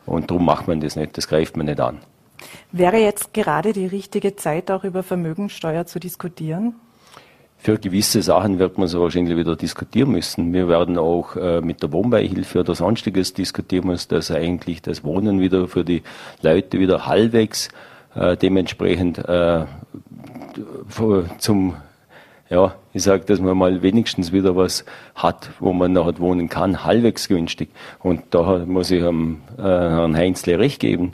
Und 0.06 0.30
darum 0.30 0.44
macht 0.44 0.68
man 0.68 0.80
das 0.80 0.96
nicht, 0.96 1.16
das 1.16 1.28
greift 1.28 1.56
man 1.56 1.66
nicht 1.66 1.80
an. 1.80 1.98
Wäre 2.72 2.98
jetzt 2.98 3.34
gerade 3.34 3.72
die 3.72 3.86
richtige 3.86 4.36
Zeit, 4.36 4.70
auch 4.70 4.84
über 4.84 5.02
Vermögensteuer 5.02 5.86
zu 5.86 6.00
diskutieren? 6.00 6.74
Für 7.62 7.78
gewisse 7.78 8.22
Sachen 8.22 8.58
wird 8.58 8.76
man 8.76 8.88
so 8.88 9.00
wahrscheinlich 9.02 9.36
wieder 9.36 9.54
diskutieren 9.54 10.10
müssen. 10.10 10.52
Wir 10.52 10.66
werden 10.66 10.98
auch 10.98 11.36
äh, 11.36 11.60
mit 11.60 11.80
der 11.80 11.92
Wohnbeihilfe 11.92 12.58
oder 12.58 12.74
sonstiges 12.74 13.34
diskutieren 13.34 13.86
müssen, 13.86 14.08
dass 14.08 14.32
eigentlich 14.32 14.82
das 14.82 15.04
Wohnen 15.04 15.38
wieder 15.38 15.68
für 15.68 15.84
die 15.84 16.02
Leute 16.42 16.80
wieder 16.80 17.06
halbwegs 17.06 17.68
äh, 18.16 18.36
dementsprechend 18.36 19.18
äh, 19.18 19.64
zum 21.38 21.76
ja, 22.50 22.74
ich 22.92 23.04
sage, 23.04 23.24
dass 23.26 23.38
man 23.38 23.56
mal 23.56 23.80
wenigstens 23.80 24.32
wieder 24.32 24.56
was 24.56 24.84
hat, 25.14 25.50
wo 25.60 25.72
man 25.72 25.92
nachher 25.92 26.18
wohnen 26.18 26.48
kann, 26.48 26.84
halbwegs 26.84 27.28
günstig. 27.28 27.68
Und 28.00 28.24
da 28.30 28.64
muss 28.66 28.90
ich 28.90 29.04
am 29.04 29.40
äh, 29.56 29.62
Herrn 29.62 30.16
Heinzle 30.16 30.58
recht 30.58 30.80
geben 30.80 31.12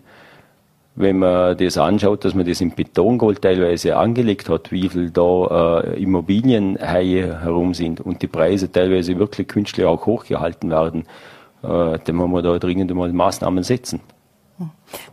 wenn 0.98 1.18
man 1.18 1.56
das 1.56 1.78
anschaut, 1.78 2.24
dass 2.24 2.34
man 2.34 2.44
das 2.44 2.60
in 2.60 2.74
Betongold 2.74 3.42
teilweise 3.42 3.96
angelegt 3.96 4.48
hat, 4.48 4.72
wie 4.72 4.88
viel 4.88 5.10
da 5.10 5.80
äh, 5.80 6.02
Immobilienhaie 6.02 7.40
herum 7.40 7.72
sind 7.72 8.00
und 8.00 8.20
die 8.20 8.26
Preise 8.26 8.70
teilweise 8.70 9.18
wirklich 9.18 9.46
künstlich 9.46 9.86
auch 9.86 10.06
hochgehalten 10.06 10.70
werden, 10.70 11.04
äh, 11.62 11.98
dann 12.04 12.16
muss 12.16 12.28
man 12.28 12.42
da 12.42 12.58
dringend 12.58 12.92
mal 12.94 13.12
Maßnahmen 13.12 13.62
setzen. 13.62 14.00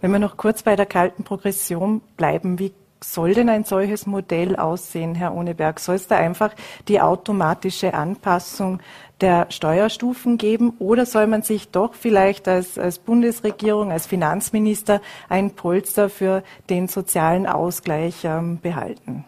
Wenn 0.01 0.11
wir 0.11 0.19
noch 0.19 0.37
kurz 0.37 0.63
bei 0.63 0.75
der 0.75 0.87
kalten 0.87 1.23
Progression 1.23 2.01
bleiben, 2.17 2.57
wie 2.57 2.71
soll 3.13 3.33
denn 3.33 3.49
ein 3.49 3.63
solches 3.63 4.05
Modell 4.05 4.55
aussehen, 4.55 5.15
Herr 5.15 5.33
Ohneberg? 5.33 5.79
Soll 5.79 5.95
es 5.95 6.07
da 6.07 6.17
einfach 6.17 6.53
die 6.87 7.01
automatische 7.01 7.93
Anpassung 7.93 8.79
der 9.21 9.47
Steuerstufen 9.49 10.37
geben 10.37 10.73
oder 10.79 11.05
soll 11.05 11.27
man 11.27 11.41
sich 11.41 11.69
doch 11.69 11.93
vielleicht 11.93 12.47
als, 12.47 12.77
als 12.77 12.99
Bundesregierung, 12.99 13.91
als 13.91 14.07
Finanzminister 14.07 15.01
ein 15.29 15.51
Polster 15.51 16.09
für 16.09 16.43
den 16.69 16.87
sozialen 16.87 17.47
Ausgleich 17.47 18.25
ähm, 18.25 18.59
behalten? 18.61 19.25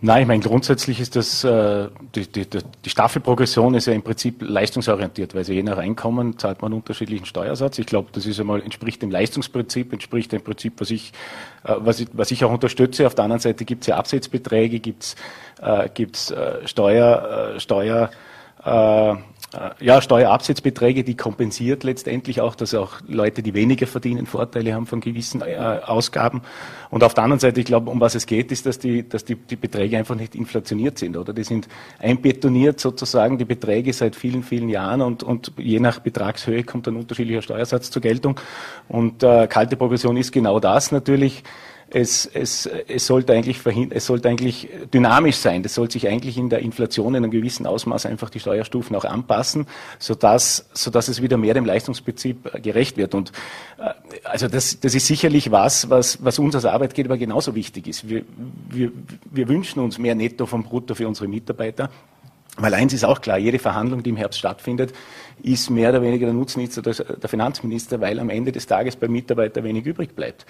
Nein, 0.00 0.22
ich 0.22 0.28
meine, 0.28 0.42
grundsätzlich 0.42 1.00
ist 1.00 1.16
das, 1.16 1.42
äh, 1.42 1.88
die, 2.14 2.30
die, 2.30 2.46
die 2.46 2.90
Staffelprogression 2.90 3.74
ist 3.74 3.86
ja 3.86 3.94
im 3.94 4.02
Prinzip 4.02 4.42
leistungsorientiert, 4.42 5.34
weil 5.34 5.44
sie 5.44 5.54
je 5.54 5.64
nach 5.64 5.78
Einkommen 5.78 6.38
zahlt 6.38 6.62
man 6.62 6.72
unterschiedlichen 6.72 7.26
Steuersatz. 7.26 7.80
Ich 7.80 7.86
glaube, 7.86 8.08
das 8.12 8.24
ist 8.24 8.38
einmal, 8.38 8.62
entspricht 8.62 9.02
dem 9.02 9.10
Leistungsprinzip, 9.10 9.92
entspricht 9.92 10.30
dem 10.30 10.42
Prinzip, 10.42 10.74
was 10.80 10.92
ich, 10.92 11.12
äh, 11.64 11.74
was 11.78 11.98
ich, 11.98 12.08
was 12.12 12.30
ich 12.30 12.44
auch 12.44 12.52
unterstütze. 12.52 13.08
Auf 13.08 13.16
der 13.16 13.24
anderen 13.24 13.40
Seite 13.40 13.64
gibt 13.64 13.82
es 13.82 13.88
ja 13.88 13.96
Absetzbeträge, 13.96 14.78
gibt 14.78 15.02
es 15.02 15.16
äh, 15.60 15.88
gibt's, 15.92 16.30
äh, 16.30 16.66
Steuer, 16.66 17.56
äh, 17.56 17.60
Steuer, 17.60 18.10
äh, 18.64 19.14
ja, 19.80 20.02
Steuerabsetzbeträge, 20.02 21.04
die 21.04 21.16
kompensiert 21.16 21.82
letztendlich 21.82 22.42
auch, 22.42 22.54
dass 22.54 22.74
auch 22.74 23.00
Leute, 23.06 23.42
die 23.42 23.54
weniger 23.54 23.86
verdienen, 23.86 24.26
Vorteile 24.26 24.74
haben 24.74 24.86
von 24.86 25.00
gewissen 25.00 25.40
äh, 25.40 25.56
Ausgaben. 25.56 26.42
Und 26.90 27.02
auf 27.02 27.14
der 27.14 27.24
anderen 27.24 27.40
Seite, 27.40 27.60
ich 27.60 27.66
glaube, 27.66 27.90
um 27.90 28.00
was 28.00 28.14
es 28.14 28.26
geht, 28.26 28.52
ist, 28.52 28.66
dass 28.66 28.78
die, 28.78 29.08
dass 29.08 29.24
die, 29.24 29.36
die 29.36 29.56
Beträge 29.56 29.96
einfach 29.96 30.16
nicht 30.16 30.34
inflationiert 30.34 30.98
sind, 30.98 31.16
oder? 31.16 31.32
Die 31.32 31.44
sind 31.44 31.66
einbetoniert 31.98 32.78
sozusagen, 32.78 33.38
die 33.38 33.46
Beträge 33.46 33.92
seit 33.92 34.16
vielen, 34.16 34.42
vielen 34.42 34.68
Jahren 34.68 35.00
und, 35.00 35.22
und 35.22 35.52
je 35.56 35.80
nach 35.80 36.00
Betragshöhe 36.00 36.64
kommt 36.64 36.86
ein 36.88 36.96
unterschiedlicher 36.96 37.42
Steuersatz 37.42 37.90
zur 37.90 38.02
Geltung. 38.02 38.38
Und 38.88 39.22
äh, 39.22 39.46
kalte 39.46 39.76
Progression 39.76 40.18
ist 40.18 40.30
genau 40.30 40.60
das 40.60 40.92
natürlich 40.92 41.42
es, 41.90 42.26
es, 42.26 42.66
es, 42.66 43.06
sollte 43.06 43.32
eigentlich 43.32 43.60
es 43.90 44.06
sollte 44.06 44.28
eigentlich 44.28 44.68
dynamisch 44.92 45.36
sein. 45.36 45.62
Das 45.62 45.74
sollte 45.74 45.94
sich 45.94 46.08
eigentlich 46.08 46.36
in 46.36 46.50
der 46.50 46.60
Inflation 46.60 47.14
in 47.14 47.24
einem 47.24 47.30
gewissen 47.30 47.66
Ausmaß 47.66 48.06
einfach 48.06 48.30
die 48.30 48.40
Steuerstufen 48.40 48.94
auch 48.94 49.04
anpassen, 49.04 49.66
sodass, 49.98 50.68
sodass 50.74 51.08
es 51.08 51.22
wieder 51.22 51.36
mehr 51.36 51.54
dem 51.54 51.64
Leistungsprinzip 51.64 52.62
gerecht 52.62 52.96
wird. 52.96 53.14
Und 53.14 53.32
äh, 53.78 53.90
also 54.24 54.48
das, 54.48 54.80
das 54.80 54.94
ist 54.94 55.06
sicherlich 55.06 55.50
was, 55.50 55.88
was, 55.88 56.22
was 56.24 56.38
uns 56.38 56.54
als 56.54 56.64
Arbeitgeber 56.64 57.16
genauso 57.16 57.54
wichtig 57.54 57.86
ist. 57.86 58.08
Wir, 58.08 58.24
wir, 58.68 58.92
wir 59.30 59.48
wünschen 59.48 59.80
uns 59.80 59.98
mehr 59.98 60.14
Netto 60.14 60.46
vom 60.46 60.64
Brutto 60.64 60.94
für 60.94 61.08
unsere 61.08 61.28
Mitarbeiter. 61.28 61.90
Weil 62.60 62.74
eins 62.74 62.92
ist 62.92 63.04
auch 63.04 63.20
klar, 63.20 63.38
jede 63.38 63.60
Verhandlung, 63.60 64.02
die 64.02 64.10
im 64.10 64.16
Herbst 64.16 64.40
stattfindet, 64.40 64.92
ist 65.42 65.70
mehr 65.70 65.90
oder 65.90 66.02
weniger 66.02 66.26
der 66.26 66.34
Nutznießer 66.34 66.82
der 66.82 67.28
Finanzminister, 67.28 68.00
weil 68.00 68.18
am 68.20 68.30
Ende 68.30 68.52
des 68.52 68.66
Tages 68.66 68.96
beim 68.96 69.12
Mitarbeiter 69.12 69.62
wenig 69.64 69.86
übrig 69.86 70.14
bleibt. 70.14 70.46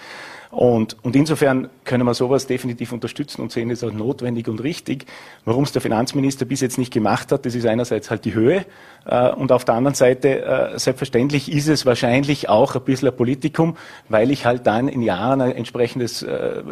Und, 0.51 0.97
und 1.03 1.15
insofern 1.15 1.69
können 1.85 2.05
wir 2.05 2.13
sowas 2.15 2.47
definitiv 2.47 2.91
unterstützen 2.91 3.41
und 3.41 3.51
sehen 3.51 3.69
es 3.69 3.83
auch 3.83 3.91
notwendig 3.91 4.47
und 4.47 4.63
richtig. 4.63 5.05
Warum 5.45 5.63
es 5.63 5.71
der 5.71 5.81
Finanzminister 5.81 6.45
bis 6.45 6.61
jetzt 6.61 6.79
nicht 6.79 6.91
gemacht 6.91 7.31
hat, 7.31 7.45
das 7.45 7.53
ist 7.53 7.67
einerseits 7.67 8.09
halt 8.09 8.25
die 8.25 8.33
Höhe 8.33 8.65
äh, 9.05 9.29
und 9.29 9.51
auf 9.51 9.63
der 9.65 9.75
anderen 9.75 9.95
Seite, 9.95 10.43
äh, 10.43 10.79
selbstverständlich 10.79 11.51
ist 11.51 11.67
es 11.67 11.85
wahrscheinlich 11.85 12.49
auch 12.49 12.75
ein 12.75 12.81
bisschen 12.81 13.09
ein 13.09 13.15
Politikum, 13.15 13.77
weil 14.09 14.31
ich 14.31 14.45
halt 14.45 14.65
dann 14.65 14.87
in 14.87 15.03
Jahren 15.03 15.41
ein 15.41 15.51
entsprechendes, 15.51 16.23
äh, 16.23 16.63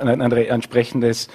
ein, 0.00 0.08
ein, 0.08 0.20
ein 0.20 0.32
entsprechendes 0.32 1.28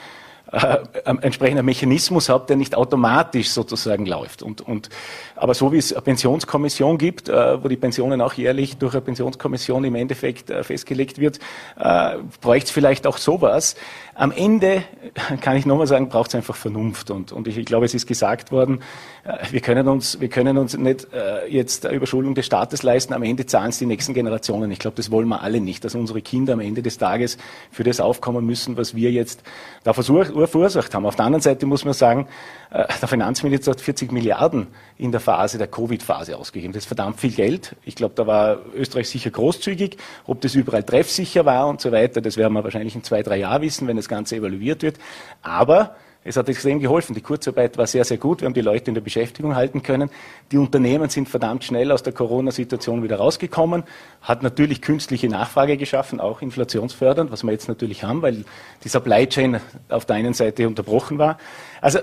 äh, 0.51 0.77
entsprechender 1.21 1.63
Mechanismus 1.63 2.29
hat, 2.29 2.49
der 2.49 2.55
nicht 2.55 2.75
automatisch 2.75 3.49
sozusagen 3.51 4.05
läuft. 4.05 4.41
Und, 4.41 4.61
und, 4.61 4.89
aber 5.35 5.53
so 5.53 5.71
wie 5.71 5.77
es 5.77 5.93
eine 5.93 6.01
Pensionskommission 6.01 6.97
gibt, 6.97 7.29
äh, 7.29 7.63
wo 7.63 7.67
die 7.67 7.77
Pensionen 7.77 8.21
auch 8.21 8.33
jährlich 8.33 8.77
durch 8.77 8.93
eine 8.93 9.01
Pensionskommission 9.01 9.83
im 9.83 9.95
Endeffekt 9.95 10.49
äh, 10.49 10.63
festgelegt 10.63 11.19
wird, 11.19 11.39
äh, 11.77 12.17
bräuchte 12.41 12.65
es 12.65 12.71
vielleicht 12.71 13.05
auch 13.05 13.17
sowas. 13.17 13.75
Am 14.19 14.33
Ende, 14.33 14.83
kann 15.41 15.55
ich 15.55 15.65
nochmal 15.65 15.87
sagen, 15.87 16.09
braucht 16.09 16.27
es 16.27 16.35
einfach 16.35 16.57
Vernunft. 16.57 17.09
Und, 17.09 17.31
und 17.31 17.47
ich, 17.47 17.57
ich, 17.57 17.65
glaube, 17.65 17.85
es 17.85 17.93
ist 17.93 18.05
gesagt 18.05 18.51
worden, 18.51 18.81
äh, 19.23 19.37
wir 19.51 19.61
können 19.61 19.87
uns, 19.87 20.19
wir 20.19 20.27
können 20.27 20.57
uns 20.57 20.77
nicht 20.77 21.07
äh, 21.13 21.47
jetzt 21.47 21.85
Überschuldung 21.85 22.35
des 22.35 22.45
Staates 22.45 22.83
leisten. 22.83 23.13
Am 23.13 23.23
Ende 23.23 23.45
zahlen 23.45 23.69
es 23.69 23.77
die 23.77 23.85
nächsten 23.85 24.13
Generationen. 24.13 24.71
Ich 24.71 24.79
glaube, 24.79 24.97
das 24.97 25.09
wollen 25.09 25.29
wir 25.29 25.41
alle 25.41 25.61
nicht, 25.61 25.85
dass 25.85 25.95
unsere 25.95 26.21
Kinder 26.21 26.51
am 26.51 26.59
Ende 26.59 26.81
des 26.81 26.97
Tages 26.97 27.37
für 27.71 27.85
das 27.85 28.01
aufkommen 28.01 28.45
müssen, 28.45 28.75
was 28.75 28.93
wir 28.93 29.09
jetzt 29.09 29.41
da 29.85 29.93
verursacht 29.93 30.93
haben. 30.93 31.05
Auf 31.05 31.15
der 31.15 31.23
anderen 31.23 31.41
Seite 31.41 31.65
muss 31.65 31.85
man 31.85 31.93
sagen, 31.93 32.27
der 32.71 33.07
Finanzminister 33.07 33.71
hat 33.71 33.81
40 33.81 34.11
Milliarden 34.11 34.67
in 34.97 35.11
der 35.11 35.19
Phase 35.19 35.57
der 35.57 35.67
Covid-Phase 35.67 36.37
ausgegeben. 36.37 36.71
Das 36.71 36.83
ist 36.83 36.87
verdammt 36.87 37.19
viel 37.19 37.31
Geld. 37.31 37.75
Ich 37.83 37.95
glaube, 37.95 38.13
da 38.15 38.27
war 38.27 38.59
Österreich 38.75 39.09
sicher 39.09 39.31
großzügig. 39.31 39.97
Ob 40.27 40.41
das 40.41 40.53
überall 40.53 40.83
treffsicher 40.83 41.45
war 41.45 41.67
und 41.67 41.81
so 41.81 41.91
weiter, 41.91 42.21
das 42.21 42.37
werden 42.37 42.53
wir 42.53 42.63
wahrscheinlich 42.63 42.93
in 42.93 43.03
zwei, 43.03 43.23
drei 43.23 43.37
Jahren 43.37 43.63
wissen, 43.63 43.87
wenn 43.87 43.97
das 43.97 44.07
Ganze 44.07 44.35
evaluiert 44.35 44.83
wird. 44.83 44.99
Aber 45.41 45.95
es 46.23 46.37
hat 46.37 46.47
extrem 46.49 46.79
geholfen. 46.79 47.15
Die 47.15 47.21
Kurzarbeit 47.21 47.77
war 47.77 47.87
sehr, 47.87 48.03
sehr 48.03 48.17
gut. 48.17 48.41
Wir 48.41 48.45
haben 48.45 48.53
die 48.53 48.61
Leute 48.61 48.91
in 48.91 48.93
der 48.93 49.01
Beschäftigung 49.01 49.55
halten 49.55 49.81
können. 49.81 50.11
Die 50.51 50.57
Unternehmen 50.57 51.09
sind 51.09 51.29
verdammt 51.29 51.63
schnell 51.63 51.91
aus 51.91 52.03
der 52.03 52.13
Corona-Situation 52.13 53.01
wieder 53.01 53.15
rausgekommen. 53.15 53.83
Hat 54.21 54.43
natürlich 54.43 54.81
künstliche 54.81 55.27
Nachfrage 55.27 55.77
geschaffen, 55.77 56.19
auch 56.19 56.43
inflationsfördernd, 56.43 57.31
was 57.31 57.43
wir 57.43 57.51
jetzt 57.51 57.67
natürlich 57.67 58.03
haben, 58.03 58.21
weil 58.21 58.43
die 58.83 58.89
Supply 58.89 59.27
Chain 59.27 59.59
auf 59.87 60.05
der 60.05 60.17
einen 60.17 60.33
Seite 60.33 60.67
unterbrochen 60.67 61.17
war. 61.17 61.37
Also 61.81 61.99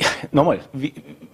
nochmal, 0.32 0.60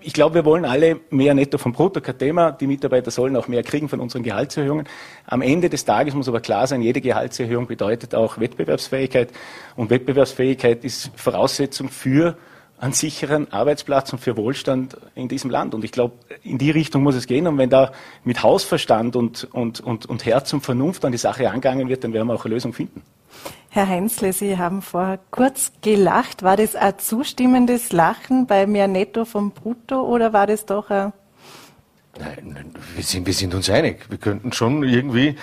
ich 0.00 0.12
glaube, 0.12 0.36
wir 0.36 0.44
wollen 0.44 0.64
alle 0.64 1.00
mehr 1.10 1.34
Netto 1.34 1.58
vom 1.58 1.72
Brutto, 1.72 2.00
kein 2.00 2.18
Thema. 2.18 2.52
Die 2.52 2.66
Mitarbeiter 2.66 3.10
sollen 3.10 3.36
auch 3.36 3.48
mehr 3.48 3.62
kriegen 3.62 3.88
von 3.88 4.00
unseren 4.00 4.22
Gehaltserhöhungen. 4.22 4.86
Am 5.26 5.42
Ende 5.42 5.68
des 5.68 5.84
Tages 5.84 6.14
muss 6.14 6.28
aber 6.28 6.40
klar 6.40 6.66
sein, 6.66 6.82
jede 6.82 7.00
Gehaltserhöhung 7.00 7.66
bedeutet 7.66 8.14
auch 8.14 8.38
Wettbewerbsfähigkeit. 8.38 9.32
Und 9.76 9.90
Wettbewerbsfähigkeit 9.90 10.84
ist 10.84 11.10
Voraussetzung 11.16 11.88
für 11.88 12.36
einen 12.78 12.92
sicheren 12.92 13.50
Arbeitsplatz 13.52 14.12
und 14.12 14.18
für 14.18 14.36
Wohlstand 14.36 14.96
in 15.14 15.28
diesem 15.28 15.50
Land. 15.50 15.74
Und 15.74 15.84
ich 15.84 15.92
glaube, 15.92 16.14
in 16.42 16.58
die 16.58 16.70
Richtung 16.70 17.02
muss 17.02 17.14
es 17.14 17.26
gehen. 17.26 17.46
Und 17.46 17.56
wenn 17.58 17.70
da 17.70 17.92
mit 18.24 18.42
Hausverstand 18.42 19.16
und, 19.16 19.44
und, 19.52 19.80
und, 19.80 20.06
und 20.06 20.26
Herz 20.26 20.52
und 20.52 20.60
Vernunft 20.60 21.04
an 21.04 21.12
die 21.12 21.18
Sache 21.18 21.48
angegangen 21.48 21.88
wird, 21.88 22.04
dann 22.04 22.12
werden 22.12 22.28
wir 22.28 22.34
auch 22.34 22.44
eine 22.44 22.54
Lösung 22.54 22.72
finden. 22.72 23.02
Herr 23.76 23.88
Heinzle, 23.88 24.32
Sie 24.32 24.56
haben 24.56 24.80
vorher 24.80 25.18
kurz 25.30 25.70
gelacht. 25.82 26.42
War 26.42 26.56
das 26.56 26.74
ein 26.74 26.98
zustimmendes 26.98 27.92
Lachen 27.92 28.46
bei 28.46 28.66
mehr 28.66 28.88
Netto 28.88 29.26
vom 29.26 29.50
Brutto 29.50 30.00
oder 30.00 30.32
war 30.32 30.46
das 30.46 30.64
doch 30.64 30.88
ein... 30.88 31.12
Nein, 32.18 32.74
wir 32.94 33.04
sind, 33.04 33.26
wir 33.26 33.34
sind 33.34 33.54
uns 33.54 33.68
einig. 33.68 34.06
Wir 34.08 34.16
könnten 34.16 34.50
schon 34.54 34.82
irgendwie 34.82 35.36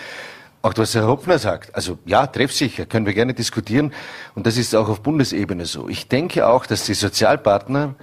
auch 0.64 0.74
was 0.78 0.96
Herr 0.96 1.06
Hopfner 1.06 1.38
sagt. 1.38 1.76
Also 1.76 2.00
ja, 2.06 2.26
treffsicher, 2.26 2.88
können 2.88 3.06
wir 3.06 3.14
gerne 3.14 3.36
diskutieren. 3.36 3.94
Und 4.34 4.48
das 4.48 4.58
ist 4.58 4.76
auch 4.76 4.90
auf 4.90 5.02
Bundesebene 5.02 5.68
so. 5.68 5.88
Ich 5.88 6.08
denke 6.08 6.48
auch, 6.48 6.66
dass 6.66 6.86
die 6.86 6.96
Sozialpartner 6.96 7.94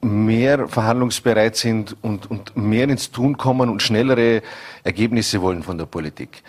mehr 0.00 0.68
verhandlungsbereit 0.68 1.56
sind 1.56 1.94
und, 2.00 2.30
und 2.30 2.56
mehr 2.56 2.88
ins 2.88 3.10
Tun 3.10 3.36
kommen 3.36 3.68
und 3.68 3.82
schnellere 3.82 4.40
Ergebnisse 4.84 5.42
wollen 5.42 5.62
von 5.62 5.76
der 5.76 5.84
Politik. 5.84 6.42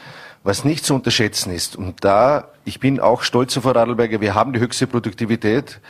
Was 0.45 0.63
nicht 0.63 0.85
zu 0.85 0.93
unterschätzen 0.93 1.51
ist, 1.51 1.75
und 1.75 2.03
da, 2.05 2.49
ich 2.65 2.79
bin 2.79 2.99
auch 2.99 3.23
stolz 3.23 3.57
auf 3.57 3.63
Vorarlberger, 3.63 4.21
wir 4.21 4.35
haben 4.35 4.53
die 4.53 4.59
höchste 4.59 4.85
Produktivität. 4.85 5.81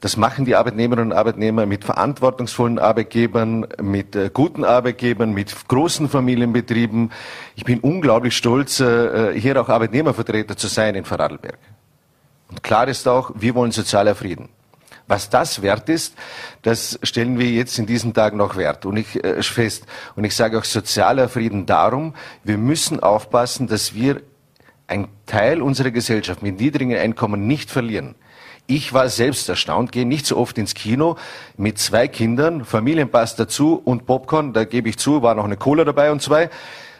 Das 0.00 0.16
machen 0.16 0.46
die 0.46 0.56
Arbeitnehmerinnen 0.56 1.12
und 1.12 1.18
Arbeitnehmer 1.18 1.66
mit 1.66 1.84
verantwortungsvollen 1.84 2.78
Arbeitgebern, 2.78 3.66
mit 3.82 4.16
äh, 4.16 4.30
guten 4.32 4.64
Arbeitgebern, 4.64 5.34
mit 5.34 5.54
großen 5.68 6.08
Familienbetrieben. 6.08 7.12
Ich 7.54 7.64
bin 7.64 7.80
unglaublich 7.80 8.34
stolz, 8.34 8.80
äh, 8.80 9.38
hier 9.38 9.60
auch 9.60 9.68
Arbeitnehmervertreter 9.68 10.56
zu 10.56 10.68
sein 10.68 10.94
in 10.94 11.04
Vorarlberg. 11.04 11.58
Und 12.48 12.62
klar 12.62 12.88
ist 12.88 13.06
auch, 13.06 13.32
wir 13.34 13.54
wollen 13.54 13.72
sozialer 13.72 14.14
Frieden. 14.14 14.48
Was 15.08 15.30
das 15.30 15.62
wert 15.62 15.88
ist, 15.88 16.14
das 16.62 16.98
stellen 17.02 17.38
wir 17.38 17.50
jetzt 17.50 17.78
in 17.78 17.86
diesen 17.86 18.14
Tagen 18.14 18.36
noch 18.36 18.56
wert. 18.56 18.86
Und 18.86 18.98
ich 18.98 19.24
äh, 19.24 19.42
fest. 19.42 19.86
Und 20.14 20.24
ich 20.24 20.36
sage 20.36 20.58
auch 20.58 20.64
sozialer 20.64 21.28
Frieden 21.28 21.66
darum, 21.66 22.14
wir 22.44 22.58
müssen 22.58 23.00
aufpassen, 23.00 23.66
dass 23.66 23.94
wir 23.94 24.20
einen 24.86 25.08
Teil 25.26 25.62
unserer 25.62 25.90
Gesellschaft 25.90 26.42
mit 26.42 26.60
niedrigen 26.60 26.96
Einkommen 26.96 27.46
nicht 27.46 27.70
verlieren. 27.70 28.14
Ich 28.66 28.92
war 28.92 29.08
selbst 29.08 29.48
erstaunt, 29.48 29.92
gehe 29.92 30.04
nicht 30.04 30.26
so 30.26 30.36
oft 30.36 30.58
ins 30.58 30.74
Kino 30.74 31.16
mit 31.56 31.78
zwei 31.78 32.06
Kindern, 32.06 32.66
Familienpass 32.66 33.34
dazu 33.34 33.80
und 33.82 34.04
Popcorn, 34.04 34.52
da 34.52 34.64
gebe 34.64 34.90
ich 34.90 34.98
zu, 34.98 35.22
war 35.22 35.34
noch 35.34 35.44
eine 35.44 35.56
Cola 35.56 35.84
dabei 35.84 36.12
und 36.12 36.20
zwei. 36.20 36.50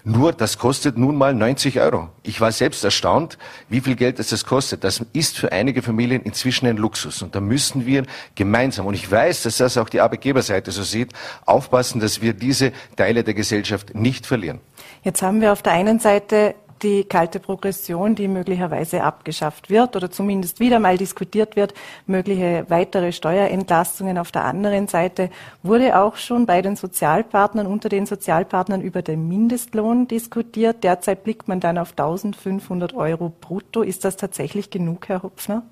Nur 0.09 0.33
das 0.33 0.57
kostet 0.57 0.97
nun 0.97 1.16
mal 1.16 1.35
90 1.35 1.81
Euro. 1.81 2.09
Ich 2.23 2.40
war 2.40 2.51
selbst 2.51 2.83
erstaunt, 2.83 3.37
wie 3.68 3.83
viel 3.83 3.94
Geld 3.94 4.18
das 4.18 4.47
kostet. 4.47 4.83
Das 4.83 5.05
ist 5.12 5.37
für 5.37 5.53
einige 5.53 5.83
Familien 5.83 6.23
inzwischen 6.23 6.66
ein 6.66 6.79
Luxus. 6.79 7.21
Und 7.21 7.35
da 7.35 7.40
müssen 7.40 7.85
wir 7.85 8.05
gemeinsam, 8.35 8.87
und 8.87 8.94
ich 8.94 9.11
weiß, 9.11 9.42
dass 9.42 9.59
das 9.59 9.77
auch 9.77 9.90
die 9.90 10.01
Arbeitgeberseite 10.01 10.71
so 10.71 10.83
sieht, 10.83 11.12
aufpassen, 11.44 12.01
dass 12.01 12.23
wir 12.23 12.33
diese 12.33 12.73
Teile 12.97 13.23
der 13.23 13.35
Gesellschaft 13.35 13.94
nicht 13.94 14.25
verlieren. 14.25 14.61
Jetzt 15.03 15.21
haben 15.21 15.42
wir 15.42 15.53
auf 15.53 15.61
der 15.61 15.75
einen 15.75 15.99
Seite 15.99 16.55
die 16.83 17.05
kalte 17.05 17.41
Progression, 17.41 18.14
die 18.14 18.29
möglicherweise 18.29 19.03
abgeschafft 19.03 19.71
wird 19.71 19.97
oder 19.97 20.11
zumindest 20.11 20.61
wieder 20.61 20.79
mal 20.79 20.97
diskutiert 20.97 21.57
wird, 21.57 21.75
mögliche 22.07 22.64
weitere 22.69 23.12
Steuerentlastungen. 23.12 24.19
Auf 24.19 24.33
der 24.33 24.45
anderen 24.45 24.88
Seite 24.88 25.31
wurde 25.62 25.99
auch 25.99 26.17
schon 26.17 26.47
bei 26.47 26.62
den 26.62 26.77
Sozialpartnern, 26.77 27.67
unter 27.67 27.88
den 27.88 28.07
Sozialpartnern 28.07 28.81
über 28.81 29.03
den 29.03 29.29
Mindestlohn 29.29 30.09
diskutiert. 30.09 30.85
Derzeit 30.85 31.25
blickt 31.25 31.49
man 31.49 31.61
dann 31.61 31.79
auf 31.79 31.91
1500 31.91 32.95
Euro 32.95 33.33
brutto. 33.41 33.83
Ist 33.83 34.05
das 34.05 34.17
tatsächlich 34.17 34.71
genug, 34.71 35.09
Herr 35.09 35.23
Hopfner? 35.23 35.62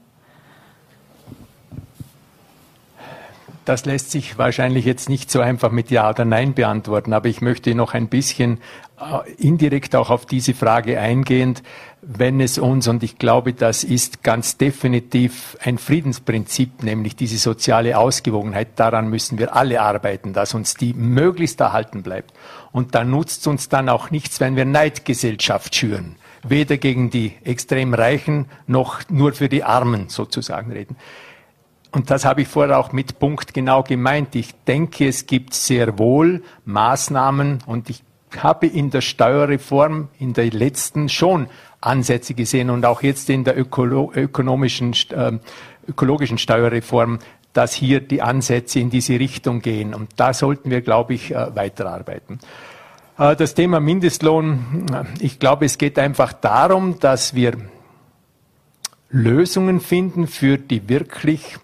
Das 3.66 3.84
lässt 3.84 4.12
sich 4.12 4.38
wahrscheinlich 4.38 4.84
jetzt 4.84 5.08
nicht 5.08 5.28
so 5.28 5.40
einfach 5.40 5.72
mit 5.72 5.90
Ja 5.90 6.08
oder 6.08 6.24
Nein 6.24 6.54
beantworten, 6.54 7.12
aber 7.12 7.28
ich 7.28 7.40
möchte 7.40 7.74
noch 7.74 7.94
ein 7.94 8.06
bisschen 8.06 8.60
indirekt 9.38 9.94
auch 9.94 10.10
auf 10.10 10.26
diese 10.26 10.54
Frage 10.54 10.98
eingehend, 10.98 11.62
wenn 12.02 12.40
es 12.40 12.58
uns, 12.58 12.88
und 12.88 13.02
ich 13.02 13.18
glaube, 13.18 13.52
das 13.52 13.84
ist 13.84 14.22
ganz 14.22 14.56
definitiv 14.56 15.56
ein 15.62 15.76
Friedensprinzip, 15.76 16.82
nämlich 16.82 17.16
diese 17.16 17.36
soziale 17.36 17.98
Ausgewogenheit, 17.98 18.68
daran 18.76 19.08
müssen 19.08 19.38
wir 19.38 19.54
alle 19.54 19.82
arbeiten, 19.82 20.32
dass 20.32 20.54
uns 20.54 20.74
die 20.74 20.94
möglichst 20.94 21.60
erhalten 21.60 22.02
bleibt. 22.02 22.32
Und 22.72 22.94
da 22.94 23.04
nutzt 23.04 23.46
uns 23.46 23.68
dann 23.68 23.88
auch 23.88 24.10
nichts, 24.10 24.40
wenn 24.40 24.56
wir 24.56 24.64
Neidgesellschaft 24.64 25.74
schüren 25.74 26.16
weder 26.48 26.76
gegen 26.76 27.10
die 27.10 27.32
extrem 27.42 27.92
Reichen 27.92 28.46
noch 28.68 29.00
nur 29.08 29.32
für 29.32 29.48
die 29.48 29.64
Armen 29.64 30.08
sozusagen 30.08 30.70
reden 30.70 30.94
und 31.96 32.10
das 32.10 32.26
habe 32.26 32.42
ich 32.42 32.48
vorher 32.48 32.78
auch 32.78 32.92
mit 32.92 33.18
Punkt 33.18 33.54
genau 33.54 33.82
gemeint. 33.82 34.34
Ich 34.34 34.54
denke, 34.66 35.08
es 35.08 35.24
gibt 35.24 35.54
sehr 35.54 35.98
wohl 35.98 36.42
Maßnahmen 36.66 37.60
und 37.64 37.88
ich 37.88 38.02
habe 38.38 38.66
in 38.66 38.90
der 38.90 39.00
Steuerreform, 39.00 40.08
in 40.18 40.32
der 40.32 40.50
letzten 40.50 41.08
schon 41.08 41.48
Ansätze 41.80 42.34
gesehen 42.34 42.70
und 42.70 42.84
auch 42.84 43.02
jetzt 43.02 43.30
in 43.30 43.44
der 43.44 43.58
ökolo 43.58 44.12
ökonomischen, 44.14 44.94
äh, 45.10 45.32
ökologischen 45.88 46.38
Steuerreform, 46.38 47.20
dass 47.52 47.72
hier 47.72 48.00
die 48.00 48.22
Ansätze 48.22 48.80
in 48.80 48.90
diese 48.90 49.18
Richtung 49.18 49.60
gehen. 49.60 49.94
Und 49.94 50.10
da 50.16 50.34
sollten 50.34 50.70
wir, 50.70 50.82
glaube 50.82 51.14
ich, 51.14 51.34
äh, 51.34 51.54
weiterarbeiten. 51.54 52.40
Äh, 53.18 53.36
das 53.36 53.54
Thema 53.54 53.80
Mindestlohn, 53.80 54.86
ich 55.20 55.38
glaube, 55.38 55.64
es 55.64 55.78
geht 55.78 55.98
einfach 55.98 56.32
darum, 56.32 56.98
dass 56.98 57.34
wir 57.34 57.56
Lösungen 59.08 59.80
finden 59.80 60.26
für 60.26 60.58
die 60.58 60.88
wirklich 60.88 61.56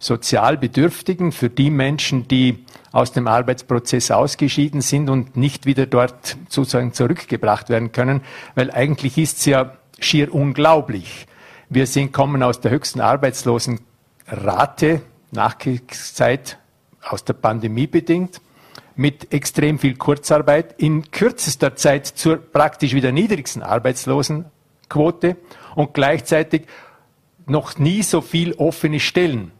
sozial 0.00 0.56
Bedürftigen, 0.56 1.30
für 1.30 1.50
die 1.50 1.70
Menschen, 1.70 2.26
die 2.26 2.64
aus 2.90 3.12
dem 3.12 3.28
Arbeitsprozess 3.28 4.10
ausgeschieden 4.10 4.80
sind 4.80 5.10
und 5.10 5.36
nicht 5.36 5.66
wieder 5.66 5.86
dort 5.86 6.36
sozusagen 6.48 6.92
zurückgebracht 6.92 7.68
werden 7.68 7.92
können, 7.92 8.22
weil 8.56 8.72
eigentlich 8.72 9.18
ist 9.18 9.38
es 9.38 9.44
ja 9.44 9.76
schier 10.00 10.34
unglaublich. 10.34 11.26
Wir 11.68 11.86
sind, 11.86 12.12
kommen 12.12 12.42
aus 12.42 12.60
der 12.60 12.72
höchsten 12.72 13.00
Arbeitslosenrate, 13.00 15.02
Nachkriegszeit, 15.30 16.58
aus 17.02 17.24
der 17.24 17.34
Pandemie 17.34 17.86
bedingt, 17.86 18.40
mit 18.96 19.32
extrem 19.32 19.78
viel 19.78 19.96
Kurzarbeit, 19.96 20.74
in 20.78 21.10
kürzester 21.10 21.76
Zeit 21.76 22.06
zur 22.06 22.38
praktisch 22.38 22.94
wieder 22.94 23.12
niedrigsten 23.12 23.62
Arbeitslosenquote 23.62 25.36
und 25.76 25.94
gleichzeitig 25.94 26.62
noch 27.46 27.78
nie 27.78 28.02
so 28.02 28.22
viel 28.22 28.54
offene 28.54 28.98
Stellen 28.98 29.52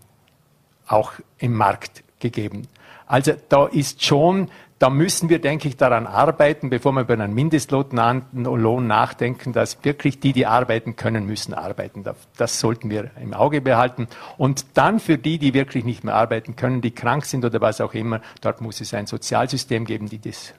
auch 0.90 1.12
im 1.38 1.55
Markt 1.55 2.03
gegeben. 2.18 2.68
Also 3.07 3.33
da 3.48 3.66
ist 3.66 4.05
schon, 4.05 4.50
da 4.79 4.88
müssen 4.88 5.29
wir, 5.29 5.40
denke 5.40 5.68
ich, 5.68 5.76
daran 5.76 6.07
arbeiten, 6.07 6.70
bevor 6.70 6.92
wir 6.92 7.03
über 7.03 7.14
einen 7.14 7.35
Mindestlohn 7.35 7.88
nachdenken, 7.92 9.53
dass 9.53 9.85
wirklich 9.85 10.20
die, 10.20 10.33
die 10.33 10.46
arbeiten 10.46 10.96
können, 10.96 11.26
müssen 11.26 11.55
arbeiten. 11.55 12.05
Das 12.37 12.61
sollten 12.61 12.88
wir 12.88 13.11
im 13.20 13.35
Auge 13.35 13.61
behalten. 13.61 14.09
Und 14.38 14.64
dann 14.74 15.00
für 15.00 15.18
die, 15.18 15.38
die 15.38 15.55
wirklich 15.55 15.85
nicht 15.85 16.05
mehr 16.05 16.14
arbeiten 16.14 16.57
können, 16.57 16.81
die 16.81 16.92
krank 16.92 17.24
sind 17.24 17.44
oder 17.44 17.61
was 17.61 17.81
auch 17.81 17.94
immer, 17.94 18.20
dort 18.40 18.61
muss 18.61 18.81
es 18.81 18.94
ein 18.94 19.07
Sozialsystem 19.07 19.85
geben, 19.85 20.09
das, 20.22 20.55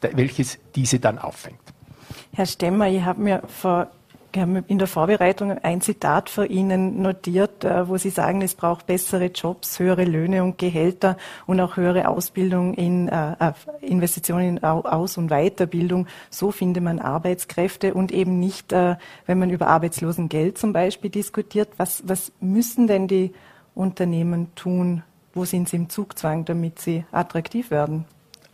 welches 0.00 0.58
diese 0.74 1.00
dann 1.00 1.18
auffängt. 1.18 1.60
Herr 2.32 2.46
Stemmer, 2.46 2.88
ich 2.88 3.02
habe 3.02 3.20
mir 3.20 3.42
vor 3.46 3.90
wir 4.36 4.42
haben 4.42 4.64
in 4.68 4.78
der 4.78 4.86
Vorbereitung 4.86 5.50
ein 5.50 5.80
Zitat 5.80 6.28
von 6.28 6.48
Ihnen 6.48 7.00
notiert, 7.00 7.64
äh, 7.64 7.88
wo 7.88 7.96
Sie 7.96 8.10
sagen, 8.10 8.42
es 8.42 8.54
braucht 8.54 8.86
bessere 8.86 9.26
Jobs, 9.26 9.78
höhere 9.78 10.04
Löhne 10.04 10.44
und 10.44 10.58
Gehälter 10.58 11.16
und 11.46 11.58
auch 11.58 11.76
höhere 11.78 12.06
Ausbildung 12.06 12.74
in 12.74 13.08
äh, 13.08 13.32
äh, 13.32 13.52
Investitionen 13.80 14.58
in 14.58 14.62
Aus- 14.62 15.16
und 15.16 15.30
Weiterbildung. 15.30 16.06
So 16.28 16.50
finde 16.50 16.82
man 16.82 16.98
Arbeitskräfte 16.98 17.94
und 17.94 18.12
eben 18.12 18.38
nicht, 18.38 18.72
wenn 18.72 19.38
man 19.38 19.50
über 19.50 19.68
Arbeitslosengeld 19.68 20.58
zum 20.58 20.72
Beispiel 20.72 21.10
diskutiert. 21.10 21.70
Was, 21.78 22.02
was 22.06 22.32
müssen 22.40 22.86
denn 22.86 23.08
die 23.08 23.32
Unternehmen 23.74 24.54
tun? 24.54 25.02
Wo 25.32 25.44
sind 25.44 25.68
sie 25.68 25.76
im 25.76 25.88
Zugzwang, 25.88 26.44
damit 26.44 26.78
sie 26.78 27.04
attraktiv 27.10 27.70
werden? 27.70 28.04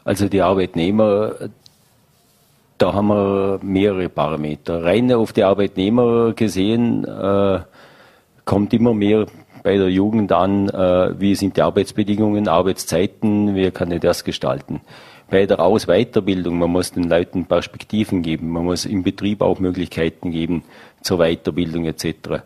Also 0.05 0.29
die 0.29 0.43
Arbeitnehmer, 0.43 1.35
da 2.83 2.93
haben 2.95 3.09
wir 3.09 3.61
mehrere 3.63 4.09
Parameter. 4.09 4.83
Rein 4.83 5.13
auf 5.13 5.33
die 5.33 5.45
Arbeitnehmer 5.45 6.33
gesehen 6.33 7.05
äh, 7.05 7.61
kommt 8.45 8.75
immer 8.75 8.93
mehr 8.93 9.27
bei 9.63 9.77
der 9.77 9.89
Jugend 9.89 10.33
an, 10.33 10.69
äh, 10.69 11.21
wie 11.21 11.37
sind 11.37 11.57
die 11.57 11.63
Arbeitsbedingungen, 11.63 12.49
Arbeitszeiten, 12.49 13.55
wie 13.55 13.71
kann 13.71 13.93
ich 13.93 14.01
das 14.01 14.25
gestalten. 14.25 14.81
Bei 15.31 15.47
der 15.47 15.61
Aus- 15.61 15.87
Weiterbildung, 15.87 16.59
man 16.59 16.71
muss 16.71 16.91
den 16.91 17.05
Leuten 17.05 17.47
Perspektiven 17.47 18.21
geben, 18.23 18.51
man 18.51 18.65
muss 18.65 18.85
im 18.85 19.05
Betrieb 19.05 19.43
auch 19.43 19.61
Möglichkeiten 19.61 20.33
geben 20.33 20.65
zur 21.03 21.19
Weiterbildung 21.19 21.85
etc. 21.87 22.43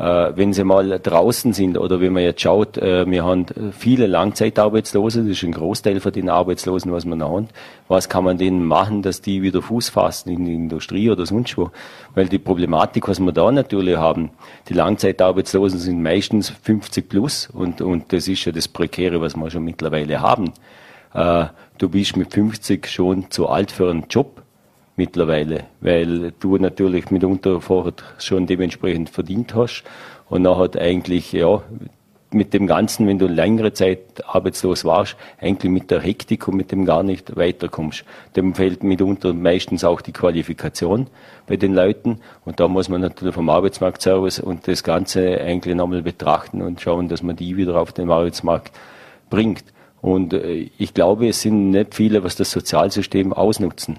Äh, 0.00 0.34
wenn 0.34 0.54
sie 0.54 0.64
mal 0.64 0.98
draußen 0.98 1.52
sind 1.52 1.76
oder 1.76 2.00
wenn 2.00 2.14
man 2.14 2.22
jetzt 2.22 2.40
schaut, 2.40 2.78
äh, 2.78 3.04
wir 3.06 3.22
haben 3.22 3.44
viele 3.76 4.06
Langzeitarbeitslose, 4.06 5.20
das 5.20 5.32
ist 5.32 5.42
ein 5.42 5.52
Großteil 5.52 6.00
von 6.00 6.10
den 6.10 6.30
Arbeitslosen, 6.30 6.90
was 6.90 7.04
noch 7.04 7.20
haben. 7.20 7.48
Was 7.86 8.08
kann 8.08 8.24
man 8.24 8.38
denen 8.38 8.64
machen, 8.64 9.02
dass 9.02 9.20
die 9.20 9.42
wieder 9.42 9.60
Fuß 9.60 9.90
fassen 9.90 10.30
in 10.30 10.46
die 10.46 10.54
Industrie 10.54 11.10
oder 11.10 11.26
sonst 11.26 11.58
wo? 11.58 11.70
Weil 12.14 12.28
die 12.28 12.38
Problematik, 12.38 13.08
was 13.08 13.20
wir 13.20 13.32
da 13.32 13.52
natürlich 13.52 13.98
haben, 13.98 14.30
die 14.70 14.74
Langzeitarbeitslosen 14.74 15.78
sind 15.78 16.02
meistens 16.02 16.48
50 16.48 17.06
plus 17.06 17.50
und, 17.52 17.82
und 17.82 18.10
das 18.14 18.26
ist 18.26 18.42
ja 18.46 18.52
das 18.52 18.68
Prekäre, 18.68 19.20
was 19.20 19.36
wir 19.36 19.50
schon 19.50 19.64
mittlerweile 19.64 20.22
haben. 20.22 20.54
Äh, 21.12 21.44
du 21.76 21.90
bist 21.90 22.16
mit 22.16 22.32
50 22.32 22.86
schon 22.86 23.30
zu 23.30 23.50
alt 23.50 23.70
für 23.70 23.90
einen 23.90 24.06
Job 24.08 24.40
mittlerweile, 24.96 25.64
weil 25.80 26.32
du 26.40 26.56
natürlich 26.58 27.10
mitunter 27.10 27.60
vorher 27.60 27.94
schon 28.18 28.46
dementsprechend 28.46 29.10
verdient 29.10 29.54
hast 29.54 29.84
und 30.28 30.44
dann 30.44 30.58
hat 30.58 30.76
eigentlich, 30.76 31.32
ja, 31.32 31.62
mit 32.32 32.54
dem 32.54 32.66
Ganzen, 32.66 33.06
wenn 33.08 33.18
du 33.18 33.26
längere 33.26 33.72
Zeit 33.72 34.24
arbeitslos 34.26 34.84
warst, 34.84 35.16
eigentlich 35.40 35.70
mit 35.70 35.90
der 35.90 36.00
Hektik 36.00 36.46
und 36.46 36.56
mit 36.56 36.70
dem 36.70 36.84
gar 36.84 37.02
nicht 37.02 37.36
weiterkommst. 37.36 38.04
Dem 38.36 38.54
fehlt 38.54 38.84
mitunter 38.84 39.32
meistens 39.32 39.82
auch 39.84 40.00
die 40.00 40.12
Qualifikation 40.12 41.08
bei 41.46 41.56
den 41.56 41.74
Leuten 41.74 42.20
und 42.44 42.60
da 42.60 42.68
muss 42.68 42.88
man 42.88 43.00
natürlich 43.00 43.34
vom 43.34 43.48
Arbeitsmarktservice 43.48 44.38
und 44.38 44.68
das 44.68 44.84
Ganze 44.84 45.40
eigentlich 45.40 45.74
nochmal 45.74 46.02
betrachten 46.02 46.62
und 46.62 46.80
schauen, 46.80 47.08
dass 47.08 47.22
man 47.22 47.36
die 47.36 47.56
wieder 47.56 47.80
auf 47.80 47.92
den 47.92 48.10
Arbeitsmarkt 48.10 48.72
bringt. 49.28 49.64
Und 50.00 50.32
äh, 50.32 50.70
ich 50.78 50.94
glaube, 50.94 51.28
es 51.28 51.42
sind 51.42 51.70
nicht 51.70 51.94
viele, 51.94 52.22
was 52.22 52.36
das 52.36 52.50
Sozialsystem 52.50 53.32
ausnutzen. 53.32 53.98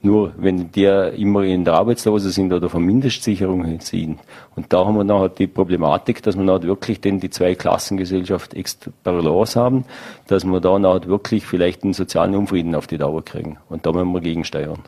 Nur 0.00 0.32
wenn 0.36 0.70
die 0.70 0.84
immer 0.84 1.42
in 1.42 1.64
der 1.64 1.74
Arbeitslose 1.74 2.30
sind 2.30 2.52
oder 2.52 2.68
von 2.68 2.84
Mindestsicherung 2.84 3.80
sind. 3.80 4.20
Und 4.54 4.72
da 4.72 4.84
haben 4.84 4.96
wir 4.96 5.02
nachher 5.02 5.28
die 5.28 5.48
Problematik, 5.48 6.22
dass 6.22 6.36
wir 6.36 6.44
nachher 6.44 6.62
wirklich 6.64 7.00
denn 7.00 7.18
die 7.18 7.30
zwei 7.30 7.56
Klassengesellschaft 7.56 8.54
extra 8.54 8.92
Balance 9.02 9.58
haben, 9.58 9.84
dass 10.28 10.44
wir 10.44 10.60
da 10.60 10.78
nachher 10.78 11.08
wirklich 11.08 11.44
vielleicht 11.44 11.82
einen 11.82 11.94
sozialen 11.94 12.36
Unfrieden 12.36 12.76
auf 12.76 12.86
die 12.86 12.98
Dauer 12.98 13.24
kriegen. 13.24 13.58
Und 13.68 13.86
da 13.86 13.92
müssen 13.92 14.12
wir 14.12 14.20
gegensteuern. 14.20 14.78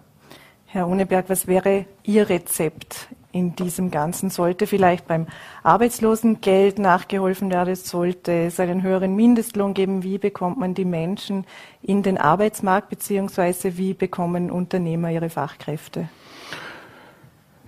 Herr 0.67 0.87
Ohneberg, 0.89 1.25
was 1.29 1.49
wäre 1.49 1.87
Ihr 2.05 2.29
Rezept 2.29 3.09
in 3.33 3.57
diesem 3.57 3.91
Ganzen? 3.91 4.31
Sollte 4.31 4.67
vielleicht 4.67 5.07
beim 5.07 5.27
Arbeitslosengeld 5.63 6.79
nachgeholfen 6.79 7.51
werden? 7.51 7.75
Sollte 7.75 8.47
es 8.47 8.61
einen 8.61 8.83
höheren 8.83 9.15
Mindestlohn 9.15 9.75
geben? 9.75 10.03
Wie 10.03 10.19
bekommt 10.19 10.59
man 10.59 10.75
die 10.75 10.85
Menschen 10.85 11.45
in 11.83 12.03
den 12.03 12.19
Arbeitsmarkt, 12.19 12.89
beziehungsweise 12.89 13.77
wie 13.77 13.95
bekommen 13.95 14.51
Unternehmer 14.51 15.11
ihre 15.11 15.31
Fachkräfte? 15.31 16.09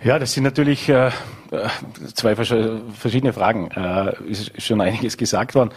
Ja, 0.05 0.19
das 0.19 0.33
sind 0.33 0.43
natürlich 0.43 0.89
äh, 0.89 1.11
zwei 2.15 2.35
verschiedene 2.35 3.33
Fragen. 3.33 3.71
Äh, 3.71 4.15
ist 4.25 4.61
schon 4.61 4.81
einiges 4.81 5.17
gesagt 5.17 5.55
worden. 5.55 5.71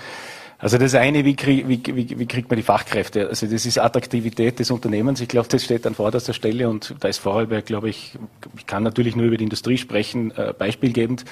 Also 0.65 0.79
das 0.79 0.95
eine, 0.95 1.23
wie, 1.25 1.35
krieg, 1.35 1.67
wie, 1.67 1.79
wie, 1.85 2.19
wie, 2.19 2.25
kriegt 2.25 2.49
man 2.49 2.57
die 2.57 2.63
Fachkräfte? 2.63 3.29
Also 3.29 3.45
das 3.45 3.67
ist 3.67 3.77
Attraktivität 3.77 4.57
des 4.57 4.71
Unternehmens. 4.71 5.21
Ich 5.21 5.27
glaube, 5.27 5.47
das 5.47 5.63
steht 5.63 5.85
an 5.85 5.93
vorderster 5.93 6.33
Stelle 6.33 6.67
und 6.67 6.95
da 7.01 7.07
ist 7.07 7.19
Vorarlberg, 7.19 7.67
glaube 7.67 7.89
ich, 7.89 8.17
ich 8.57 8.65
kann 8.65 8.81
natürlich 8.81 9.15
nur 9.15 9.27
über 9.27 9.37
die 9.37 9.43
Industrie 9.43 9.77
sprechen, 9.77 10.31
äh, 10.31 10.55
beispielgebend 10.57 11.23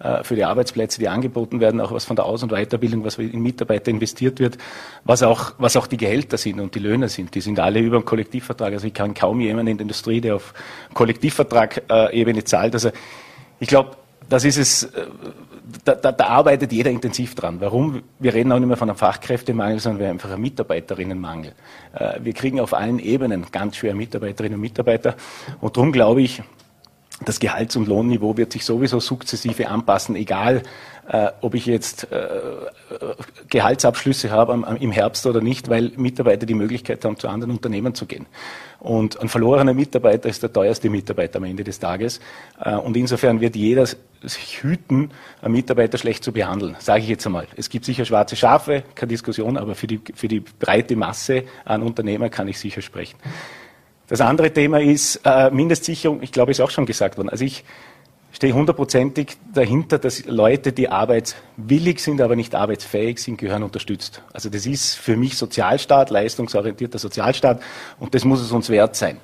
äh, 0.00 0.24
für 0.24 0.34
die 0.34 0.42
Arbeitsplätze, 0.42 0.98
die 0.98 1.08
angeboten 1.08 1.60
werden, 1.60 1.80
auch 1.80 1.92
was 1.92 2.04
von 2.04 2.16
der 2.16 2.24
Aus- 2.24 2.42
und 2.42 2.50
Weiterbildung, 2.50 3.04
was 3.04 3.16
in 3.16 3.40
Mitarbeiter 3.40 3.92
investiert 3.92 4.40
wird, 4.40 4.58
was 5.04 5.22
auch, 5.22 5.52
was 5.58 5.76
auch 5.76 5.86
die 5.86 5.96
Gehälter 5.96 6.36
sind 6.36 6.58
und 6.58 6.74
die 6.74 6.80
Löhne 6.80 7.08
sind. 7.08 7.36
Die 7.36 7.42
sind 7.42 7.60
alle 7.60 7.78
über 7.78 7.96
dem 7.96 8.04
Kollektivvertrag. 8.04 8.72
Also 8.72 8.88
ich 8.88 8.94
kann 8.94 9.14
kaum 9.14 9.40
jemanden 9.40 9.70
in 9.70 9.78
der 9.78 9.82
Industrie, 9.82 10.20
der 10.20 10.34
auf 10.34 10.52
Kollektivvertrag-Ebene 10.94 12.40
äh, 12.40 12.44
zahlt. 12.44 12.74
Also 12.74 12.90
ich 13.60 13.68
glaube, 13.68 13.92
das 14.28 14.44
ist 14.44 14.58
es, 14.58 14.82
äh, 14.84 15.06
da, 15.84 15.94
da, 15.94 16.12
da, 16.12 16.26
arbeitet 16.26 16.72
jeder 16.72 16.90
intensiv 16.90 17.34
dran. 17.34 17.60
Warum? 17.60 18.02
Wir 18.18 18.34
reden 18.34 18.52
auch 18.52 18.58
nicht 18.58 18.68
mehr 18.68 18.76
von 18.76 18.88
einem 18.88 18.98
Fachkräftemangel, 18.98 19.80
sondern 19.80 20.00
wir 20.00 20.06
haben 20.08 20.14
einfach 20.14 20.30
einen 20.30 20.42
Mitarbeiterinnenmangel. 20.42 21.52
Äh, 21.94 22.20
wir 22.22 22.32
kriegen 22.32 22.60
auf 22.60 22.74
allen 22.74 22.98
Ebenen 22.98 23.46
ganz 23.50 23.76
schwer 23.76 23.94
Mitarbeiterinnen 23.94 24.56
und 24.56 24.60
Mitarbeiter. 24.60 25.14
Und 25.60 25.76
darum 25.76 25.92
glaube 25.92 26.22
ich, 26.22 26.42
das 27.24 27.38
Gehalts- 27.38 27.76
und 27.76 27.86
Lohnniveau 27.86 28.36
wird 28.36 28.52
sich 28.52 28.64
sowieso 28.64 28.98
sukzessive 28.98 29.68
anpassen, 29.68 30.16
egal 30.16 30.62
äh, 31.10 31.32
ob 31.40 31.54
ich 31.54 31.66
jetzt 31.66 32.10
äh, 32.12 32.28
Gehaltsabschlüsse 33.48 34.30
habe 34.30 34.52
am, 34.52 34.62
am, 34.62 34.76
im 34.76 34.92
Herbst 34.92 35.26
oder 35.26 35.40
nicht, 35.40 35.68
weil 35.68 35.90
Mitarbeiter 35.96 36.46
die 36.46 36.54
Möglichkeit 36.54 37.04
haben, 37.04 37.18
zu 37.18 37.28
anderen 37.28 37.50
Unternehmen 37.50 37.94
zu 37.96 38.06
gehen. 38.06 38.26
Und 38.78 39.20
ein 39.20 39.28
verlorener 39.28 39.74
Mitarbeiter 39.74 40.28
ist 40.28 40.42
der 40.42 40.52
teuerste 40.52 40.88
Mitarbeiter 40.88 41.38
am 41.38 41.44
Ende 41.44 41.64
des 41.64 41.80
Tages. 41.80 42.20
Äh, 42.60 42.76
und 42.76 42.96
insofern 42.96 43.40
wird 43.40 43.56
jeder 43.56 43.86
sich 44.22 44.62
hüten, 44.62 45.10
einen 45.42 45.54
Mitarbeiter 45.54 45.98
schlecht 45.98 46.22
zu 46.22 46.30
behandeln, 46.30 46.76
sage 46.78 47.00
ich 47.00 47.08
jetzt 47.08 47.26
einmal. 47.26 47.48
Es 47.56 47.68
gibt 47.70 47.86
sicher 47.86 48.04
schwarze 48.04 48.36
Schafe, 48.36 48.84
keine 48.94 49.08
Diskussion, 49.08 49.56
aber 49.56 49.74
für 49.74 49.88
die, 49.88 50.00
für 50.14 50.28
die 50.28 50.40
breite 50.40 50.94
Masse 50.94 51.42
an 51.64 51.82
Unternehmern 51.82 52.30
kann 52.30 52.46
ich 52.46 52.58
sicher 52.60 52.82
sprechen. 52.82 53.18
Das 54.06 54.20
andere 54.20 54.52
Thema 54.52 54.80
ist 54.80 55.20
äh, 55.24 55.50
Mindestsicherung. 55.50 56.22
Ich 56.22 56.30
glaube, 56.30 56.52
ist 56.52 56.60
auch 56.60 56.70
schon 56.70 56.86
gesagt 56.86 57.16
worden. 57.16 57.30
Also 57.30 57.44
ich 57.44 57.64
stehe 58.40 58.54
hundertprozentig 58.54 59.36
dahinter, 59.52 59.98
dass 59.98 60.24
Leute, 60.24 60.72
die 60.72 60.88
arbeitswillig 60.88 62.00
sind, 62.00 62.22
aber 62.22 62.36
nicht 62.36 62.54
arbeitsfähig 62.54 63.18
sind, 63.18 63.36
gehören 63.36 63.62
unterstützt. 63.62 64.22
Also 64.32 64.48
das 64.48 64.64
ist 64.64 64.94
für 64.94 65.14
mich 65.14 65.36
Sozialstaat, 65.36 66.08
leistungsorientierter 66.08 66.98
Sozialstaat 66.98 67.60
und 67.98 68.14
das 68.14 68.24
muss 68.24 68.40
es 68.40 68.50
uns 68.50 68.70
wert 68.70 68.96
sein. 68.96 69.18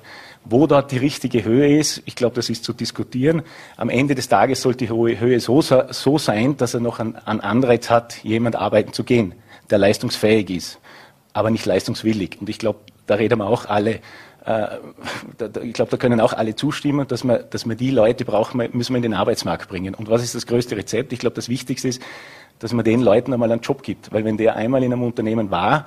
Wo 0.45 0.67
dort 0.67 0.91
die 0.91 0.99
richtige 0.99 1.43
Höhe 1.43 1.79
ist, 1.79 2.03
ich 2.05 2.15
glaube, 2.15 2.35
das 2.35 2.51
ist 2.51 2.63
zu 2.63 2.73
diskutieren. 2.73 3.41
Am 3.75 3.89
Ende 3.89 4.13
des 4.13 4.29
Tages 4.29 4.61
sollte 4.61 4.85
die 4.85 4.89
Höhe 4.91 5.39
so, 5.39 5.61
so 5.61 6.19
sein, 6.19 6.55
dass 6.55 6.75
er 6.75 6.79
noch 6.79 6.99
einen 6.99 7.15
Anreiz 7.15 7.89
hat, 7.89 8.23
jemand 8.23 8.55
arbeiten 8.55 8.93
zu 8.93 9.03
gehen, 9.03 9.33
der 9.71 9.79
leistungsfähig 9.79 10.51
ist, 10.51 10.79
aber 11.33 11.49
nicht 11.49 11.65
leistungswillig. 11.65 12.37
Und 12.39 12.49
ich 12.49 12.59
glaube, 12.59 12.81
da 13.07 13.15
reden 13.15 13.39
wir 13.39 13.47
auch 13.47 13.65
alle 13.65 13.99
ich 15.63 15.73
glaube, 15.73 15.91
da 15.91 15.97
können 15.97 16.21
auch 16.21 16.33
alle 16.33 16.55
zustimmen, 16.55 17.07
dass 17.07 17.23
man, 17.23 17.43
dass 17.49 17.65
man 17.65 17.75
die 17.75 17.91
Leute 17.91 18.23
brauchen, 18.23 18.57
müssen 18.71 18.93
wir 18.93 18.97
in 18.97 19.03
den 19.03 19.13
Arbeitsmarkt 19.13 19.67
bringen. 19.69 19.93
Und 19.93 20.09
was 20.09 20.23
ist 20.23 20.35
das 20.35 20.47
größte 20.47 20.77
Rezept? 20.77 21.11
Ich 21.11 21.19
glaube, 21.19 21.35
das 21.35 21.49
Wichtigste 21.49 21.87
ist, 21.89 22.01
dass 22.59 22.73
man 22.73 22.85
den 22.85 23.01
Leuten 23.01 23.33
einmal 23.33 23.51
einen 23.51 23.61
Job 23.61 23.83
gibt. 23.83 24.11
Weil 24.11 24.23
wenn 24.23 24.37
der 24.37 24.55
einmal 24.55 24.83
in 24.83 24.93
einem 24.93 25.03
Unternehmen 25.03 25.51
war, 25.51 25.85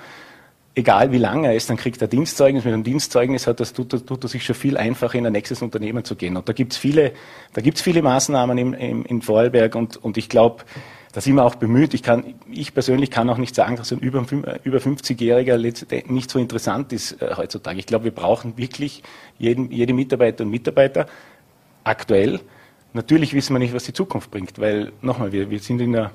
egal 0.75 1.11
wie 1.11 1.19
lange 1.19 1.49
er 1.49 1.55
ist, 1.55 1.71
dann 1.71 1.77
kriegt 1.77 2.01
er 2.03 2.09
Dienstzeugnis. 2.09 2.65
Mit 2.65 2.75
einem 2.75 2.85
Dienstzeugnis 2.85 3.47
hat 3.47 3.61
das, 3.61 3.73
tut, 3.73 3.91
tut 4.07 4.25
er 4.25 4.29
sich 4.29 4.45
schon 4.45 4.55
viel 4.55 4.77
einfacher, 4.77 5.17
in 5.17 5.27
ein 5.27 5.33
nächstes 5.33 5.63
Unternehmen 5.63 6.05
zu 6.05 6.15
gehen. 6.15 6.37
Und 6.37 6.49
da 6.49 6.53
gibt 6.53 6.73
es 6.73 6.79
viele, 6.79 7.13
viele 7.75 8.03
Maßnahmen 8.03 8.59
im, 8.59 8.75
im, 8.75 9.05
in 9.05 9.23
Vorarlberg 9.23 9.75
und, 9.75 9.97
und 9.97 10.17
ich 10.17 10.29
glaube, 10.29 10.65
da 11.13 11.21
sind 11.21 11.35
wir 11.35 11.45
auch 11.45 11.57
bemüht. 11.57 11.95
Ich, 11.95 12.03
kann, 12.03 12.35
ich 12.51 12.73
persönlich 12.73 13.11
kann 13.11 13.29
auch 13.31 13.37
nicht 13.37 13.55
sagen, 13.55 13.77
dass 13.77 13.93
ein 13.93 13.99
über, 13.99 14.25
über 14.63 14.79
50-Jähriger 14.79 15.59
nicht 16.11 16.31
so 16.31 16.39
interessant 16.39 16.93
ist 16.93 17.21
äh, 17.21 17.35
heutzutage. 17.37 17.79
Ich 17.79 17.87
glaube, 17.87 18.05
wir 18.05 18.15
brauchen 18.15 18.57
wirklich 18.57 19.03
jeden, 19.39 19.71
jede 19.73 19.93
Mitarbeiter 19.93 20.45
und 20.45 20.51
Mitarbeiter 20.51 21.07
aktuell. 21.83 22.41
Natürlich 22.93 23.35
wissen 23.35 23.55
wir 23.55 23.59
nicht, 23.59 23.75
was 23.75 23.85
die 23.85 23.93
Zukunft 23.93 24.31
bringt, 24.31 24.59
weil 24.59 24.93
nochmal, 25.01 25.33
wir, 25.33 25.51
wir 25.51 25.59
sind 25.59 25.81
in 25.81 25.97
einer, 25.97 26.13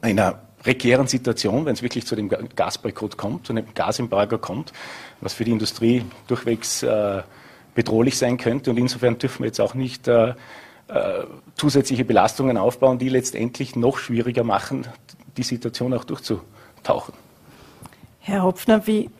einer 0.00 0.40
prekären 0.62 1.06
Situation, 1.08 1.66
wenn 1.66 1.74
es 1.74 1.82
wirklich 1.82 2.06
zu 2.06 2.16
dem 2.16 2.28
Gasboykott 2.28 3.16
kommt, 3.16 3.46
zu 3.46 3.52
einem 3.52 3.66
Gasembargo 3.74 4.38
kommt, 4.38 4.72
was 5.20 5.34
für 5.34 5.44
die 5.44 5.52
Industrie 5.52 6.04
durchwegs 6.26 6.82
äh, 6.82 7.22
bedrohlich 7.74 8.16
sein 8.16 8.38
könnte. 8.38 8.70
Und 8.70 8.78
insofern 8.78 9.18
dürfen 9.18 9.40
wir 9.40 9.46
jetzt 9.46 9.60
auch 9.60 9.74
nicht 9.74 10.08
äh, 10.08 10.30
äh, 10.30 10.34
zusätzliche 11.56 12.04
Belastungen 12.04 12.56
aufbauen, 12.56 12.98
die 12.98 13.08
letztendlich 13.08 13.76
noch 13.76 13.98
schwieriger 13.98 14.44
machen, 14.44 14.86
die 15.36 15.42
Situation 15.42 15.94
auch 15.94 16.04
durchzutauchen. 16.04 17.14
Herr 18.20 18.42
Hopfner, 18.42 18.86
wie 18.86 19.10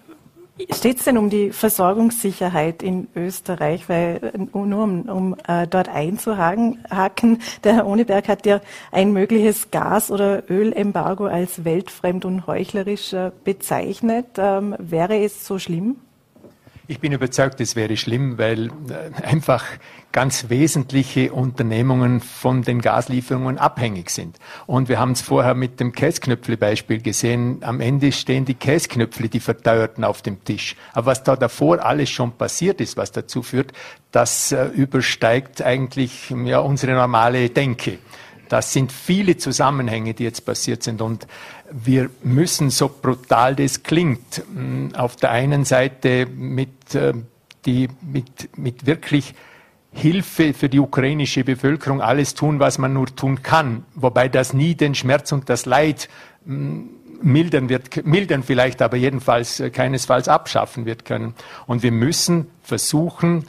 steht 0.71 0.99
es 0.99 1.05
denn 1.05 1.19
um 1.19 1.31
die 1.31 1.51
Versorgungssicherheit 1.51 2.83
in 2.83 3.09
Österreich? 3.15 3.89
Weil 3.89 4.33
nur 4.53 4.85
um, 4.85 5.03
um 5.03 5.37
äh, 5.47 5.67
dort 5.67 5.89
einzuhaken, 5.89 6.79
der 7.65 7.75
Herr 7.75 7.87
Ohneberg 7.87 8.29
hat 8.29 8.47
ja 8.47 8.61
ein 8.93 9.13
mögliches 9.13 9.71
Gas- 9.71 10.11
oder 10.11 10.49
Ölembargo 10.49 11.27
als 11.27 11.65
weltfremd 11.65 12.25
und 12.25 12.47
heuchlerisch 12.47 13.13
äh, 13.13 13.31
bezeichnet. 13.45 14.27
Ähm, 14.39 14.75
wäre 14.79 15.19
es 15.19 15.47
so 15.47 15.59
schlimm? 15.59 15.97
Ich 16.87 17.01
bin 17.01 17.13
überzeugt, 17.13 17.63
es 17.63 17.77
wäre 17.77 17.97
schlimm, 17.97 18.37
weil 18.37 18.67
äh, 18.67 19.23
einfach 19.23 19.65
ganz 20.13 20.51
wesentliche 20.51 21.33
Unternehmungen 21.33 22.21
von 22.21 22.61
den 22.61 22.83
Gaslieferungen 22.83 23.57
abhängig 23.57 24.11
sind. 24.11 24.39
Und 24.67 24.91
wir 24.91 24.99
haben 24.99 25.13
es 25.13 25.23
vorher 25.23 25.55
mit 25.55 25.81
dem 25.81 25.93
Käsknöpfle-Beispiel 25.93 27.01
gesehen. 27.01 27.63
Am 27.63 27.81
Ende 27.81 28.13
stehen 28.13 28.45
die 28.45 28.53
Käsknöpfle, 28.53 29.31
die 29.31 29.41
verteuerten 29.41 30.05
auf 30.05 30.21
dem 30.21 30.45
Tisch. 30.45 30.77
Aber 30.93 31.07
was 31.07 31.23
da 31.23 31.37
davor 31.37 31.83
alles 31.83 32.11
schon 32.11 32.33
passiert 32.33 32.83
ist, 32.83 32.99
was 32.99 33.13
dazu 33.13 33.43
führt, 33.43 33.73
das 34.13 34.53
äh, 34.53 34.67
übersteigt 34.67 35.63
eigentlich 35.63 36.35
ja, 36.45 36.59
unsere 36.59 36.93
normale 36.93 37.49
Denke. 37.49 37.99
Das 38.49 38.73
sind 38.73 38.93
viele 38.93 39.37
Zusammenhänge, 39.37 40.15
die 40.15 40.25
jetzt 40.25 40.45
passiert 40.45 40.83
sind. 40.83 41.01
Und 41.01 41.27
wir 41.71 42.11
müssen, 42.23 42.71
so 42.71 42.89
brutal 42.89 43.57
das 43.57 43.83
klingt, 43.83 44.43
mm, 44.55 44.95
auf 44.95 45.17
der 45.17 45.31
einen 45.31 45.65
Seite 45.65 46.27
mit, 46.27 46.95
äh, 46.95 47.15
die, 47.67 47.89
mit, 48.03 48.57
mit 48.57 48.87
wirklich 48.87 49.35
Hilfe 49.93 50.55
für 50.55 50.69
die 50.69 50.81
ukrainische 50.81 51.45
Bevölkerung 51.45 52.01
alles 52.01 52.35
tun, 52.35 52.59
was 52.59 52.79
man 52.79 52.93
nur 52.93 53.07
tun 53.15 53.43
kann, 53.43 53.85
wobei 53.95 54.29
das 54.29 54.53
nie 54.53 54.75
den 54.75 54.95
Schmerz 54.95 55.31
und 55.33 55.49
das 55.49 55.67
Leid 55.67 56.09
mm, 56.45 56.83
mildern 57.23 57.69
wird, 57.69 58.05
mildern 58.05 58.43
vielleicht, 58.43 58.83
aber 58.83 58.97
jedenfalls 58.97 59.61
äh, 59.61 59.71
keinesfalls 59.71 60.29
abschaffen 60.29 60.85
wird 60.85 61.05
können. 61.05 61.35
Und 61.67 61.83
wir 61.83 61.93
müssen 61.93 62.49
versuchen, 62.63 63.47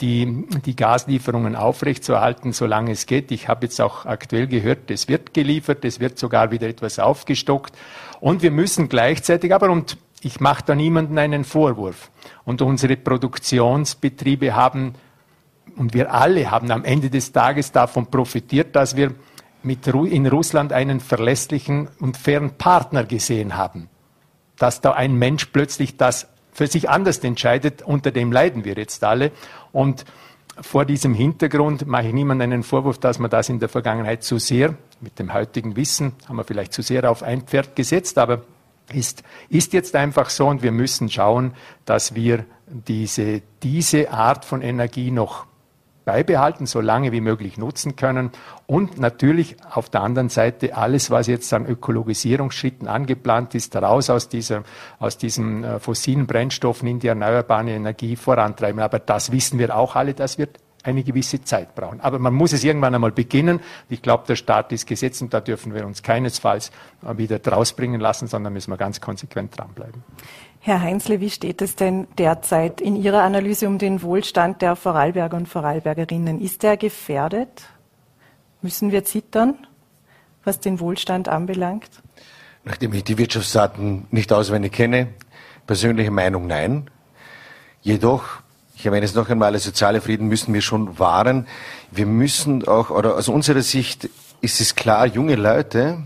die, 0.00 0.46
die 0.64 0.74
Gaslieferungen 0.74 1.54
aufrechtzuerhalten, 1.54 2.52
solange 2.52 2.92
es 2.92 3.06
geht. 3.06 3.30
Ich 3.30 3.48
habe 3.48 3.66
jetzt 3.66 3.80
auch 3.80 4.06
aktuell 4.06 4.48
gehört, 4.48 4.90
es 4.90 5.08
wird 5.08 5.34
geliefert, 5.34 5.84
es 5.84 6.00
wird 6.00 6.18
sogar 6.18 6.50
wieder 6.50 6.68
etwas 6.68 6.98
aufgestockt. 6.98 7.76
Und 8.20 8.42
wir 8.42 8.50
müssen 8.50 8.88
gleichzeitig, 8.88 9.54
aber 9.54 9.70
und 9.70 9.96
ich 10.20 10.40
mache 10.40 10.64
da 10.66 10.74
niemanden 10.74 11.18
einen 11.18 11.44
Vorwurf. 11.44 12.10
Und 12.44 12.60
unsere 12.60 12.96
Produktionsbetriebe 12.96 14.54
haben, 14.54 14.94
und 15.76 15.94
wir 15.94 16.12
alle 16.12 16.50
haben 16.50 16.70
am 16.72 16.84
Ende 16.84 17.08
des 17.08 17.30
Tages 17.30 17.70
davon 17.70 18.06
profitiert, 18.06 18.74
dass 18.74 18.96
wir 18.96 19.14
mit, 19.62 19.86
in 19.86 20.26
Russland 20.26 20.72
einen 20.72 20.98
verlässlichen 20.98 21.88
und 22.00 22.16
fairen 22.16 22.50
Partner 22.52 23.04
gesehen 23.04 23.56
haben. 23.56 23.88
Dass 24.56 24.80
da 24.80 24.92
ein 24.92 25.14
Mensch 25.14 25.46
plötzlich 25.46 25.96
das 25.96 26.26
für 26.58 26.66
sich 26.66 26.90
anders 26.90 27.18
entscheidet, 27.20 27.82
unter 27.82 28.10
dem 28.10 28.32
leiden 28.32 28.64
wir 28.64 28.74
jetzt 28.74 29.04
alle. 29.04 29.30
Und 29.70 30.04
vor 30.60 30.84
diesem 30.84 31.14
Hintergrund 31.14 31.86
mache 31.86 32.08
ich 32.08 32.12
niemandem 32.12 32.50
einen 32.50 32.62
Vorwurf, 32.64 32.98
dass 32.98 33.20
man 33.20 33.30
das 33.30 33.48
in 33.48 33.60
der 33.60 33.68
Vergangenheit 33.68 34.24
zu 34.24 34.38
sehr, 34.38 34.74
mit 35.00 35.20
dem 35.20 35.32
heutigen 35.32 35.76
Wissen, 35.76 36.14
haben 36.28 36.34
wir 36.34 36.42
vielleicht 36.42 36.72
zu 36.72 36.82
sehr 36.82 37.08
auf 37.08 37.22
ein 37.22 37.42
Pferd 37.42 37.76
gesetzt, 37.76 38.18
aber 38.18 38.42
ist, 38.92 39.22
ist 39.48 39.72
jetzt 39.72 39.94
einfach 39.94 40.30
so 40.30 40.48
und 40.48 40.64
wir 40.64 40.72
müssen 40.72 41.08
schauen, 41.08 41.52
dass 41.84 42.16
wir 42.16 42.44
diese, 42.66 43.40
diese 43.62 44.10
Art 44.10 44.44
von 44.44 44.60
Energie 44.60 45.12
noch 45.12 45.46
beibehalten, 46.08 46.64
so 46.64 46.80
lange 46.80 47.12
wie 47.12 47.20
möglich 47.20 47.58
nutzen 47.58 47.94
können 47.94 48.30
und 48.66 48.98
natürlich 48.98 49.56
auf 49.70 49.90
der 49.90 50.00
anderen 50.00 50.30
Seite 50.30 50.74
alles, 50.74 51.10
was 51.10 51.26
jetzt 51.26 51.52
an 51.52 51.66
Ökologisierungsschritten 51.66 52.88
angeplant 52.88 53.54
ist, 53.54 53.76
raus 53.76 54.08
aus, 54.08 54.30
dieser, 54.30 54.62
aus 55.00 55.18
diesen 55.18 55.64
äh, 55.64 55.78
fossilen 55.78 56.26
Brennstoffen 56.26 56.88
in 56.88 56.98
die 56.98 57.08
erneuerbare 57.08 57.72
Energie 57.72 58.16
vorantreiben. 58.16 58.80
Aber 58.80 59.00
das 59.00 59.32
wissen 59.32 59.58
wir 59.58 59.76
auch 59.76 59.96
alle, 59.96 60.14
das 60.14 60.38
wird 60.38 60.58
eine 60.82 61.02
gewisse 61.02 61.42
Zeit 61.42 61.74
brauchen. 61.74 62.00
Aber 62.00 62.18
man 62.18 62.32
muss 62.32 62.54
es 62.54 62.64
irgendwann 62.64 62.94
einmal 62.94 63.12
beginnen. 63.12 63.60
Ich 63.90 64.00
glaube, 64.00 64.24
der 64.26 64.36
Start 64.36 64.72
ist 64.72 64.86
gesetzt 64.86 65.20
und 65.20 65.34
da 65.34 65.40
dürfen 65.40 65.74
wir 65.74 65.84
uns 65.84 66.02
keinesfalls 66.02 66.70
äh, 67.06 67.18
wieder 67.18 67.38
drausbringen 67.38 68.00
lassen, 68.00 68.28
sondern 68.28 68.54
müssen 68.54 68.70
wir 68.70 68.78
ganz 68.78 69.02
konsequent 69.02 69.58
dranbleiben. 69.58 70.02
Herr 70.60 70.82
Heinzle, 70.82 71.20
wie 71.20 71.30
steht 71.30 71.62
es 71.62 71.76
denn 71.76 72.08
derzeit 72.18 72.80
in 72.80 72.96
Ihrer 72.96 73.22
Analyse 73.22 73.66
um 73.68 73.78
den 73.78 74.02
Wohlstand 74.02 74.60
der 74.60 74.76
Vorarlberger 74.76 75.36
und 75.36 75.48
Vorarlbergerinnen? 75.48 76.40
Ist 76.40 76.62
der 76.62 76.76
gefährdet? 76.76 77.64
Müssen 78.60 78.90
wir 78.90 79.04
zittern, 79.04 79.54
was 80.44 80.58
den 80.58 80.80
Wohlstand 80.80 81.28
anbelangt? 81.28 81.88
Nachdem 82.64 82.92
ich 82.92 83.04
die 83.04 83.18
Wirtschaftsdaten 83.18 84.08
nicht 84.10 84.32
auswendig 84.32 84.72
kenne, 84.72 85.08
persönliche 85.66 86.10
Meinung 86.10 86.48
nein. 86.48 86.90
Jedoch, 87.80 88.24
ich 88.74 88.84
erwähne 88.84 89.06
es 89.06 89.14
noch 89.14 89.28
einmal, 89.28 89.56
soziale 89.58 90.00
Frieden 90.00 90.26
müssen 90.26 90.52
wir 90.52 90.60
schon 90.60 90.98
wahren. 90.98 91.46
Wir 91.92 92.06
müssen 92.06 92.66
auch, 92.66 92.90
oder 92.90 93.14
aus 93.14 93.28
unserer 93.28 93.62
Sicht 93.62 94.10
ist 94.40 94.60
es 94.60 94.74
klar, 94.74 95.06
junge 95.06 95.36
Leute, 95.36 96.02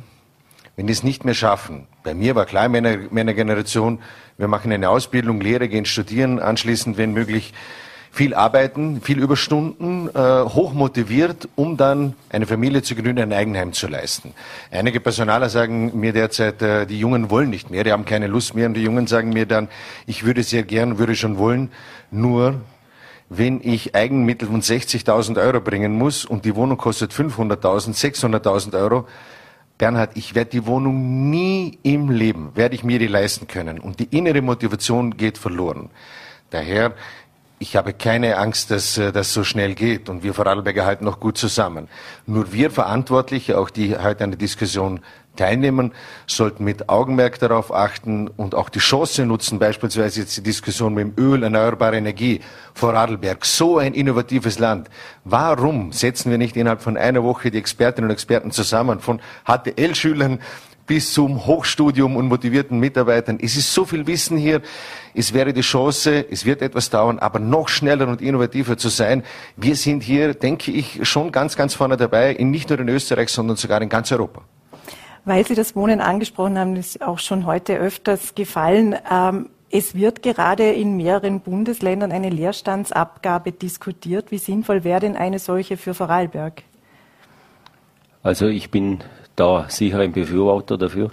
wenn 0.76 0.86
die 0.86 0.92
es 0.92 1.02
nicht 1.02 1.24
mehr 1.24 1.34
schaffen, 1.34 1.86
bei 2.02 2.14
mir 2.14 2.34
war 2.34 2.46
klar 2.46 2.66
in 2.66 2.72
meiner, 2.72 2.98
meiner 3.10 3.34
Generation, 3.34 3.98
wir 4.38 4.48
machen 4.48 4.72
eine 4.72 4.88
Ausbildung, 4.88 5.40
Lehre, 5.40 5.68
gehen 5.68 5.84
studieren, 5.84 6.38
anschließend, 6.40 6.96
wenn 6.96 7.12
möglich, 7.12 7.52
viel 8.12 8.34
arbeiten, 8.34 9.00
viel 9.00 9.18
Überstunden, 9.18 10.08
äh, 10.14 10.42
hoch 10.44 10.74
motiviert, 10.74 11.48
um 11.54 11.78
dann 11.78 12.14
eine 12.28 12.46
Familie 12.46 12.82
zu 12.82 12.94
gründen, 12.94 13.20
ein 13.20 13.32
Eigenheim 13.32 13.72
zu 13.72 13.88
leisten. 13.88 14.34
Einige 14.70 15.00
Personaler 15.00 15.48
sagen 15.48 15.98
mir 15.98 16.12
derzeit, 16.12 16.60
äh, 16.60 16.84
die 16.84 16.98
Jungen 16.98 17.30
wollen 17.30 17.48
nicht 17.48 17.70
mehr, 17.70 17.84
die 17.84 17.92
haben 17.92 18.04
keine 18.04 18.26
Lust 18.26 18.54
mehr 18.54 18.66
und 18.66 18.74
die 18.74 18.82
Jungen 18.82 19.06
sagen 19.06 19.30
mir 19.30 19.46
dann, 19.46 19.68
ich 20.06 20.24
würde 20.24 20.42
sehr 20.42 20.62
gern, 20.62 20.98
würde 20.98 21.16
schon 21.16 21.38
wollen, 21.38 21.70
nur 22.10 22.60
wenn 23.30 23.60
ich 23.62 23.94
Eigenmittel 23.94 24.46
von 24.46 24.60
60.000 24.60 25.40
Euro 25.40 25.62
bringen 25.62 25.96
muss 25.96 26.26
und 26.26 26.44
die 26.44 26.54
Wohnung 26.54 26.76
kostet 26.76 27.12
500.000, 27.12 27.94
600.000 27.94 28.78
Euro, 28.78 29.06
Bernhard, 29.82 30.12
ich 30.14 30.36
werde 30.36 30.52
die 30.52 30.66
Wohnung 30.66 31.28
nie 31.28 31.76
im 31.82 32.08
Leben, 32.08 32.52
werde 32.54 32.76
ich 32.76 32.84
mir 32.84 33.00
die 33.00 33.08
leisten 33.08 33.48
können. 33.48 33.80
Und 33.80 33.98
die 33.98 34.16
innere 34.16 34.40
Motivation 34.40 35.16
geht 35.16 35.38
verloren. 35.38 35.90
Daher, 36.50 36.94
ich 37.62 37.76
habe 37.76 37.92
keine 37.92 38.38
Angst, 38.38 38.72
dass 38.72 38.98
äh, 38.98 39.12
das 39.12 39.32
so 39.32 39.44
schnell 39.44 39.74
geht. 39.74 40.08
Und 40.08 40.24
wir 40.24 40.34
Vorarlberger 40.34 40.84
halten 40.84 41.04
noch 41.04 41.20
gut 41.20 41.38
zusammen. 41.38 41.88
Nur 42.26 42.52
wir 42.52 42.70
Verantwortliche, 42.72 43.56
auch 43.56 43.70
die 43.70 43.96
heute 43.96 44.24
an 44.24 44.32
der 44.32 44.38
Diskussion 44.38 45.00
teilnehmen, 45.36 45.92
sollten 46.26 46.64
mit 46.64 46.88
Augenmerk 46.88 47.38
darauf 47.38 47.72
achten 47.72 48.28
und 48.28 48.54
auch 48.54 48.68
die 48.68 48.80
Chance 48.80 49.24
nutzen, 49.24 49.58
beispielsweise 49.58 50.20
jetzt 50.20 50.36
die 50.36 50.42
Diskussion 50.42 50.92
mit 50.92 51.06
dem 51.06 51.24
Öl, 51.24 51.42
erneuerbare 51.42 51.96
Energie, 51.96 52.40
Vorarlberg, 52.74 53.44
so 53.46 53.78
ein 53.78 53.94
innovatives 53.94 54.58
Land. 54.58 54.90
Warum 55.24 55.92
setzen 55.92 56.30
wir 56.30 56.38
nicht 56.38 56.56
innerhalb 56.56 56.82
von 56.82 56.96
einer 56.96 57.22
Woche 57.22 57.50
die 57.50 57.58
Expertinnen 57.58 58.10
und 58.10 58.12
Experten 58.12 58.50
zusammen, 58.50 59.00
von 59.00 59.20
HTL-Schülern 59.46 60.40
bis 60.86 61.12
zum 61.12 61.46
Hochstudium 61.46 62.16
und 62.16 62.28
motivierten 62.28 62.78
Mitarbeitern. 62.78 63.38
Es 63.40 63.56
ist 63.56 63.72
so 63.72 63.84
viel 63.84 64.06
Wissen 64.06 64.36
hier. 64.36 64.62
Es 65.14 65.32
wäre 65.32 65.52
die 65.52 65.60
Chance, 65.60 66.26
es 66.30 66.44
wird 66.44 66.62
etwas 66.62 66.90
dauern, 66.90 67.18
aber 67.18 67.38
noch 67.38 67.68
schneller 67.68 68.08
und 68.08 68.20
innovativer 68.20 68.76
zu 68.76 68.88
sein. 68.88 69.22
Wir 69.56 69.76
sind 69.76 70.02
hier, 70.02 70.34
denke 70.34 70.70
ich, 70.72 71.06
schon 71.08 71.32
ganz, 71.32 71.56
ganz 71.56 71.74
vorne 71.74 71.96
dabei, 71.96 72.32
in 72.32 72.50
nicht 72.50 72.68
nur 72.68 72.80
in 72.80 72.88
Österreich, 72.88 73.28
sondern 73.28 73.56
sogar 73.56 73.80
in 73.80 73.88
ganz 73.88 74.10
Europa. 74.10 74.42
Weil 75.24 75.46
Sie 75.46 75.54
das 75.54 75.76
Wohnen 75.76 76.00
angesprochen 76.00 76.58
haben, 76.58 76.74
ist 76.76 77.00
auch 77.00 77.20
schon 77.20 77.46
heute 77.46 77.76
öfters 77.76 78.34
gefallen. 78.34 78.96
Ähm, 79.10 79.50
es 79.70 79.94
wird 79.94 80.22
gerade 80.22 80.72
in 80.72 80.96
mehreren 80.96 81.40
Bundesländern 81.40 82.12
eine 82.12 82.28
Leerstandsabgabe 82.28 83.52
diskutiert. 83.52 84.30
Wie 84.30 84.38
sinnvoll 84.38 84.84
wäre 84.84 85.00
denn 85.00 85.16
eine 85.16 85.38
solche 85.38 85.76
für 85.76 85.94
Vorarlberg? 85.94 86.62
Also 88.22 88.48
ich 88.48 88.70
bin 88.70 89.02
da 89.36 89.66
sicher 89.68 90.00
ein 90.00 90.12
Befürworter 90.12 90.78
dafür, 90.78 91.10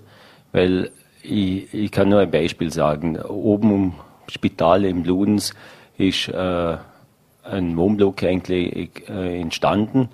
weil 0.52 0.92
ich, 1.24 1.74
ich 1.74 1.92
kann 1.92 2.10
nur 2.10 2.20
ein 2.20 2.32
Beispiel 2.32 2.72
sagen. 2.72 3.20
Oben 3.22 3.72
im 3.72 3.94
Spital 4.28 4.86
im 4.86 5.04
Ludens 5.04 5.54
ist 5.98 6.30
äh, 6.30 6.78
ein 7.44 7.78
Wohnblock 7.78 8.24
eigentlich 8.24 9.10
äh, 9.10 9.42
entstanden 9.42 10.10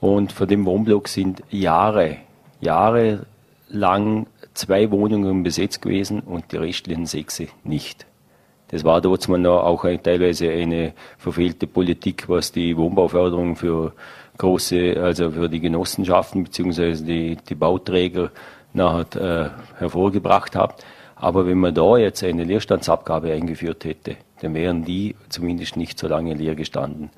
und 0.00 0.32
von 0.32 0.48
dem 0.48 0.66
Wohnblock 0.66 1.08
sind 1.08 1.42
Jahre 1.50 2.18
jahrelang 2.60 4.26
zwei 4.54 4.90
Wohnungen 4.90 5.42
besetzt 5.42 5.82
gewesen 5.82 6.20
und 6.20 6.52
die 6.52 6.56
restlichen 6.56 7.06
sechs 7.06 7.42
nicht. 7.64 8.06
Das 8.68 8.84
war 8.84 9.00
dort 9.00 9.28
auch 9.28 9.84
teilweise 10.02 10.50
eine 10.50 10.94
verfehlte 11.18 11.66
Politik, 11.66 12.28
was 12.28 12.50
die 12.52 12.76
Wohnbauförderung 12.76 13.56
für 13.56 13.92
große, 14.38 15.00
also 15.00 15.30
für 15.30 15.48
die 15.48 15.60
Genossenschaften 15.60 16.44
beziehungsweise 16.44 17.04
die, 17.04 17.36
die 17.36 17.54
Bauträger 17.54 18.30
nachher 18.72 19.20
äh, 19.20 19.78
hervorgebracht 19.78 20.56
hat. 20.56 20.84
Aber 21.16 21.46
wenn 21.46 21.58
man 21.58 21.74
da 21.74 21.96
jetzt 21.96 22.24
eine 22.24 22.44
Leerstandsabgabe 22.44 23.32
eingeführt 23.32 23.84
hätte, 23.84 24.16
dann 24.40 24.54
wären 24.54 24.84
die 24.84 25.14
zumindest 25.28 25.76
nicht 25.76 25.98
so 25.98 26.08
lange 26.08 26.34
leer 26.34 26.54
gestanden. 26.54 27.10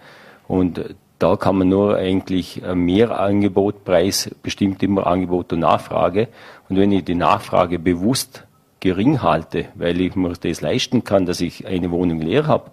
Und 0.47 0.95
da 1.19 1.37
kann 1.37 1.57
man 1.57 1.69
nur 1.71 1.97
eigentlich 1.97 2.63
mehr 2.75 3.19
Angebot, 3.19 3.85
Preis 3.85 4.31
bestimmt 4.43 4.83
immer 4.83 5.07
Angebot 5.07 5.53
und 5.55 5.61
Nachfrage. 5.61 6.29
Und 6.69 6.77
wenn 6.77 6.93
ich 6.93 7.05
die 7.05 7.15
Nachfrage 7.15 7.79
bewusst 7.79 8.45
gering 8.81 9.23
halte, 9.23 9.67
weil 9.75 10.01
ich 10.01 10.15
mir 10.15 10.35
das 10.35 10.61
leisten 10.61 11.03
kann, 11.03 11.25
dass 11.25 11.41
ich 11.41 11.67
eine 11.67 11.91
Wohnung 11.91 12.21
leer 12.21 12.47
habe 12.47 12.71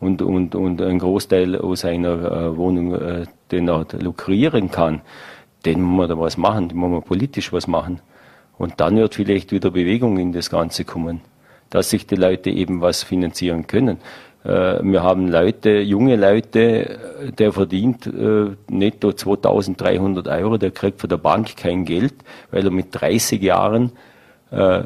und, 0.00 0.22
und, 0.22 0.54
und 0.54 0.82
einen 0.82 0.98
Großteil 0.98 1.56
aus 1.56 1.84
einer 1.84 2.30
äh, 2.30 2.56
Wohnung 2.56 2.94
äh, 2.94 3.24
den 3.50 3.70
auch 3.70 3.84
lukrieren 3.92 4.70
kann, 4.70 5.00
dann 5.62 5.80
muss 5.80 6.08
man 6.08 6.08
da 6.08 6.18
was 6.18 6.36
machen, 6.36 6.68
dann 6.68 6.78
muss 6.78 6.90
man 6.90 7.02
politisch 7.02 7.52
was 7.52 7.66
machen. 7.66 8.00
Und 8.58 8.80
dann 8.80 8.96
wird 8.96 9.14
vielleicht 9.14 9.52
wieder 9.52 9.70
Bewegung 9.70 10.18
in 10.18 10.32
das 10.32 10.50
Ganze 10.50 10.84
kommen, 10.84 11.20
dass 11.70 11.90
sich 11.90 12.06
die 12.06 12.16
Leute 12.16 12.50
eben 12.50 12.80
was 12.80 13.02
finanzieren 13.02 13.66
können. 13.66 13.98
Äh, 14.44 14.82
wir 14.82 15.02
haben 15.02 15.28
Leute, 15.28 15.80
junge 15.80 16.16
Leute, 16.16 16.98
der 17.38 17.52
verdient 17.52 18.06
äh, 18.06 18.50
netto 18.68 19.12
2300 19.12 20.28
Euro, 20.28 20.56
der 20.56 20.70
kriegt 20.70 21.00
von 21.00 21.10
der 21.10 21.18
Bank 21.18 21.56
kein 21.56 21.84
Geld, 21.84 22.14
weil 22.50 22.64
er 22.64 22.70
mit 22.70 22.88
30 22.90 23.42
Jahren 23.42 23.92
äh, 24.50 24.84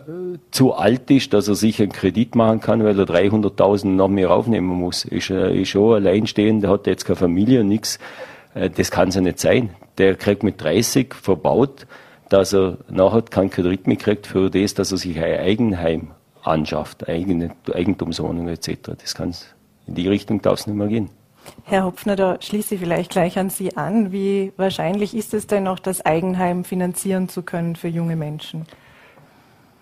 zu 0.50 0.74
alt 0.74 1.11
ist, 1.11 1.32
dass 1.34 1.48
er 1.48 1.54
sich 1.54 1.80
einen 1.80 1.92
Kredit 1.92 2.34
machen 2.34 2.61
kann, 2.61 2.82
weil 2.84 2.98
er 2.98 3.06
300.000 3.06 3.86
noch 3.88 4.08
mehr 4.08 4.30
aufnehmen 4.30 4.68
muss. 4.68 5.04
Ist, 5.04 5.30
ist 5.30 5.68
schon 5.68 5.94
alleinstehend, 5.94 6.66
hat 6.66 6.86
jetzt 6.86 7.04
keine 7.04 7.16
Familie 7.16 7.61
und 7.61 7.68
nichts. 7.68 7.98
Das 8.54 8.90
kann 8.90 9.11
es 9.11 9.14
ja 9.14 9.20
nicht 9.20 9.38
sein. 9.38 9.70
Der 9.98 10.16
kriegt 10.16 10.42
mit 10.42 10.61
30 10.61 11.14
verbaut, 11.14 11.86
dass 12.30 12.52
er 12.52 12.78
nachher 12.88 13.22
keinen 13.22 13.50
Kredit 13.50 13.86
mehr 13.86 13.96
kriegt 13.96 14.26
für 14.26 14.50
das, 14.50 14.74
dass 14.74 14.90
er 14.92 14.98
sich 14.98 15.18
ein 15.18 15.38
Eigenheim 15.40 16.11
anschafft, 16.42 17.08
eigene 17.08 17.50
Eigentumswohnungen 17.72 18.48
etc. 18.48 18.92
Das 19.00 19.14
kann 19.14 19.34
in 19.86 19.94
die 19.94 20.08
Richtung 20.08 20.40
darf 20.40 20.61
es 20.61 20.66
nicht 20.66 20.76
mehr 20.76 20.86
gehen. 20.86 21.11
Herr 21.64 21.84
Hopfner, 21.84 22.16
da 22.16 22.40
schließe 22.40 22.74
ich 22.74 22.80
vielleicht 22.80 23.11
gleich 23.11 23.38
an 23.38 23.50
Sie 23.50 23.76
an. 23.76 24.12
Wie 24.12 24.52
wahrscheinlich 24.56 25.16
ist 25.16 25.34
es 25.34 25.46
denn 25.46 25.64
noch, 25.64 25.78
das 25.78 26.04
Eigenheim 26.04 26.64
finanzieren 26.64 27.28
zu 27.28 27.42
können 27.42 27.76
für 27.76 27.88
junge 27.88 28.14
Menschen? 28.14 28.66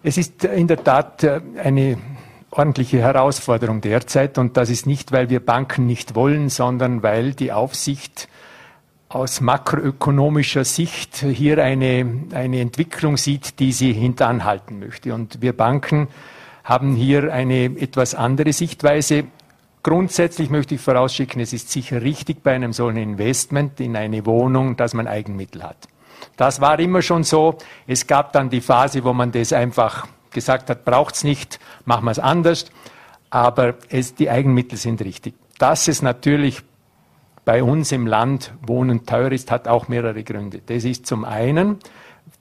Es 0.09 0.17
ist 0.17 0.43
in 0.45 0.67
der 0.69 0.83
Tat 0.83 1.23
äh, 1.23 1.43
eine 1.63 1.99
ordentliche 2.51 2.97
Herausforderung 2.97 3.83
derzeit 3.83 4.39
und 4.39 4.57
das 4.57 4.71
ist 4.71 4.87
nicht, 4.87 5.13
weil 5.13 5.29
wir 5.29 5.45
Banken 5.45 5.87
nicht 5.87 6.15
wollen, 6.15 6.49
sondern 6.49 7.03
weil 7.03 7.35
die 7.35 7.53
Aufsicht 7.53 8.27
aus 9.11 9.43
makroökonomischer 9.43 10.65
Sicht 10.65 11.17
hier 11.19 11.63
eine, 11.63 12.23
eine 12.33 12.61
Entwicklung 12.61 13.19
sieht, 13.19 13.59
die 13.59 13.71
sie 13.71 13.93
hintanhalten 13.93 14.79
möchte. 14.79 15.13
Und 15.13 15.43
wir 15.43 15.53
Banken 15.53 16.09
haben 16.65 16.95
hier 16.95 17.31
eine 17.31 17.65
etwas 17.65 18.15
andere 18.15 18.55
Sichtweise. 18.55 19.25
Grundsätzlich 19.83 20.49
möchte 20.49 20.77
ich 20.77 20.81
vorausschicken, 20.81 21.43
es 21.43 21.53
ist 21.53 21.71
sicher 21.71 22.01
richtig 22.01 22.43
bei 22.43 22.55
einem 22.55 22.73
solchen 22.73 22.97
Investment 22.97 23.79
in 23.79 23.95
eine 23.95 24.25
Wohnung, 24.25 24.75
dass 24.79 24.95
man 24.95 25.07
Eigenmittel 25.07 25.63
hat. 25.65 25.87
Das 26.37 26.61
war 26.61 26.79
immer 26.79 27.03
schon 27.03 27.25
so. 27.25 27.59
Es 27.87 28.07
gab 28.07 28.33
dann 28.33 28.51
die 28.51 28.61
Phase, 28.61 29.05
wo 29.05 29.13
man 29.13 29.33
das 29.33 29.53
einfach 29.53 30.07
gesagt 30.31 30.71
hat, 30.71 30.85
braucht 30.85 31.17
es 31.17 31.25
nicht, 31.25 31.59
machen 31.85 32.05
wir 32.05 32.11
es 32.11 32.19
anders. 32.19 32.67
Aber 33.31 33.75
es, 33.89 34.15
die 34.15 34.31
Eigenmittel 34.31 34.79
sind 34.79 35.03
richtig. 35.03 35.35
Dass 35.59 35.89
es 35.89 36.03
natürlich 36.03 36.63
bei 37.45 37.63
uns 37.63 37.93
im 37.93 38.07
Land 38.07 38.53
Wohnen 38.67 39.07
teuer 39.07 39.33
ist, 39.33 39.51
hat 39.51 39.69
auch 39.69 39.89
mehrere 39.89 40.23
Gründe. 40.23 40.61
Das 40.67 40.85
ist 40.85 41.07
zum 41.07 41.25
einen 41.25 41.79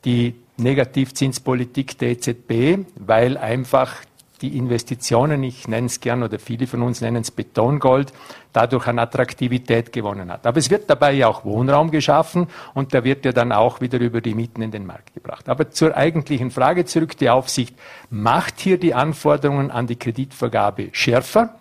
die 0.06 0.36
Negativzinspolitik 0.58 1.98
der 1.98 2.10
EZB, 2.10 2.86
weil 2.96 3.38
einfach 3.38 3.96
die 4.42 4.58
Investitionen, 4.58 5.44
ich 5.44 5.68
nenne 5.68 5.88
es 5.88 6.00
gern 6.00 6.24
oder 6.24 6.40
viele 6.40 6.68
von 6.68 6.82
uns 6.82 7.02
nennen 7.02 7.22
es 7.22 7.32
Betongold, 7.32 8.14
dadurch 8.54 8.88
an 8.88 9.00
Attraktivität 9.00 9.92
gewonnen 9.92 10.32
hat. 10.32 10.46
Aber 10.46 10.58
es 10.58 10.70
wird 10.70 10.90
dabei 10.90 11.14
ja 11.14 11.28
auch 11.28 11.46
Wohnraum 11.46 11.92
geschaffen 11.92 12.48
und 12.74 12.94
der 12.94 13.04
wird 13.04 13.26
ja 13.26 13.32
dann 13.32 13.52
auch 13.52 13.82
wieder 13.82 14.00
über 14.00 14.22
die 14.22 14.34
Mieten 14.34 14.62
in 14.62 14.72
den 14.72 14.86
Markt 14.86 15.14
gebracht. 15.14 15.50
Aber 15.50 15.70
zur 15.70 15.96
eigentlichen 15.96 16.52
Frage 16.52 16.86
zurück, 16.86 17.18
die 17.18 17.30
Aufsicht 17.30 17.76
macht 18.10 18.60
hier 18.60 18.80
die 18.80 18.94
Anforderungen 18.94 19.72
an 19.72 19.88
die 19.88 19.98
Kreditvergabe 19.98 20.90
schärfer. 20.92 21.56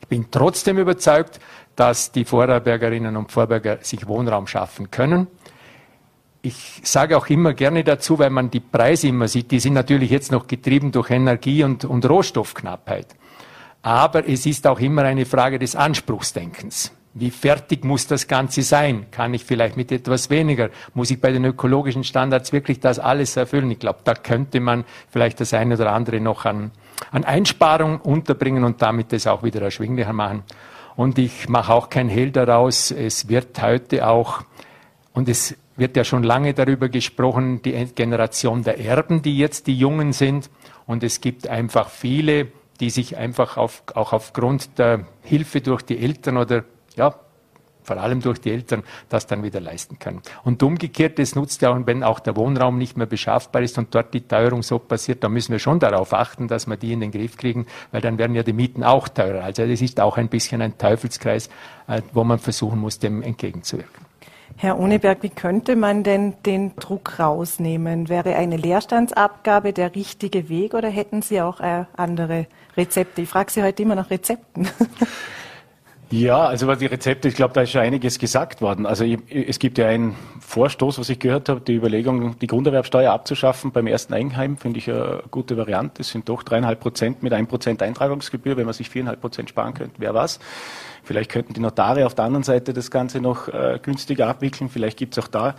Ich 0.00 0.08
bin 0.08 0.26
trotzdem 0.30 0.78
überzeugt, 0.78 1.40
dass 1.76 2.12
die 2.12 2.24
Vorarlbergerinnen 2.24 3.16
und 3.16 3.32
Vorarlberger 3.32 3.78
sich 3.80 4.06
Wohnraum 4.06 4.46
schaffen 4.46 4.90
können 4.90 5.26
ich 6.42 6.80
sage 6.82 7.16
auch 7.16 7.28
immer 7.28 7.54
gerne 7.54 7.84
dazu, 7.84 8.18
weil 8.18 8.30
man 8.30 8.50
die 8.50 8.60
Preise 8.60 9.08
immer 9.08 9.28
sieht, 9.28 9.52
die 9.52 9.60
sind 9.60 9.74
natürlich 9.74 10.10
jetzt 10.10 10.32
noch 10.32 10.48
getrieben 10.48 10.90
durch 10.90 11.10
Energie 11.10 11.62
und, 11.62 11.84
und 11.84 12.08
Rohstoffknappheit. 12.08 13.06
Aber 13.82 14.28
es 14.28 14.44
ist 14.44 14.66
auch 14.66 14.80
immer 14.80 15.02
eine 15.02 15.24
Frage 15.24 15.60
des 15.60 15.76
Anspruchsdenkens. 15.76 16.92
Wie 17.14 17.30
fertig 17.30 17.84
muss 17.84 18.06
das 18.06 18.26
Ganze 18.26 18.62
sein? 18.62 19.06
Kann 19.10 19.34
ich 19.34 19.44
vielleicht 19.44 19.76
mit 19.76 19.92
etwas 19.92 20.30
weniger? 20.30 20.70
Muss 20.94 21.10
ich 21.10 21.20
bei 21.20 21.30
den 21.30 21.44
ökologischen 21.44 22.04
Standards 22.04 22.52
wirklich 22.52 22.80
das 22.80 22.98
alles 22.98 23.36
erfüllen? 23.36 23.70
Ich 23.70 23.78
glaube, 23.78 24.00
da 24.02 24.14
könnte 24.14 24.60
man 24.60 24.84
vielleicht 25.10 25.40
das 25.40 25.52
eine 25.52 25.74
oder 25.74 25.92
andere 25.92 26.20
noch 26.20 26.44
an, 26.44 26.70
an 27.10 27.24
Einsparung 27.24 28.00
unterbringen 28.00 28.64
und 28.64 28.82
damit 28.82 29.12
das 29.12 29.26
auch 29.26 29.42
wieder 29.42 29.60
erschwinglicher 29.60 30.14
machen. 30.14 30.42
Und 30.96 31.18
ich 31.18 31.48
mache 31.48 31.72
auch 31.72 31.88
kein 31.90 32.08
Hehl 32.08 32.30
daraus. 32.30 32.90
Es 32.90 33.28
wird 33.28 33.60
heute 33.60 34.08
auch, 34.08 34.42
und 35.12 35.28
es 35.28 35.54
wird 35.76 35.96
ja 35.96 36.04
schon 36.04 36.22
lange 36.22 36.54
darüber 36.54 36.88
gesprochen, 36.88 37.62
die 37.62 37.72
Generation 37.94 38.62
der 38.62 38.78
Erben, 38.78 39.22
die 39.22 39.38
jetzt 39.38 39.66
die 39.66 39.76
Jungen 39.76 40.12
sind. 40.12 40.50
Und 40.86 41.02
es 41.02 41.20
gibt 41.20 41.48
einfach 41.48 41.88
viele, 41.88 42.48
die 42.80 42.90
sich 42.90 43.16
einfach 43.16 43.56
auf, 43.56 43.82
auch 43.94 44.12
aufgrund 44.12 44.78
der 44.78 45.06
Hilfe 45.22 45.60
durch 45.60 45.82
die 45.82 45.98
Eltern 45.98 46.36
oder 46.36 46.64
ja, 46.96 47.14
vor 47.82 47.96
allem 47.96 48.20
durch 48.20 48.40
die 48.40 48.50
Eltern, 48.50 48.82
das 49.08 49.26
dann 49.26 49.42
wieder 49.42 49.60
leisten 49.60 49.98
können. 49.98 50.22
Und 50.44 50.62
umgekehrt, 50.62 51.18
es 51.18 51.34
nutzt 51.34 51.62
ja 51.62 51.72
auch, 51.72 51.78
wenn 51.84 52.04
auch 52.04 52.20
der 52.20 52.36
Wohnraum 52.36 52.78
nicht 52.78 52.96
mehr 52.96 53.06
beschaffbar 53.06 53.62
ist 53.62 53.76
und 53.78 53.94
dort 53.94 54.14
die 54.14 54.20
Teuerung 54.20 54.62
so 54.62 54.78
passiert, 54.78 55.24
da 55.24 55.28
müssen 55.28 55.52
wir 55.52 55.58
schon 55.58 55.80
darauf 55.80 56.12
achten, 56.12 56.48
dass 56.48 56.66
wir 56.66 56.76
die 56.76 56.92
in 56.92 57.00
den 57.00 57.10
Griff 57.10 57.36
kriegen, 57.36 57.66
weil 57.90 58.00
dann 58.00 58.18
werden 58.18 58.36
ja 58.36 58.42
die 58.42 58.52
Mieten 58.52 58.84
auch 58.84 59.08
teurer. 59.08 59.44
Also 59.44 59.62
es 59.62 59.82
ist 59.82 60.00
auch 60.00 60.16
ein 60.16 60.28
bisschen 60.28 60.62
ein 60.62 60.78
Teufelskreis, 60.78 61.48
äh, 61.88 62.02
wo 62.12 62.24
man 62.24 62.38
versuchen 62.38 62.78
muss, 62.78 62.98
dem 62.98 63.22
entgegenzuwirken. 63.22 64.06
Herr 64.56 64.78
Ohneberg, 64.78 65.22
wie 65.22 65.28
könnte 65.28 65.76
man 65.76 66.02
denn 66.02 66.34
den 66.44 66.74
Druck 66.76 67.18
rausnehmen? 67.18 68.08
Wäre 68.08 68.36
eine 68.36 68.56
Leerstandsabgabe 68.56 69.72
der 69.72 69.94
richtige 69.94 70.48
Weg 70.48 70.74
oder 70.74 70.88
hätten 70.88 71.22
Sie 71.22 71.40
auch 71.40 71.60
äh, 71.60 71.84
andere 71.96 72.46
Rezepte? 72.76 73.22
Ich 73.22 73.28
frage 73.28 73.50
Sie 73.50 73.62
heute 73.62 73.82
immer 73.82 73.94
nach 73.94 74.10
Rezepten. 74.10 74.68
Ja, 76.12 76.44
also 76.44 76.66
was 76.66 76.78
die 76.78 76.84
Rezepte, 76.84 77.28
ich 77.28 77.36
glaube, 77.36 77.54
da 77.54 77.62
ist 77.62 77.70
schon 77.70 77.80
einiges 77.80 78.18
gesagt 78.18 78.60
worden. 78.60 78.84
Also 78.84 79.02
ich, 79.02 79.18
es 79.30 79.58
gibt 79.58 79.78
ja 79.78 79.86
einen 79.86 80.14
Vorstoß, 80.40 80.98
was 80.98 81.08
ich 81.08 81.18
gehört 81.18 81.48
habe, 81.48 81.62
die 81.62 81.72
Überlegung, 81.72 82.38
die 82.38 82.46
Grunderwerbsteuer 82.48 83.10
abzuschaffen 83.10 83.72
beim 83.72 83.86
ersten 83.86 84.12
Eigenheim, 84.12 84.58
finde 84.58 84.78
ich 84.78 84.90
eine 84.90 85.22
gute 85.30 85.56
Variante. 85.56 86.02
Es 86.02 86.10
sind 86.10 86.28
doch 86.28 86.42
dreieinhalb 86.42 86.80
Prozent 86.80 87.22
mit 87.22 87.32
ein 87.32 87.46
Prozent 87.46 87.80
Eintragungsgebühr, 87.80 88.58
wenn 88.58 88.66
man 88.66 88.74
sich 88.74 88.90
viereinhalb 88.90 89.22
Prozent 89.22 89.48
sparen 89.48 89.72
könnte, 89.72 89.94
wer 90.00 90.12
was. 90.12 90.38
Vielleicht 91.02 91.30
könnten 91.30 91.52
die 91.52 91.60
Notare 91.60 92.06
auf 92.06 92.14
der 92.14 92.24
anderen 92.24 92.44
Seite 92.44 92.72
das 92.72 92.90
Ganze 92.90 93.20
noch 93.20 93.48
äh, 93.48 93.78
günstiger 93.82 94.28
abwickeln. 94.28 94.70
Vielleicht 94.70 94.98
gibt 94.98 95.16
es 95.16 95.24
auch 95.24 95.28
da 95.28 95.54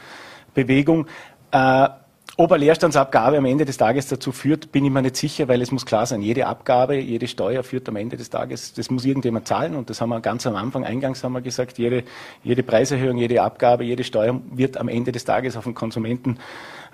Bewegung. 0.54 1.08
Äh, 1.52 1.90
ob 2.36 2.52
eine 2.52 2.64
Leerstandsabgabe 2.66 3.38
am 3.38 3.46
Ende 3.46 3.64
des 3.64 3.78
Tages 3.78 4.08
dazu 4.08 4.32
führt, 4.32 4.72
bin 4.72 4.84
ich 4.84 4.92
mir 4.92 5.04
nicht 5.04 5.18
sicher, 5.18 5.48
weil 5.48 5.62
es 5.62 5.72
muss 5.72 5.86
klar 5.86 6.08
sein, 6.08 6.24
jede 6.24 6.48
Abgabe, 6.48 6.96
jede 6.96 7.28
Steuer 7.28 7.62
führt 7.62 7.88
am 7.90 7.96
Ende 7.96 8.18
des 8.18 8.32
Tages, 8.32 8.74
das 8.74 8.90
muss 8.90 9.06
irgendjemand 9.06 9.48
zahlen 9.48 9.76
und 9.76 9.92
das 9.92 10.02
haben 10.02 10.10
wir 10.10 10.20
ganz 10.20 10.48
am 10.48 10.56
Anfang, 10.56 10.84
eingangs 10.84 11.24
haben 11.24 11.34
wir 11.34 11.42
gesagt, 11.42 11.78
jede, 11.78 12.04
jede 12.44 12.64
Preiserhöhung, 12.64 13.18
jede 13.18 13.44
Abgabe, 13.44 13.84
jede 13.84 14.04
Steuer 14.04 14.42
wird 14.52 14.78
am 14.78 14.88
Ende 14.88 15.12
des 15.12 15.26
Tages 15.26 15.56
auf 15.56 15.66
den 15.66 15.76
Konsumenten 15.76 16.40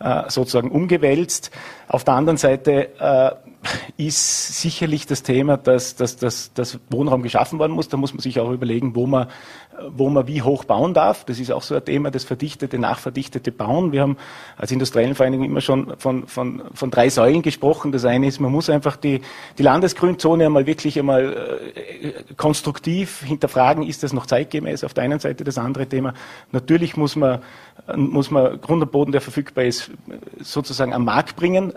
äh, 0.02 0.24
sozusagen 0.30 0.72
umgewälzt. 0.72 1.52
Auf 1.88 2.04
der 2.04 2.16
anderen 2.16 2.38
Seite 2.38 2.90
äh, 3.00 3.49
ist 3.98 4.62
sicherlich 4.62 5.06
das 5.06 5.24
Thema, 5.24 5.58
dass, 5.58 5.96
dass, 5.96 6.16
dass, 6.16 6.54
dass 6.54 6.80
Wohnraum 6.90 7.22
geschaffen 7.22 7.60
werden 7.60 7.74
muss. 7.74 7.90
Da 7.90 7.98
muss 7.98 8.14
man 8.14 8.22
sich 8.22 8.40
auch 8.40 8.52
überlegen, 8.52 8.96
wo 8.96 9.06
man, 9.06 9.28
wo 9.90 10.10
man 10.10 10.28
wie 10.28 10.42
hoch 10.42 10.64
bauen 10.64 10.94
darf. 10.94 11.26
Das 11.26 11.40
ist 11.40 11.52
auch 11.52 11.64
so 11.64 11.76
ein 11.76 11.84
Thema, 11.84 12.10
das 12.10 12.24
verdichtete, 12.24 12.80
nachverdichtete 12.80 13.52
Bauen. 13.52 13.92
Wir 13.92 14.02
haben 14.02 14.18
als 14.58 14.72
industriellen 14.72 15.16
Vereinigung 15.16 15.46
immer 15.46 15.62
schon 15.62 15.94
von, 15.98 16.28
von, 16.28 16.64
von 16.74 16.92
drei 16.92 17.10
Säulen 17.10 17.42
gesprochen. 17.42 17.92
Das 17.92 18.06
eine 18.06 18.28
ist, 18.28 18.40
man 18.40 18.52
muss 18.52 18.70
einfach 18.70 18.96
die, 18.96 19.22
die 19.58 19.64
Landesgrünzone 19.64 20.46
einmal 20.46 20.66
wirklich 20.66 20.98
einmal 20.98 21.74
äh, 21.76 22.34
konstruktiv 22.38 23.24
hinterfragen, 23.24 23.84
ist 23.84 24.04
das 24.04 24.14
noch 24.14 24.26
zeitgemäß 24.26 24.86
auf 24.86 24.94
der 24.94 25.04
einen 25.04 25.20
Seite. 25.20 25.44
Das 25.44 25.58
andere 25.58 25.88
Thema, 25.88 26.14
natürlich 26.54 26.96
muss 26.96 27.18
man, 27.18 27.40
muss 27.96 28.32
man 28.32 28.62
Grund 28.62 28.82
und 28.82 28.92
Boden, 28.92 29.12
der 29.12 29.22
verfügbar 29.22 29.66
ist, 29.66 29.92
sozusagen 30.40 30.94
am 30.94 31.04
Markt 31.04 31.36
bringen. 31.36 31.74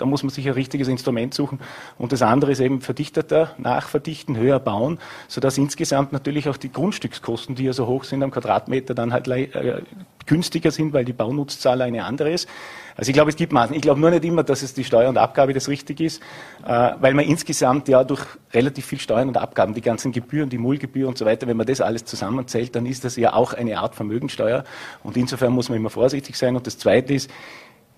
Da 0.00 0.06
muss 0.06 0.22
man 0.22 0.30
sich 0.30 0.46
ein 0.46 0.54
richtiges 0.54 0.88
Instrument 0.88 1.34
suchen. 1.34 1.60
Und 1.98 2.12
das 2.12 2.22
andere 2.22 2.52
ist 2.52 2.60
eben 2.60 2.80
verdichteter, 2.80 3.54
nachverdichten, 3.58 4.36
höher 4.36 4.58
bauen, 4.58 4.98
sodass 5.28 5.58
insgesamt 5.58 6.12
natürlich 6.12 6.48
auch 6.48 6.56
die 6.56 6.72
Grundstückskosten, 6.72 7.54
die 7.54 7.64
ja 7.64 7.72
so 7.72 7.86
hoch 7.86 8.04
sind 8.04 8.22
am 8.22 8.30
Quadratmeter, 8.30 8.94
dann 8.94 9.12
halt 9.12 9.28
äh, 9.28 9.82
günstiger 10.26 10.70
sind, 10.70 10.92
weil 10.92 11.04
die 11.04 11.12
Baunutzzahl 11.12 11.82
eine 11.82 12.04
andere 12.04 12.30
ist. 12.30 12.48
Also 12.96 13.10
ich 13.10 13.14
glaube, 13.14 13.30
es 13.30 13.36
gibt 13.36 13.52
Maßnahmen. 13.52 13.76
Ich 13.76 13.82
glaube 13.82 14.00
nur 14.00 14.10
nicht 14.10 14.24
immer, 14.24 14.42
dass 14.42 14.62
es 14.62 14.74
die 14.74 14.84
Steuer 14.84 15.08
und 15.08 15.18
Abgabe 15.18 15.52
das 15.52 15.68
richtig 15.68 16.00
ist, 16.00 16.22
äh, 16.66 16.90
weil 17.00 17.14
man 17.14 17.24
insgesamt 17.24 17.88
ja 17.88 18.04
durch 18.04 18.22
relativ 18.52 18.86
viel 18.86 19.00
Steuern 19.00 19.28
und 19.28 19.36
Abgaben, 19.36 19.74
die 19.74 19.80
ganzen 19.80 20.12
Gebühren, 20.12 20.50
die 20.50 20.58
Mullgebühr 20.58 21.08
und 21.08 21.16
so 21.16 21.24
weiter, 21.24 21.46
wenn 21.46 21.56
man 21.56 21.66
das 21.66 21.80
alles 21.80 22.04
zusammenzählt, 22.04 22.76
dann 22.76 22.86
ist 22.86 23.04
das 23.04 23.16
ja 23.16 23.32
auch 23.32 23.54
eine 23.54 23.78
Art 23.78 23.94
Vermögensteuer. 23.94 24.64
Und 25.02 25.16
insofern 25.16 25.52
muss 25.52 25.68
man 25.68 25.78
immer 25.78 25.90
vorsichtig 25.90 26.36
sein. 26.36 26.56
Und 26.56 26.66
das 26.66 26.78
Zweite 26.78 27.14
ist, 27.14 27.30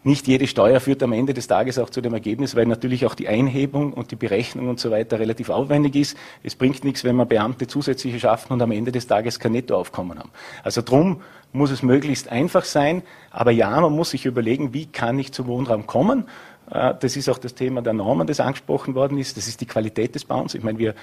nicht 0.04 0.26
jede 0.26 0.46
Steuer 0.46 0.80
führt 0.80 1.02
am 1.02 1.12
Ende 1.12 1.32
des 1.32 1.46
Tages 1.46 1.78
auch 1.78 1.88
zu 1.88 2.00
dem 2.00 2.12
Ergebnis, 2.12 2.56
weil 2.56 2.66
natürlich 2.66 3.06
auch 3.06 3.14
die 3.14 3.28
Einhebung 3.28 3.92
und 3.92 4.10
die 4.10 4.16
Berechnung 4.16 4.68
und 4.68 4.80
so 4.80 4.90
weiter 4.90 5.20
relativ 5.20 5.48
aufwendig 5.48 5.94
ist. 5.94 6.16
Es 6.42 6.56
bringt 6.56 6.82
nichts, 6.82 7.04
wenn 7.04 7.14
man 7.14 7.28
Beamte 7.28 7.68
zusätzliche 7.68 8.18
schaffen 8.18 8.52
und 8.52 8.62
am 8.62 8.72
Ende 8.72 8.90
des 8.90 9.06
Tages 9.06 9.38
kein 9.38 9.52
Nettoaufkommen 9.52 10.18
haben. 10.18 10.30
Also 10.64 10.82
drum 10.82 11.20
muss 11.52 11.70
es 11.70 11.82
möglichst 11.82 12.28
einfach 12.28 12.64
sein. 12.64 13.02
Aber 13.30 13.50
ja, 13.50 13.80
man 13.80 13.92
muss 13.92 14.10
sich 14.10 14.26
überlegen, 14.26 14.74
wie 14.74 14.86
kann 14.86 15.18
ich 15.18 15.32
zum 15.32 15.46
Wohnraum 15.46 15.86
kommen? 15.86 16.24
Äh, 16.72 16.94
das 16.98 17.16
ist 17.16 17.28
auch 17.28 17.38
das 17.38 17.54
Thema 17.54 17.82
der 17.82 17.92
Normen, 17.92 18.26
das 18.26 18.40
angesprochen 18.40 18.94
worden 18.94 19.18
ist. 19.18 19.36
Das 19.36 19.48
ist 19.48 19.60
die 19.60 19.66
Qualität 19.66 20.14
des 20.14 20.24
Bauens. 20.24 20.54
Ich 20.54 20.62
meine, 20.62 20.78
wir 20.78 20.94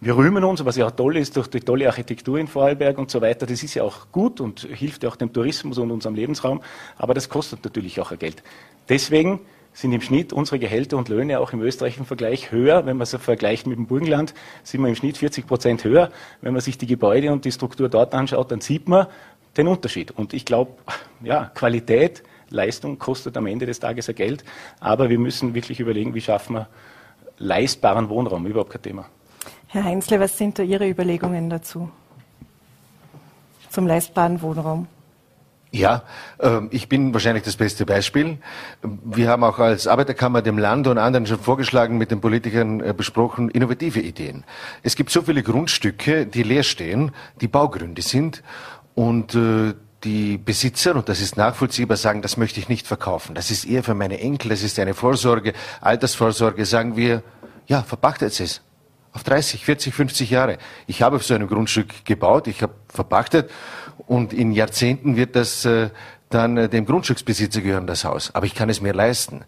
wir 0.00 0.16
rühmen 0.16 0.44
uns, 0.44 0.64
was 0.64 0.76
ja 0.76 0.86
auch 0.86 0.92
toll 0.92 1.16
ist, 1.16 1.36
durch 1.36 1.48
die 1.48 1.58
tolle 1.58 1.88
Architektur 1.88 2.38
in 2.38 2.46
Vorarlberg 2.46 2.98
und 2.98 3.10
so 3.10 3.20
weiter. 3.20 3.46
Das 3.46 3.64
ist 3.64 3.74
ja 3.74 3.82
auch 3.82 4.12
gut 4.12 4.40
und 4.40 4.60
hilft 4.60 5.02
ja 5.02 5.08
auch 5.08 5.16
dem 5.16 5.32
Tourismus 5.32 5.76
und 5.78 5.90
unserem 5.90 6.14
Lebensraum. 6.14 6.60
Aber 6.96 7.14
das 7.14 7.28
kostet 7.28 7.64
natürlich 7.64 8.00
auch 8.00 8.16
Geld. 8.16 8.44
Deswegen 8.88 9.40
sind 9.72 9.92
im 9.92 10.00
Schnitt 10.00 10.32
unsere 10.32 10.60
Gehälter 10.60 10.96
und 10.96 11.08
Löhne 11.08 11.40
auch 11.40 11.52
im 11.52 11.60
österreichischen 11.62 12.06
Vergleich 12.06 12.52
höher. 12.52 12.86
Wenn 12.86 12.96
man 12.96 13.02
es 13.02 13.16
vergleicht 13.16 13.66
mit 13.66 13.76
dem 13.76 13.86
Burgenland, 13.86 14.34
sind 14.62 14.82
wir 14.82 14.88
im 14.88 14.94
Schnitt 14.94 15.18
40 15.18 15.48
Prozent 15.48 15.82
höher. 15.82 16.10
Wenn 16.42 16.52
man 16.52 16.62
sich 16.62 16.78
die 16.78 16.86
Gebäude 16.86 17.32
und 17.32 17.44
die 17.44 17.50
Struktur 17.50 17.88
dort 17.88 18.14
anschaut, 18.14 18.52
dann 18.52 18.60
sieht 18.60 18.88
man 18.88 19.08
den 19.56 19.66
Unterschied. 19.66 20.12
Und 20.12 20.32
ich 20.32 20.44
glaube, 20.44 20.74
ja, 21.24 21.50
Qualität, 21.56 22.22
Leistung 22.50 22.98
kostet 22.98 23.36
am 23.36 23.46
Ende 23.46 23.66
des 23.66 23.80
Tages 23.80 24.06
ja 24.06 24.12
Geld. 24.12 24.44
Aber 24.80 25.08
wir 25.08 25.18
müssen 25.18 25.54
wirklich 25.54 25.80
überlegen, 25.80 26.14
wie 26.14 26.20
schaffen 26.20 26.54
wir 26.54 26.68
leistbaren 27.38 28.08
Wohnraum. 28.08 28.46
Überhaupt 28.46 28.70
kein 28.70 28.82
Thema. 28.82 29.06
Herr 29.68 29.84
Heinzle, 29.84 30.18
was 30.18 30.36
sind 30.36 30.58
da 30.58 30.62
Ihre 30.62 30.88
Überlegungen 30.88 31.50
dazu? 31.50 31.90
zum 33.70 33.86
leistbaren 33.86 34.42
Wohnraum? 34.42 34.88
Ja, 35.70 36.02
ähm, 36.40 36.68
ich 36.72 36.88
bin 36.88 37.12
wahrscheinlich 37.12 37.44
das 37.44 37.56
beste 37.56 37.84
Beispiel. 37.84 38.38
Wir 38.82 39.28
haben 39.28 39.44
auch 39.44 39.58
als 39.58 39.86
Arbeiterkammer 39.86 40.40
dem 40.40 40.56
Land 40.56 40.86
und 40.86 40.96
anderen 40.96 41.26
schon 41.26 41.38
vorgeschlagen, 41.38 41.98
mit 41.98 42.10
den 42.10 42.22
Politikern 42.22 42.80
äh, 42.80 42.94
besprochen, 42.96 43.50
innovative 43.50 44.00
Ideen. 44.00 44.44
Es 44.82 44.96
gibt 44.96 45.10
so 45.10 45.22
viele 45.22 45.42
Grundstücke, 45.42 46.26
die 46.26 46.42
leer 46.42 46.62
stehen, 46.62 47.12
die 47.42 47.48
Baugründe 47.48 48.00
sind 48.00 48.42
und 48.94 49.34
äh, 49.34 49.74
die 50.04 50.38
Besitzer, 50.38 50.94
und 50.94 51.08
das 51.08 51.20
ist 51.20 51.36
nachvollziehbar, 51.36 51.96
sagen, 51.96 52.22
das 52.22 52.36
möchte 52.36 52.60
ich 52.60 52.68
nicht 52.68 52.86
verkaufen. 52.86 53.34
Das 53.34 53.50
ist 53.50 53.64
eher 53.64 53.82
für 53.82 53.94
meine 53.94 54.20
Enkel, 54.20 54.50
das 54.50 54.62
ist 54.62 54.78
eine 54.78 54.94
Vorsorge, 54.94 55.54
Altersvorsorge, 55.80 56.64
sagen 56.66 56.96
wir, 56.96 57.22
ja, 57.66 57.82
verpachtet 57.82 58.38
es 58.38 58.62
auf 59.12 59.24
30, 59.24 59.64
40, 59.64 59.94
50 59.94 60.30
Jahre. 60.30 60.58
Ich 60.86 61.02
habe 61.02 61.16
auf 61.16 61.24
so 61.24 61.34
einem 61.34 61.48
Grundstück 61.48 62.04
gebaut, 62.04 62.46
ich 62.46 62.62
habe 62.62 62.74
verpachtet 62.88 63.50
und 64.06 64.32
in 64.32 64.52
Jahrzehnten 64.52 65.16
wird 65.16 65.34
das 65.34 65.64
äh, 65.64 65.90
dann 66.30 66.56
äh, 66.56 66.68
dem 66.68 66.86
Grundstücksbesitzer 66.86 67.60
gehören, 67.60 67.86
das 67.86 68.04
Haus. 68.04 68.34
Aber 68.34 68.46
ich 68.46 68.54
kann 68.54 68.68
es 68.68 68.80
mir 68.80 68.92
leisten. 68.92 69.44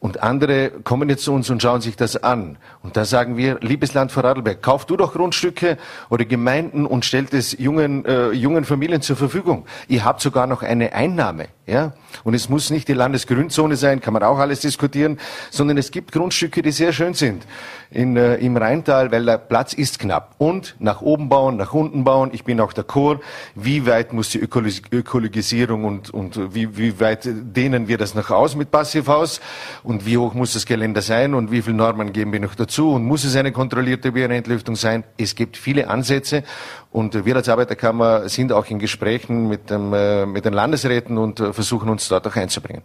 Und 0.00 0.22
andere 0.22 0.70
kommen 0.70 1.08
jetzt 1.08 1.24
zu 1.24 1.32
uns 1.32 1.48
und 1.48 1.62
schauen 1.62 1.80
sich 1.80 1.96
das 1.96 2.22
an. 2.22 2.58
Und 2.82 2.96
da 2.96 3.04
sagen 3.04 3.36
wir, 3.36 3.58
liebes 3.60 3.94
Land 3.94 4.12
Vorarlberg, 4.12 4.60
kauf 4.62 4.84
du 4.84 4.96
doch 4.96 5.14
Grundstücke 5.14 5.78
oder 6.10 6.24
Gemeinden 6.24 6.84
und 6.84 7.04
stellt 7.04 7.32
es 7.32 7.58
jungen, 7.58 8.04
äh, 8.04 8.30
jungen 8.32 8.64
Familien 8.64 9.00
zur 9.00 9.16
Verfügung. 9.16 9.64
Ihr 9.88 10.04
habt 10.04 10.20
sogar 10.20 10.46
noch 10.46 10.62
eine 10.62 10.92
Einnahme. 10.92 11.48
Ja? 11.66 11.94
Und 12.24 12.34
es 12.34 12.48
muss 12.48 12.70
nicht 12.70 12.88
die 12.88 12.92
Landesgrünzone 12.92 13.76
sein, 13.76 14.00
kann 14.00 14.12
man 14.12 14.22
auch 14.22 14.38
alles 14.38 14.60
diskutieren, 14.60 15.18
sondern 15.50 15.78
es 15.78 15.90
gibt 15.90 16.12
Grundstücke, 16.12 16.60
die 16.60 16.72
sehr 16.72 16.92
schön 16.92 17.14
sind 17.14 17.46
in, 17.90 18.16
äh, 18.16 18.34
im 18.36 18.56
Rheintal, 18.56 19.10
weil 19.12 19.24
der 19.24 19.38
Platz 19.38 19.72
ist 19.72 19.98
knapp. 19.98 20.34
Und 20.38 20.74
nach 20.78 21.00
oben 21.00 21.28
bauen, 21.28 21.56
nach 21.56 21.72
unten 21.72 22.04
bauen. 22.04 22.30
Ich 22.32 22.44
bin 22.44 22.60
auch 22.60 22.72
der 22.72 22.84
Chor. 22.84 23.20
Wie 23.54 23.86
weit 23.86 24.12
muss 24.12 24.30
die 24.30 24.40
Ökolog 24.40 24.64
Ökologisierung 24.90 25.84
und, 25.84 26.10
und 26.10 26.54
wie, 26.54 26.76
wie 26.76 26.98
weit 27.00 27.22
dehnen 27.24 27.86
wir 27.86 27.98
das 27.98 28.14
noch 28.14 28.30
aus 28.30 28.56
mit 28.56 28.70
Passivhaus? 28.70 29.40
Und 29.82 29.93
wie 30.06 30.16
hoch 30.18 30.34
muss 30.34 30.52
das 30.52 30.66
Geländer 30.66 31.02
sein? 31.02 31.34
Und 31.34 31.50
wie 31.50 31.62
viele 31.62 31.76
Normen 31.76 32.12
geben 32.12 32.32
wir 32.32 32.40
noch 32.40 32.54
dazu? 32.54 32.92
Und 32.92 33.04
muss 33.04 33.24
es 33.24 33.36
eine 33.36 33.52
kontrollierte 33.52 34.12
Bierentlüftung 34.12 34.76
sein? 34.76 35.04
Es 35.16 35.34
gibt 35.34 35.56
viele 35.56 35.88
Ansätze. 35.88 36.42
Und 36.90 37.24
wir 37.24 37.36
als 37.36 37.48
Arbeiterkammer 37.48 38.28
sind 38.28 38.52
auch 38.52 38.66
in 38.66 38.78
Gesprächen 38.78 39.48
mit, 39.48 39.70
dem, 39.70 39.92
äh, 39.92 40.26
mit 40.26 40.44
den 40.44 40.54
Landesräten 40.54 41.18
und 41.18 41.40
äh, 41.40 41.52
versuchen 41.52 41.88
uns 41.88 42.08
dort 42.08 42.26
auch 42.26 42.36
einzubringen. 42.36 42.82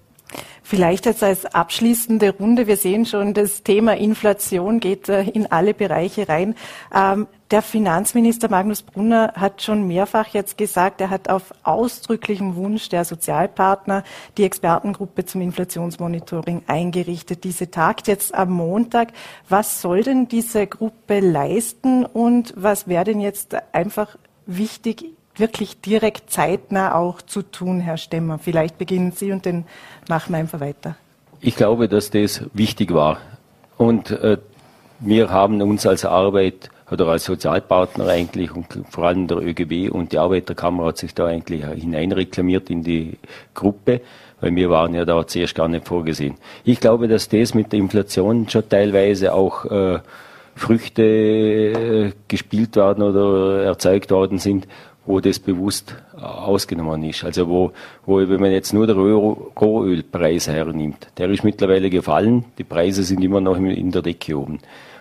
Vielleicht 0.69 1.07
jetzt 1.07 1.23
als 1.23 1.47
abschließende 1.47 2.29
Runde. 2.37 2.67
Wir 2.67 2.77
sehen 2.77 3.07
schon, 3.07 3.33
das 3.33 3.63
Thema 3.63 3.97
Inflation 3.97 4.79
geht 4.79 5.09
äh, 5.09 5.23
in 5.23 5.51
alle 5.51 5.73
Bereiche 5.73 6.29
rein. 6.29 6.53
Ähm, 6.93 7.25
der 7.49 7.63
Finanzminister 7.63 8.51
Magnus 8.51 8.83
Brunner 8.83 9.33
hat 9.35 9.63
schon 9.63 9.87
mehrfach 9.87 10.27
jetzt 10.27 10.59
gesagt, 10.59 11.01
er 11.01 11.09
hat 11.09 11.27
auf 11.27 11.55
ausdrücklichen 11.63 12.55
Wunsch 12.55 12.87
der 12.87 13.03
Sozialpartner 13.03 14.03
die 14.37 14.43
Expertengruppe 14.43 15.25
zum 15.25 15.41
Inflationsmonitoring 15.41 16.61
eingerichtet. 16.67 17.45
Diese 17.45 17.71
tagt 17.71 18.07
jetzt 18.07 18.35
am 18.35 18.51
Montag. 18.51 19.13
Was 19.49 19.81
soll 19.81 20.03
denn 20.03 20.27
diese 20.27 20.67
Gruppe 20.67 21.19
leisten 21.19 22.05
und 22.05 22.53
was 22.55 22.87
wäre 22.87 23.05
denn 23.05 23.21
jetzt 23.21 23.55
einfach 23.73 24.17
wichtig 24.45 25.15
wirklich 25.39 25.81
direkt 25.81 26.29
zeitnah 26.29 26.95
auch 26.95 27.21
zu 27.21 27.41
tun, 27.41 27.79
Herr 27.79 27.97
Stemmer? 27.97 28.37
Vielleicht 28.37 28.77
beginnen 28.77 29.13
Sie 29.13 29.31
und 29.31 29.45
dann 29.45 29.65
machen 30.09 30.33
wir 30.33 30.39
einfach 30.39 30.59
weiter. 30.59 30.95
Ich 31.39 31.55
glaube, 31.55 31.87
dass 31.87 32.11
das 32.11 32.43
wichtig 32.53 32.93
war. 32.93 33.19
Und 33.77 34.11
äh, 34.11 34.37
wir 34.99 35.29
haben 35.29 35.61
uns 35.61 35.85
als 35.85 36.03
Arbeit 36.03 36.69
oder 36.91 37.07
als 37.07 37.25
Sozialpartner 37.25 38.07
eigentlich 38.07 38.53
und 38.53 38.65
vor 38.89 39.05
allem 39.05 39.27
der 39.27 39.37
ÖGB 39.37 39.89
und 39.91 40.11
die 40.11 40.17
Arbeiterkammer 40.17 40.87
hat 40.87 40.97
sich 40.97 41.13
da 41.13 41.27
eigentlich 41.27 41.63
hineinreklamiert 41.63 42.69
in 42.69 42.83
die 42.83 43.17
Gruppe, 43.53 44.01
weil 44.41 44.55
wir 44.55 44.69
waren 44.69 44.93
ja 44.95 45.05
da 45.05 45.25
zuerst 45.25 45.55
gar 45.55 45.67
nicht 45.67 45.87
vorgesehen. 45.87 46.35
Ich 46.63 46.79
glaube, 46.79 47.07
dass 47.07 47.29
das 47.29 47.53
mit 47.53 47.71
der 47.71 47.79
Inflation 47.79 48.49
schon 48.49 48.67
teilweise 48.67 49.33
auch 49.33 49.65
äh, 49.65 49.99
Früchte 50.55 51.03
äh, 51.03 52.11
gespielt 52.27 52.75
worden 52.75 53.03
oder 53.03 53.63
erzeugt 53.63 54.11
worden 54.11 54.39
sind, 54.39 54.67
wo 55.09 55.19
das 55.19 55.39
bewusst 55.39 55.95
ausgenommen 56.21 57.03
ist. 57.03 57.23
Also 57.23 57.49
wo, 57.49 57.71
wo 58.05 58.17
wenn 58.17 58.39
man 58.39 58.51
jetzt 58.51 58.73
nur 58.73 58.85
den 58.85 58.95
Rohölpreis 58.95 60.47
hernimmt, 60.47 61.07
der 61.17 61.31
ist 61.31 61.43
mittlerweile 61.43 61.89
gefallen, 61.89 62.45
die 62.59 62.63
Preise 62.63 63.01
sind 63.01 63.23
immer 63.23 63.41
noch 63.41 63.57
in 63.57 63.89
der 63.89 64.03
Decke 64.03 64.37
oben. 64.37 64.59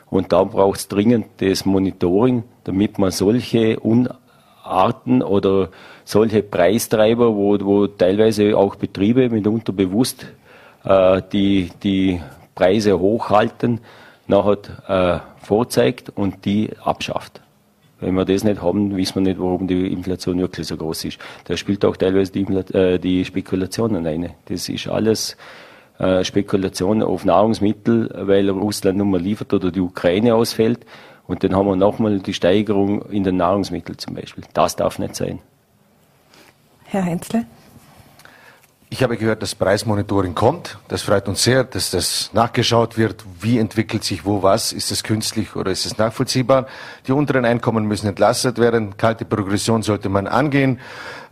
Und 0.09 0.33
da 0.33 0.45
braucht 0.45 0.79
es 0.79 0.89
dringend 0.89 1.27
das 1.37 1.67
Monitoring, 1.67 2.45
damit 2.65 2.99
man 2.99 3.11
solche 3.11 3.79
Unarten 3.81 5.23
oder 5.23 5.69
solche 6.07 6.43
Preistreiber, 6.43 7.37
wo, 7.37 7.61
wo 7.61 7.87
teilweise 7.87 8.57
auch 8.57 8.77
Betriebe 8.77 9.29
mitunter 9.29 9.75
bewusst 9.75 10.25
äh, 10.85 11.21
die, 11.31 11.71
die 11.83 12.23
Preise 12.55 12.99
hochhalten, 12.99 13.81
nachher 14.27 15.23
äh, 15.43 15.45
vorzeigt 15.45 16.09
und 16.15 16.47
die 16.47 16.71
abschafft. 16.83 17.43
Wenn 18.01 18.15
wir 18.15 18.25
das 18.25 18.45
nicht 18.45 18.63
haben, 18.63 18.97
wissen 18.97 19.17
wir 19.17 19.23
nicht, 19.23 19.41
warum 19.41 19.67
die 19.67 19.93
Inflation 19.93 20.39
wirklich 20.39 20.67
so 20.67 20.77
groß 20.77 21.07
ist. 21.07 21.19
Da 21.45 21.57
spielt 21.57 21.85
auch 21.85 21.97
teilweise 21.97 22.33
die, 22.33 22.43
äh, 22.43 22.99
die 22.99 23.25
Spekulationen 23.25 24.07
rein. 24.07 24.31
Das 24.47 24.69
ist 24.69 24.87
alles 24.89 25.37
äh, 25.99 26.23
Spekulation 26.23 27.03
auf 27.03 27.25
Nahrungsmittel, 27.25 28.11
weil 28.15 28.49
Russland 28.51 28.99
nun 28.99 29.11
mal 29.11 29.21
liefert 29.21 29.53
oder 29.53 29.73
die 29.73 29.81
Ukraine 29.81 30.35
ausfällt. 30.35 30.87
Und 31.27 31.43
dann 31.43 31.55
haben 31.57 31.67
wir 31.67 31.77
nochmal 31.77 32.21
die 32.21 32.35
Steigerung 32.35 33.03
in 33.11 33.25
den 33.25 33.37
Nahrungsmitteln 33.37 33.99
zum 33.99 34.15
Beispiel. 34.15 34.45
Das 34.55 34.77
darf 34.77 34.99
nicht 34.99 35.17
sein. 35.17 35.41
Herr 36.85 37.05
Heinzle? 37.05 37.45
Ich 38.91 39.03
habe 39.03 39.19
gehört, 39.19 39.43
dass 39.43 39.55
Preismonitoring 39.55 40.35
kommt. 40.35 40.79
Das 40.89 41.03
freut 41.03 41.29
uns 41.29 41.43
sehr, 41.43 41.63
dass 41.63 41.91
das 41.91 42.31
nachgeschaut 42.33 42.97
wird. 42.97 43.23
Wie 43.39 43.59
entwickelt 43.59 44.03
sich 44.03 44.25
wo 44.25 44.43
was? 44.43 44.73
Ist 44.73 44.91
es 44.91 45.05
künstlich 45.05 45.57
oder 45.57 45.71
ist 45.71 45.85
es 45.85 45.99
nachvollziehbar? 45.99 46.67
Die 47.07 47.13
unteren 47.13 47.45
Einkommen 47.45 47.85
müssen 47.85 48.07
entlastet 48.07 48.59
werden. 48.59 48.97
Kalte 48.97 49.27
Progression 49.27 49.83
sollte 49.83 50.09
man 50.09 50.27
angehen. 50.27 50.81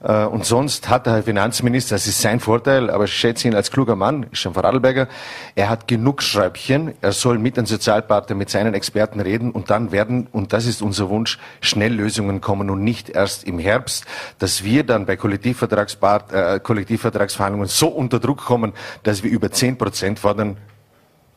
Äh, 0.02 0.24
und 0.24 0.44
sonst 0.44 0.88
hat 0.88 1.06
der 1.06 1.14
Herr 1.14 1.22
Finanzminister, 1.22 1.94
das 1.94 2.06
ist 2.06 2.20
sein 2.20 2.40
Vorteil, 2.40 2.90
aber 2.90 3.04
ich 3.04 3.12
schätze 3.12 3.46
ihn 3.48 3.54
als 3.54 3.70
kluger 3.70 3.96
Mann, 3.96 4.26
schon 4.32 4.52
Vorarlberger, 4.54 5.08
er 5.54 5.68
hat 5.68 5.88
genug 5.88 6.22
Schräubchen, 6.22 6.94
er 7.00 7.12
soll 7.12 7.38
mit 7.38 7.56
den 7.56 7.66
Sozialpartnern, 7.66 8.38
mit 8.38 8.50
seinen 8.50 8.74
Experten 8.74 9.20
reden 9.20 9.52
und 9.52 9.70
dann 9.70 9.92
werden, 9.92 10.26
und 10.32 10.52
das 10.52 10.66
ist 10.66 10.82
unser 10.82 11.08
Wunsch, 11.08 11.38
schnell 11.60 11.94
Lösungen 11.94 12.40
kommen 12.40 12.70
und 12.70 12.84
nicht 12.84 13.10
erst 13.10 13.44
im 13.44 13.58
Herbst, 13.58 14.04
dass 14.38 14.64
wir 14.64 14.84
dann 14.84 15.06
bei 15.06 15.14
äh, 15.14 15.16
Kollektivvertragsverhandlungen 15.16 17.68
so 17.68 17.88
unter 17.88 18.20
Druck 18.20 18.44
kommen, 18.44 18.72
dass 19.02 19.22
wir 19.22 19.30
über 19.30 19.50
zehn 19.50 19.78
Prozent 19.78 20.18
fordern, 20.18 20.56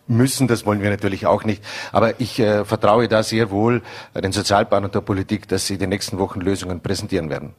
müssen. 0.10 0.48
Das 0.48 0.66
wollen 0.66 0.82
wir 0.82 0.90
natürlich 0.90 1.28
auch 1.28 1.44
nicht. 1.44 1.64
Aber 1.92 2.20
ich 2.20 2.40
äh, 2.40 2.66
vertraue 2.66 3.08
da 3.08 3.22
sehr 3.24 3.52
wohl 3.52 3.82
den 4.16 4.32
Sozialpartnern 4.32 4.92
der 4.92 5.02
Politik, 5.02 5.48
dass 5.48 5.68
sie 5.68 5.76
in 5.76 5.80
den 5.80 5.90
nächsten 5.90 6.18
Wochen 6.18 6.42
Lösungen 6.42 6.82
präsentieren 6.82 7.30
werden. 7.30 7.54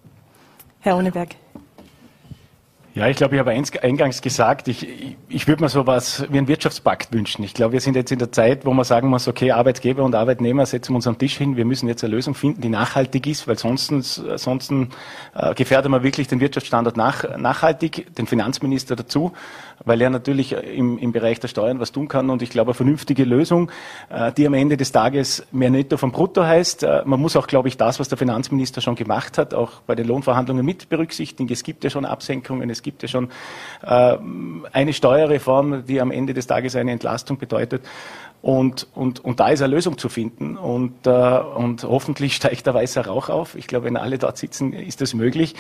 Herr 0.81 0.97
Ohneberg. 0.97 1.37
Ja, 2.93 3.07
ich 3.07 3.17
glaube, 3.17 3.37
ich 3.37 3.39
habe 3.39 3.53
eingangs 3.53 4.21
gesagt, 4.21 4.67
ich, 4.67 5.17
ich 5.29 5.47
würde 5.47 5.63
mir 5.63 5.69
so 5.69 5.87
was 5.87 6.27
wie 6.33 6.39
einen 6.39 6.49
Wirtschaftspakt 6.49 7.13
wünschen. 7.13 7.45
Ich 7.45 7.55
glaube, 7.55 7.75
wir 7.75 7.81
sind 7.81 7.95
jetzt 7.95 8.11
in 8.11 8.19
der 8.19 8.33
Zeit, 8.33 8.67
wo 8.67 8.73
man 8.73 8.85
sagen 8.85 9.09
muss, 9.09 9.29
okay, 9.29 9.53
Arbeitgeber 9.53 10.03
und 10.03 10.17
Arbeitnehmer 10.17 10.67
setzen 10.67 10.97
uns 10.97 11.07
am 11.07 11.17
Tisch 11.17 11.37
hin, 11.37 11.57
wir 11.57 11.65
müssen 11.65 11.87
jetzt 11.87 12.03
eine 12.03 12.13
Lösung 12.13 12.35
finden, 12.35 12.63
die 12.63 12.69
nachhaltig 12.69 13.29
ist, 13.29 13.47
weil 13.47 13.57
sonst, 13.57 13.89
sonst 14.37 14.73
äh, 14.73 15.55
gefährden 15.55 15.93
wir 15.93 16.03
wirklich 16.03 16.27
den 16.27 16.41
Wirtschaftsstandort 16.41 16.97
nach, 16.97 17.39
nachhaltig, 17.39 18.13
den 18.17 18.27
Finanzminister 18.27 18.97
dazu, 18.97 19.35
weil 19.85 20.01
er 20.01 20.11
natürlich 20.11 20.53
im, 20.53 20.99
im 20.99 21.13
Bereich 21.13 21.41
der 21.41 21.49
Steuern 21.49 21.81
was 21.81 21.93
tun 21.93 22.09
kann 22.09 22.31
und 22.31 22.43
ich 22.43 22.51
glaube, 22.51 22.71
eine 22.71 22.75
vernünftige 22.75 23.25
Lösung, 23.25 23.71
äh, 24.11 24.33
die 24.33 24.47
am 24.47 24.55
Ende 24.55 24.77
des 24.77 24.93
Tages 24.93 25.47
mehr 25.53 25.71
Netto 25.71 25.97
vom 25.97 26.13
Brutto 26.13 26.45
heißt. 26.45 26.83
Äh, 26.83 27.03
man 27.05 27.21
muss 27.21 27.37
auch, 27.37 27.47
glaube 27.47 27.69
ich, 27.69 27.77
das, 27.77 28.01
was 28.01 28.09
der 28.09 28.19
Finanzminister 28.19 28.81
schon 28.81 28.95
gemacht 28.95 29.39
hat, 29.39 29.55
auch 29.55 29.81
bei 29.87 29.95
den 29.95 30.07
Lohnverhandlungen 30.07 30.65
mit 30.65 30.89
berücksichtigen. 30.89 31.51
Es 31.53 31.63
gibt 31.63 31.85
ja 31.85 31.91
schon 31.91 32.05
Absenkungen, 32.05 32.71
es 32.71 32.83
gibt 32.83 33.03
ja 33.03 33.09
schon 33.09 33.31
äh, 33.83 34.17
eine 34.73 34.93
Steuerreform, 34.93 35.85
die 35.87 36.01
am 36.01 36.11
Ende 36.11 36.35
des 36.35 36.47
Tages 36.47 36.77
eine 36.77 36.93
Entlastung 36.93 37.39
bedeutet. 37.39 37.83
Und, 38.43 38.87
und, 38.95 39.23
und 39.23 39.39
da 39.39 39.49
ist 39.49 39.61
eine 39.61 39.75
Lösung 39.75 39.99
zu 39.99 40.09
finden. 40.09 40.57
Und, 40.57 41.07
äh, 41.07 41.11
und 41.11 41.85
hoffentlich 41.85 42.37
steigt 42.37 42.67
der 42.67 42.73
weiße 42.73 43.07
Rauch 43.07 43.29
auf. 43.29 43.55
Ich 43.55 43.67
glaube, 43.67 43.85
wenn 43.85 43.97
alle 43.97 44.17
dort 44.17 44.39
sitzen, 44.39 44.73
ist 44.73 45.01
das 45.03 45.13
möglich. 45.13 45.55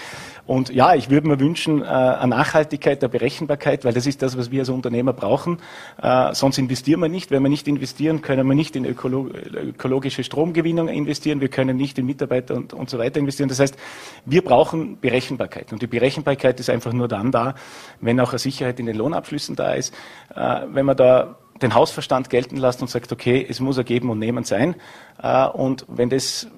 Und 0.46 0.70
ja, 0.70 0.94
ich 0.94 1.10
würde 1.10 1.28
mir 1.28 1.38
wünschen, 1.38 1.82
äh, 1.82 1.84
eine 1.84 2.28
Nachhaltigkeit 2.28 3.02
der 3.02 3.08
Berechenbarkeit, 3.08 3.84
weil 3.84 3.92
das 3.92 4.06
ist 4.06 4.22
das, 4.22 4.38
was 4.38 4.50
wir 4.50 4.60
als 4.60 4.70
Unternehmer 4.70 5.12
brauchen. 5.12 5.58
Äh, 6.02 6.32
sonst 6.34 6.56
investieren 6.56 7.00
wir 7.00 7.10
nicht. 7.10 7.30
Wenn 7.30 7.42
wir 7.42 7.50
nicht 7.50 7.68
investieren, 7.68 8.22
können 8.22 8.48
wir 8.48 8.54
nicht 8.54 8.74
in 8.76 8.86
ökolo 8.86 9.28
ökologische 9.28 10.24
Stromgewinnung 10.24 10.88
investieren. 10.88 11.42
Wir 11.42 11.48
können 11.48 11.76
nicht 11.76 11.98
in 11.98 12.06
Mitarbeiter 12.06 12.54
und, 12.54 12.72
und 12.72 12.88
so 12.88 12.98
weiter 12.98 13.20
investieren. 13.20 13.50
Das 13.50 13.60
heißt, 13.60 13.76
wir 14.24 14.42
brauchen 14.42 14.98
Berechenbarkeit. 14.98 15.72
Und 15.72 15.82
die 15.82 15.86
Berechenbarkeit 15.86 16.58
ist 16.58 16.70
einfach 16.70 16.94
nur 16.94 17.08
dann 17.08 17.30
da, 17.30 17.54
wenn 18.00 18.18
auch 18.20 18.30
eine 18.30 18.38
Sicherheit 18.38 18.80
in 18.80 18.86
den 18.86 18.96
Lohnabschlüssen 18.96 19.54
da 19.54 19.74
ist. 19.74 19.94
Äh, 20.34 20.62
wenn 20.72 20.86
man 20.86 20.96
da 20.96 21.36
den 21.62 21.74
Hausverstand 21.74 22.30
gelten 22.30 22.56
lässt 22.56 22.80
und 22.82 22.88
sagt, 22.88 23.12
okay, 23.12 23.44
es 23.48 23.60
muss 23.60 23.78
ein 23.78 23.84
Geben 23.84 24.10
und 24.10 24.18
Nehmen 24.18 24.44
sein. 24.44 24.76
Äh, 25.22 25.46
und 25.46 25.84
wenn 25.88 26.10
das 26.10 26.48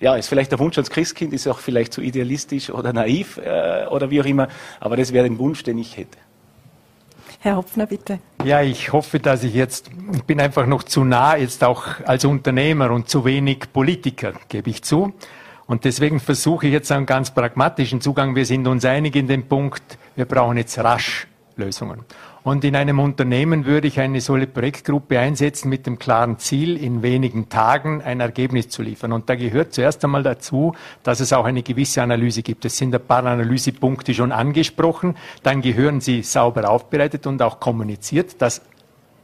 ja, 0.00 0.16
ist 0.16 0.28
vielleicht 0.28 0.50
der 0.50 0.58
Wunsch 0.58 0.78
als 0.78 0.90
Christkind, 0.90 1.32
ist 1.32 1.46
auch 1.46 1.58
vielleicht 1.58 1.92
zu 1.92 2.00
idealistisch 2.00 2.70
oder 2.70 2.92
naiv 2.92 3.38
äh, 3.38 3.86
oder 3.90 4.10
wie 4.10 4.20
auch 4.20 4.26
immer, 4.26 4.48
aber 4.80 4.96
das 4.96 5.12
wäre 5.12 5.26
ein 5.26 5.38
Wunsch, 5.38 5.62
den 5.62 5.78
ich 5.78 5.96
hätte. 5.96 6.18
Herr 7.42 7.56
Hopfner, 7.56 7.86
bitte. 7.86 8.18
Ja, 8.44 8.60
ich 8.60 8.92
hoffe, 8.92 9.18
dass 9.18 9.44
ich 9.44 9.54
jetzt, 9.54 9.90
ich 10.12 10.24
bin 10.24 10.40
einfach 10.40 10.66
noch 10.66 10.82
zu 10.82 11.04
nah 11.04 11.36
jetzt 11.36 11.64
auch 11.64 11.86
als 12.04 12.24
Unternehmer 12.24 12.90
und 12.90 13.08
zu 13.08 13.24
wenig 13.24 13.72
Politiker, 13.72 14.34
gebe 14.48 14.68
ich 14.68 14.82
zu. 14.82 15.14
Und 15.66 15.84
deswegen 15.84 16.20
versuche 16.20 16.66
ich 16.66 16.72
jetzt 16.72 16.92
einen 16.92 17.06
ganz 17.06 17.30
pragmatischen 17.30 18.00
Zugang. 18.00 18.34
Wir 18.34 18.44
sind 18.44 18.66
uns 18.66 18.84
einig 18.84 19.16
in 19.16 19.26
dem 19.26 19.46
Punkt, 19.46 19.98
wir 20.16 20.24
brauchen 20.26 20.56
jetzt 20.56 20.78
rasch 20.78 21.28
Lösungen. 21.56 22.04
Und 22.42 22.64
in 22.64 22.74
einem 22.74 23.00
Unternehmen 23.00 23.66
würde 23.66 23.88
ich 23.88 24.00
eine 24.00 24.20
solche 24.20 24.46
Projektgruppe 24.46 25.18
einsetzen 25.18 25.68
mit 25.68 25.86
dem 25.86 25.98
klaren 25.98 26.38
Ziel, 26.38 26.76
in 26.76 27.02
wenigen 27.02 27.50
Tagen 27.50 28.00
ein 28.00 28.20
Ergebnis 28.20 28.70
zu 28.70 28.82
liefern. 28.82 29.12
Und 29.12 29.28
da 29.28 29.34
gehört 29.34 29.74
zuerst 29.74 30.02
einmal 30.04 30.22
dazu, 30.22 30.74
dass 31.02 31.20
es 31.20 31.34
auch 31.34 31.44
eine 31.44 31.62
gewisse 31.62 32.02
Analyse 32.02 32.42
gibt. 32.42 32.64
Es 32.64 32.78
sind 32.78 32.94
ein 32.94 33.06
paar 33.06 33.26
Analysepunkte 33.26 34.14
schon 34.14 34.32
angesprochen. 34.32 35.16
Dann 35.42 35.60
gehören 35.60 36.00
sie 36.00 36.22
sauber 36.22 36.70
aufbereitet 36.70 37.26
und 37.26 37.42
auch 37.42 37.60
kommuniziert, 37.60 38.40
dass 38.40 38.62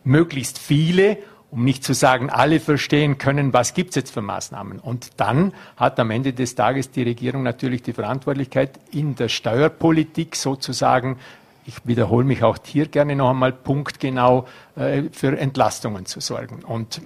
möglichst 0.04 0.58
viele 0.58 1.18
um 1.48 1.64
nicht 1.64 1.84
zu 1.84 1.94
sagen, 1.94 2.28
alle 2.28 2.58
verstehen 2.58 3.18
können, 3.18 3.52
was 3.52 3.72
gibt 3.72 3.90
es 3.90 3.96
jetzt 3.96 4.10
für 4.10 4.20
Maßnahmen. 4.20 4.80
Und 4.80 5.20
dann 5.20 5.52
hat 5.76 5.98
am 6.00 6.10
Ende 6.10 6.32
des 6.32 6.54
Tages 6.56 6.90
die 6.90 7.04
Regierung 7.04 7.44
natürlich 7.44 7.82
die 7.82 7.92
Verantwortlichkeit, 7.92 8.78
in 8.90 9.14
der 9.14 9.28
Steuerpolitik 9.28 10.34
sozusagen 10.34 11.18
ich 11.66 11.86
wiederhole 11.86 12.24
mich 12.24 12.42
auch 12.42 12.56
hier 12.64 12.86
gerne 12.86 13.16
noch 13.16 13.30
einmal 13.30 13.52
punktgenau 13.52 14.46
äh, 14.76 15.02
für 15.12 15.36
Entlastungen 15.38 16.06
zu 16.06 16.20
sorgen. 16.20 16.64
Und 16.64 17.00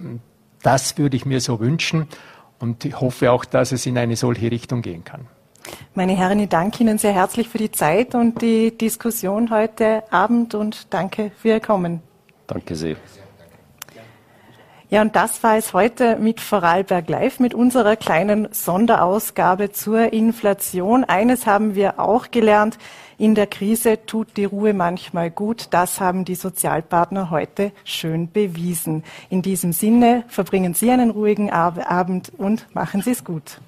das 0.62 0.98
würde 0.98 1.16
ich 1.16 1.24
mir 1.24 1.40
so 1.40 1.60
wünschen 1.60 2.06
und 2.58 2.84
ich 2.84 3.00
hoffe 3.00 3.32
auch, 3.32 3.44
dass 3.44 3.72
es 3.72 3.86
in 3.86 3.96
eine 3.98 4.16
solche 4.16 4.50
Richtung 4.50 4.82
gehen 4.82 5.04
kann. 5.04 5.26
Meine 5.94 6.16
Herren, 6.16 6.38
ich 6.38 6.48
danke 6.48 6.82
Ihnen 6.82 6.98
sehr 6.98 7.12
herzlich 7.12 7.48
für 7.48 7.58
die 7.58 7.70
Zeit 7.70 8.14
und 8.14 8.42
die 8.42 8.76
Diskussion 8.76 9.50
heute 9.50 10.02
Abend 10.10 10.54
und 10.54 10.92
danke 10.92 11.32
für 11.36 11.48
Ihr 11.48 11.60
Kommen. 11.60 12.02
Danke 12.46 12.74
sehr. 12.74 12.96
Ja, 14.90 15.02
und 15.02 15.14
das 15.14 15.40
war 15.44 15.56
es 15.56 15.72
heute 15.72 16.16
mit 16.16 16.40
Vorarlberg 16.40 17.08
Live, 17.08 17.38
mit 17.38 17.54
unserer 17.54 17.94
kleinen 17.94 18.48
Sonderausgabe 18.50 19.70
zur 19.70 20.12
Inflation. 20.12 21.04
Eines 21.04 21.46
haben 21.46 21.76
wir 21.76 22.00
auch 22.00 22.32
gelernt. 22.32 22.76
In 23.16 23.36
der 23.36 23.46
Krise 23.46 24.04
tut 24.04 24.36
die 24.36 24.46
Ruhe 24.46 24.74
manchmal 24.74 25.30
gut. 25.30 25.68
Das 25.70 26.00
haben 26.00 26.24
die 26.24 26.34
Sozialpartner 26.34 27.30
heute 27.30 27.70
schön 27.84 28.32
bewiesen. 28.32 29.04
In 29.28 29.42
diesem 29.42 29.72
Sinne 29.72 30.24
verbringen 30.26 30.74
Sie 30.74 30.90
einen 30.90 31.10
ruhigen 31.10 31.52
Abend 31.52 32.32
und 32.36 32.66
machen 32.74 33.00
Sie 33.00 33.12
es 33.12 33.22
gut. 33.22 33.60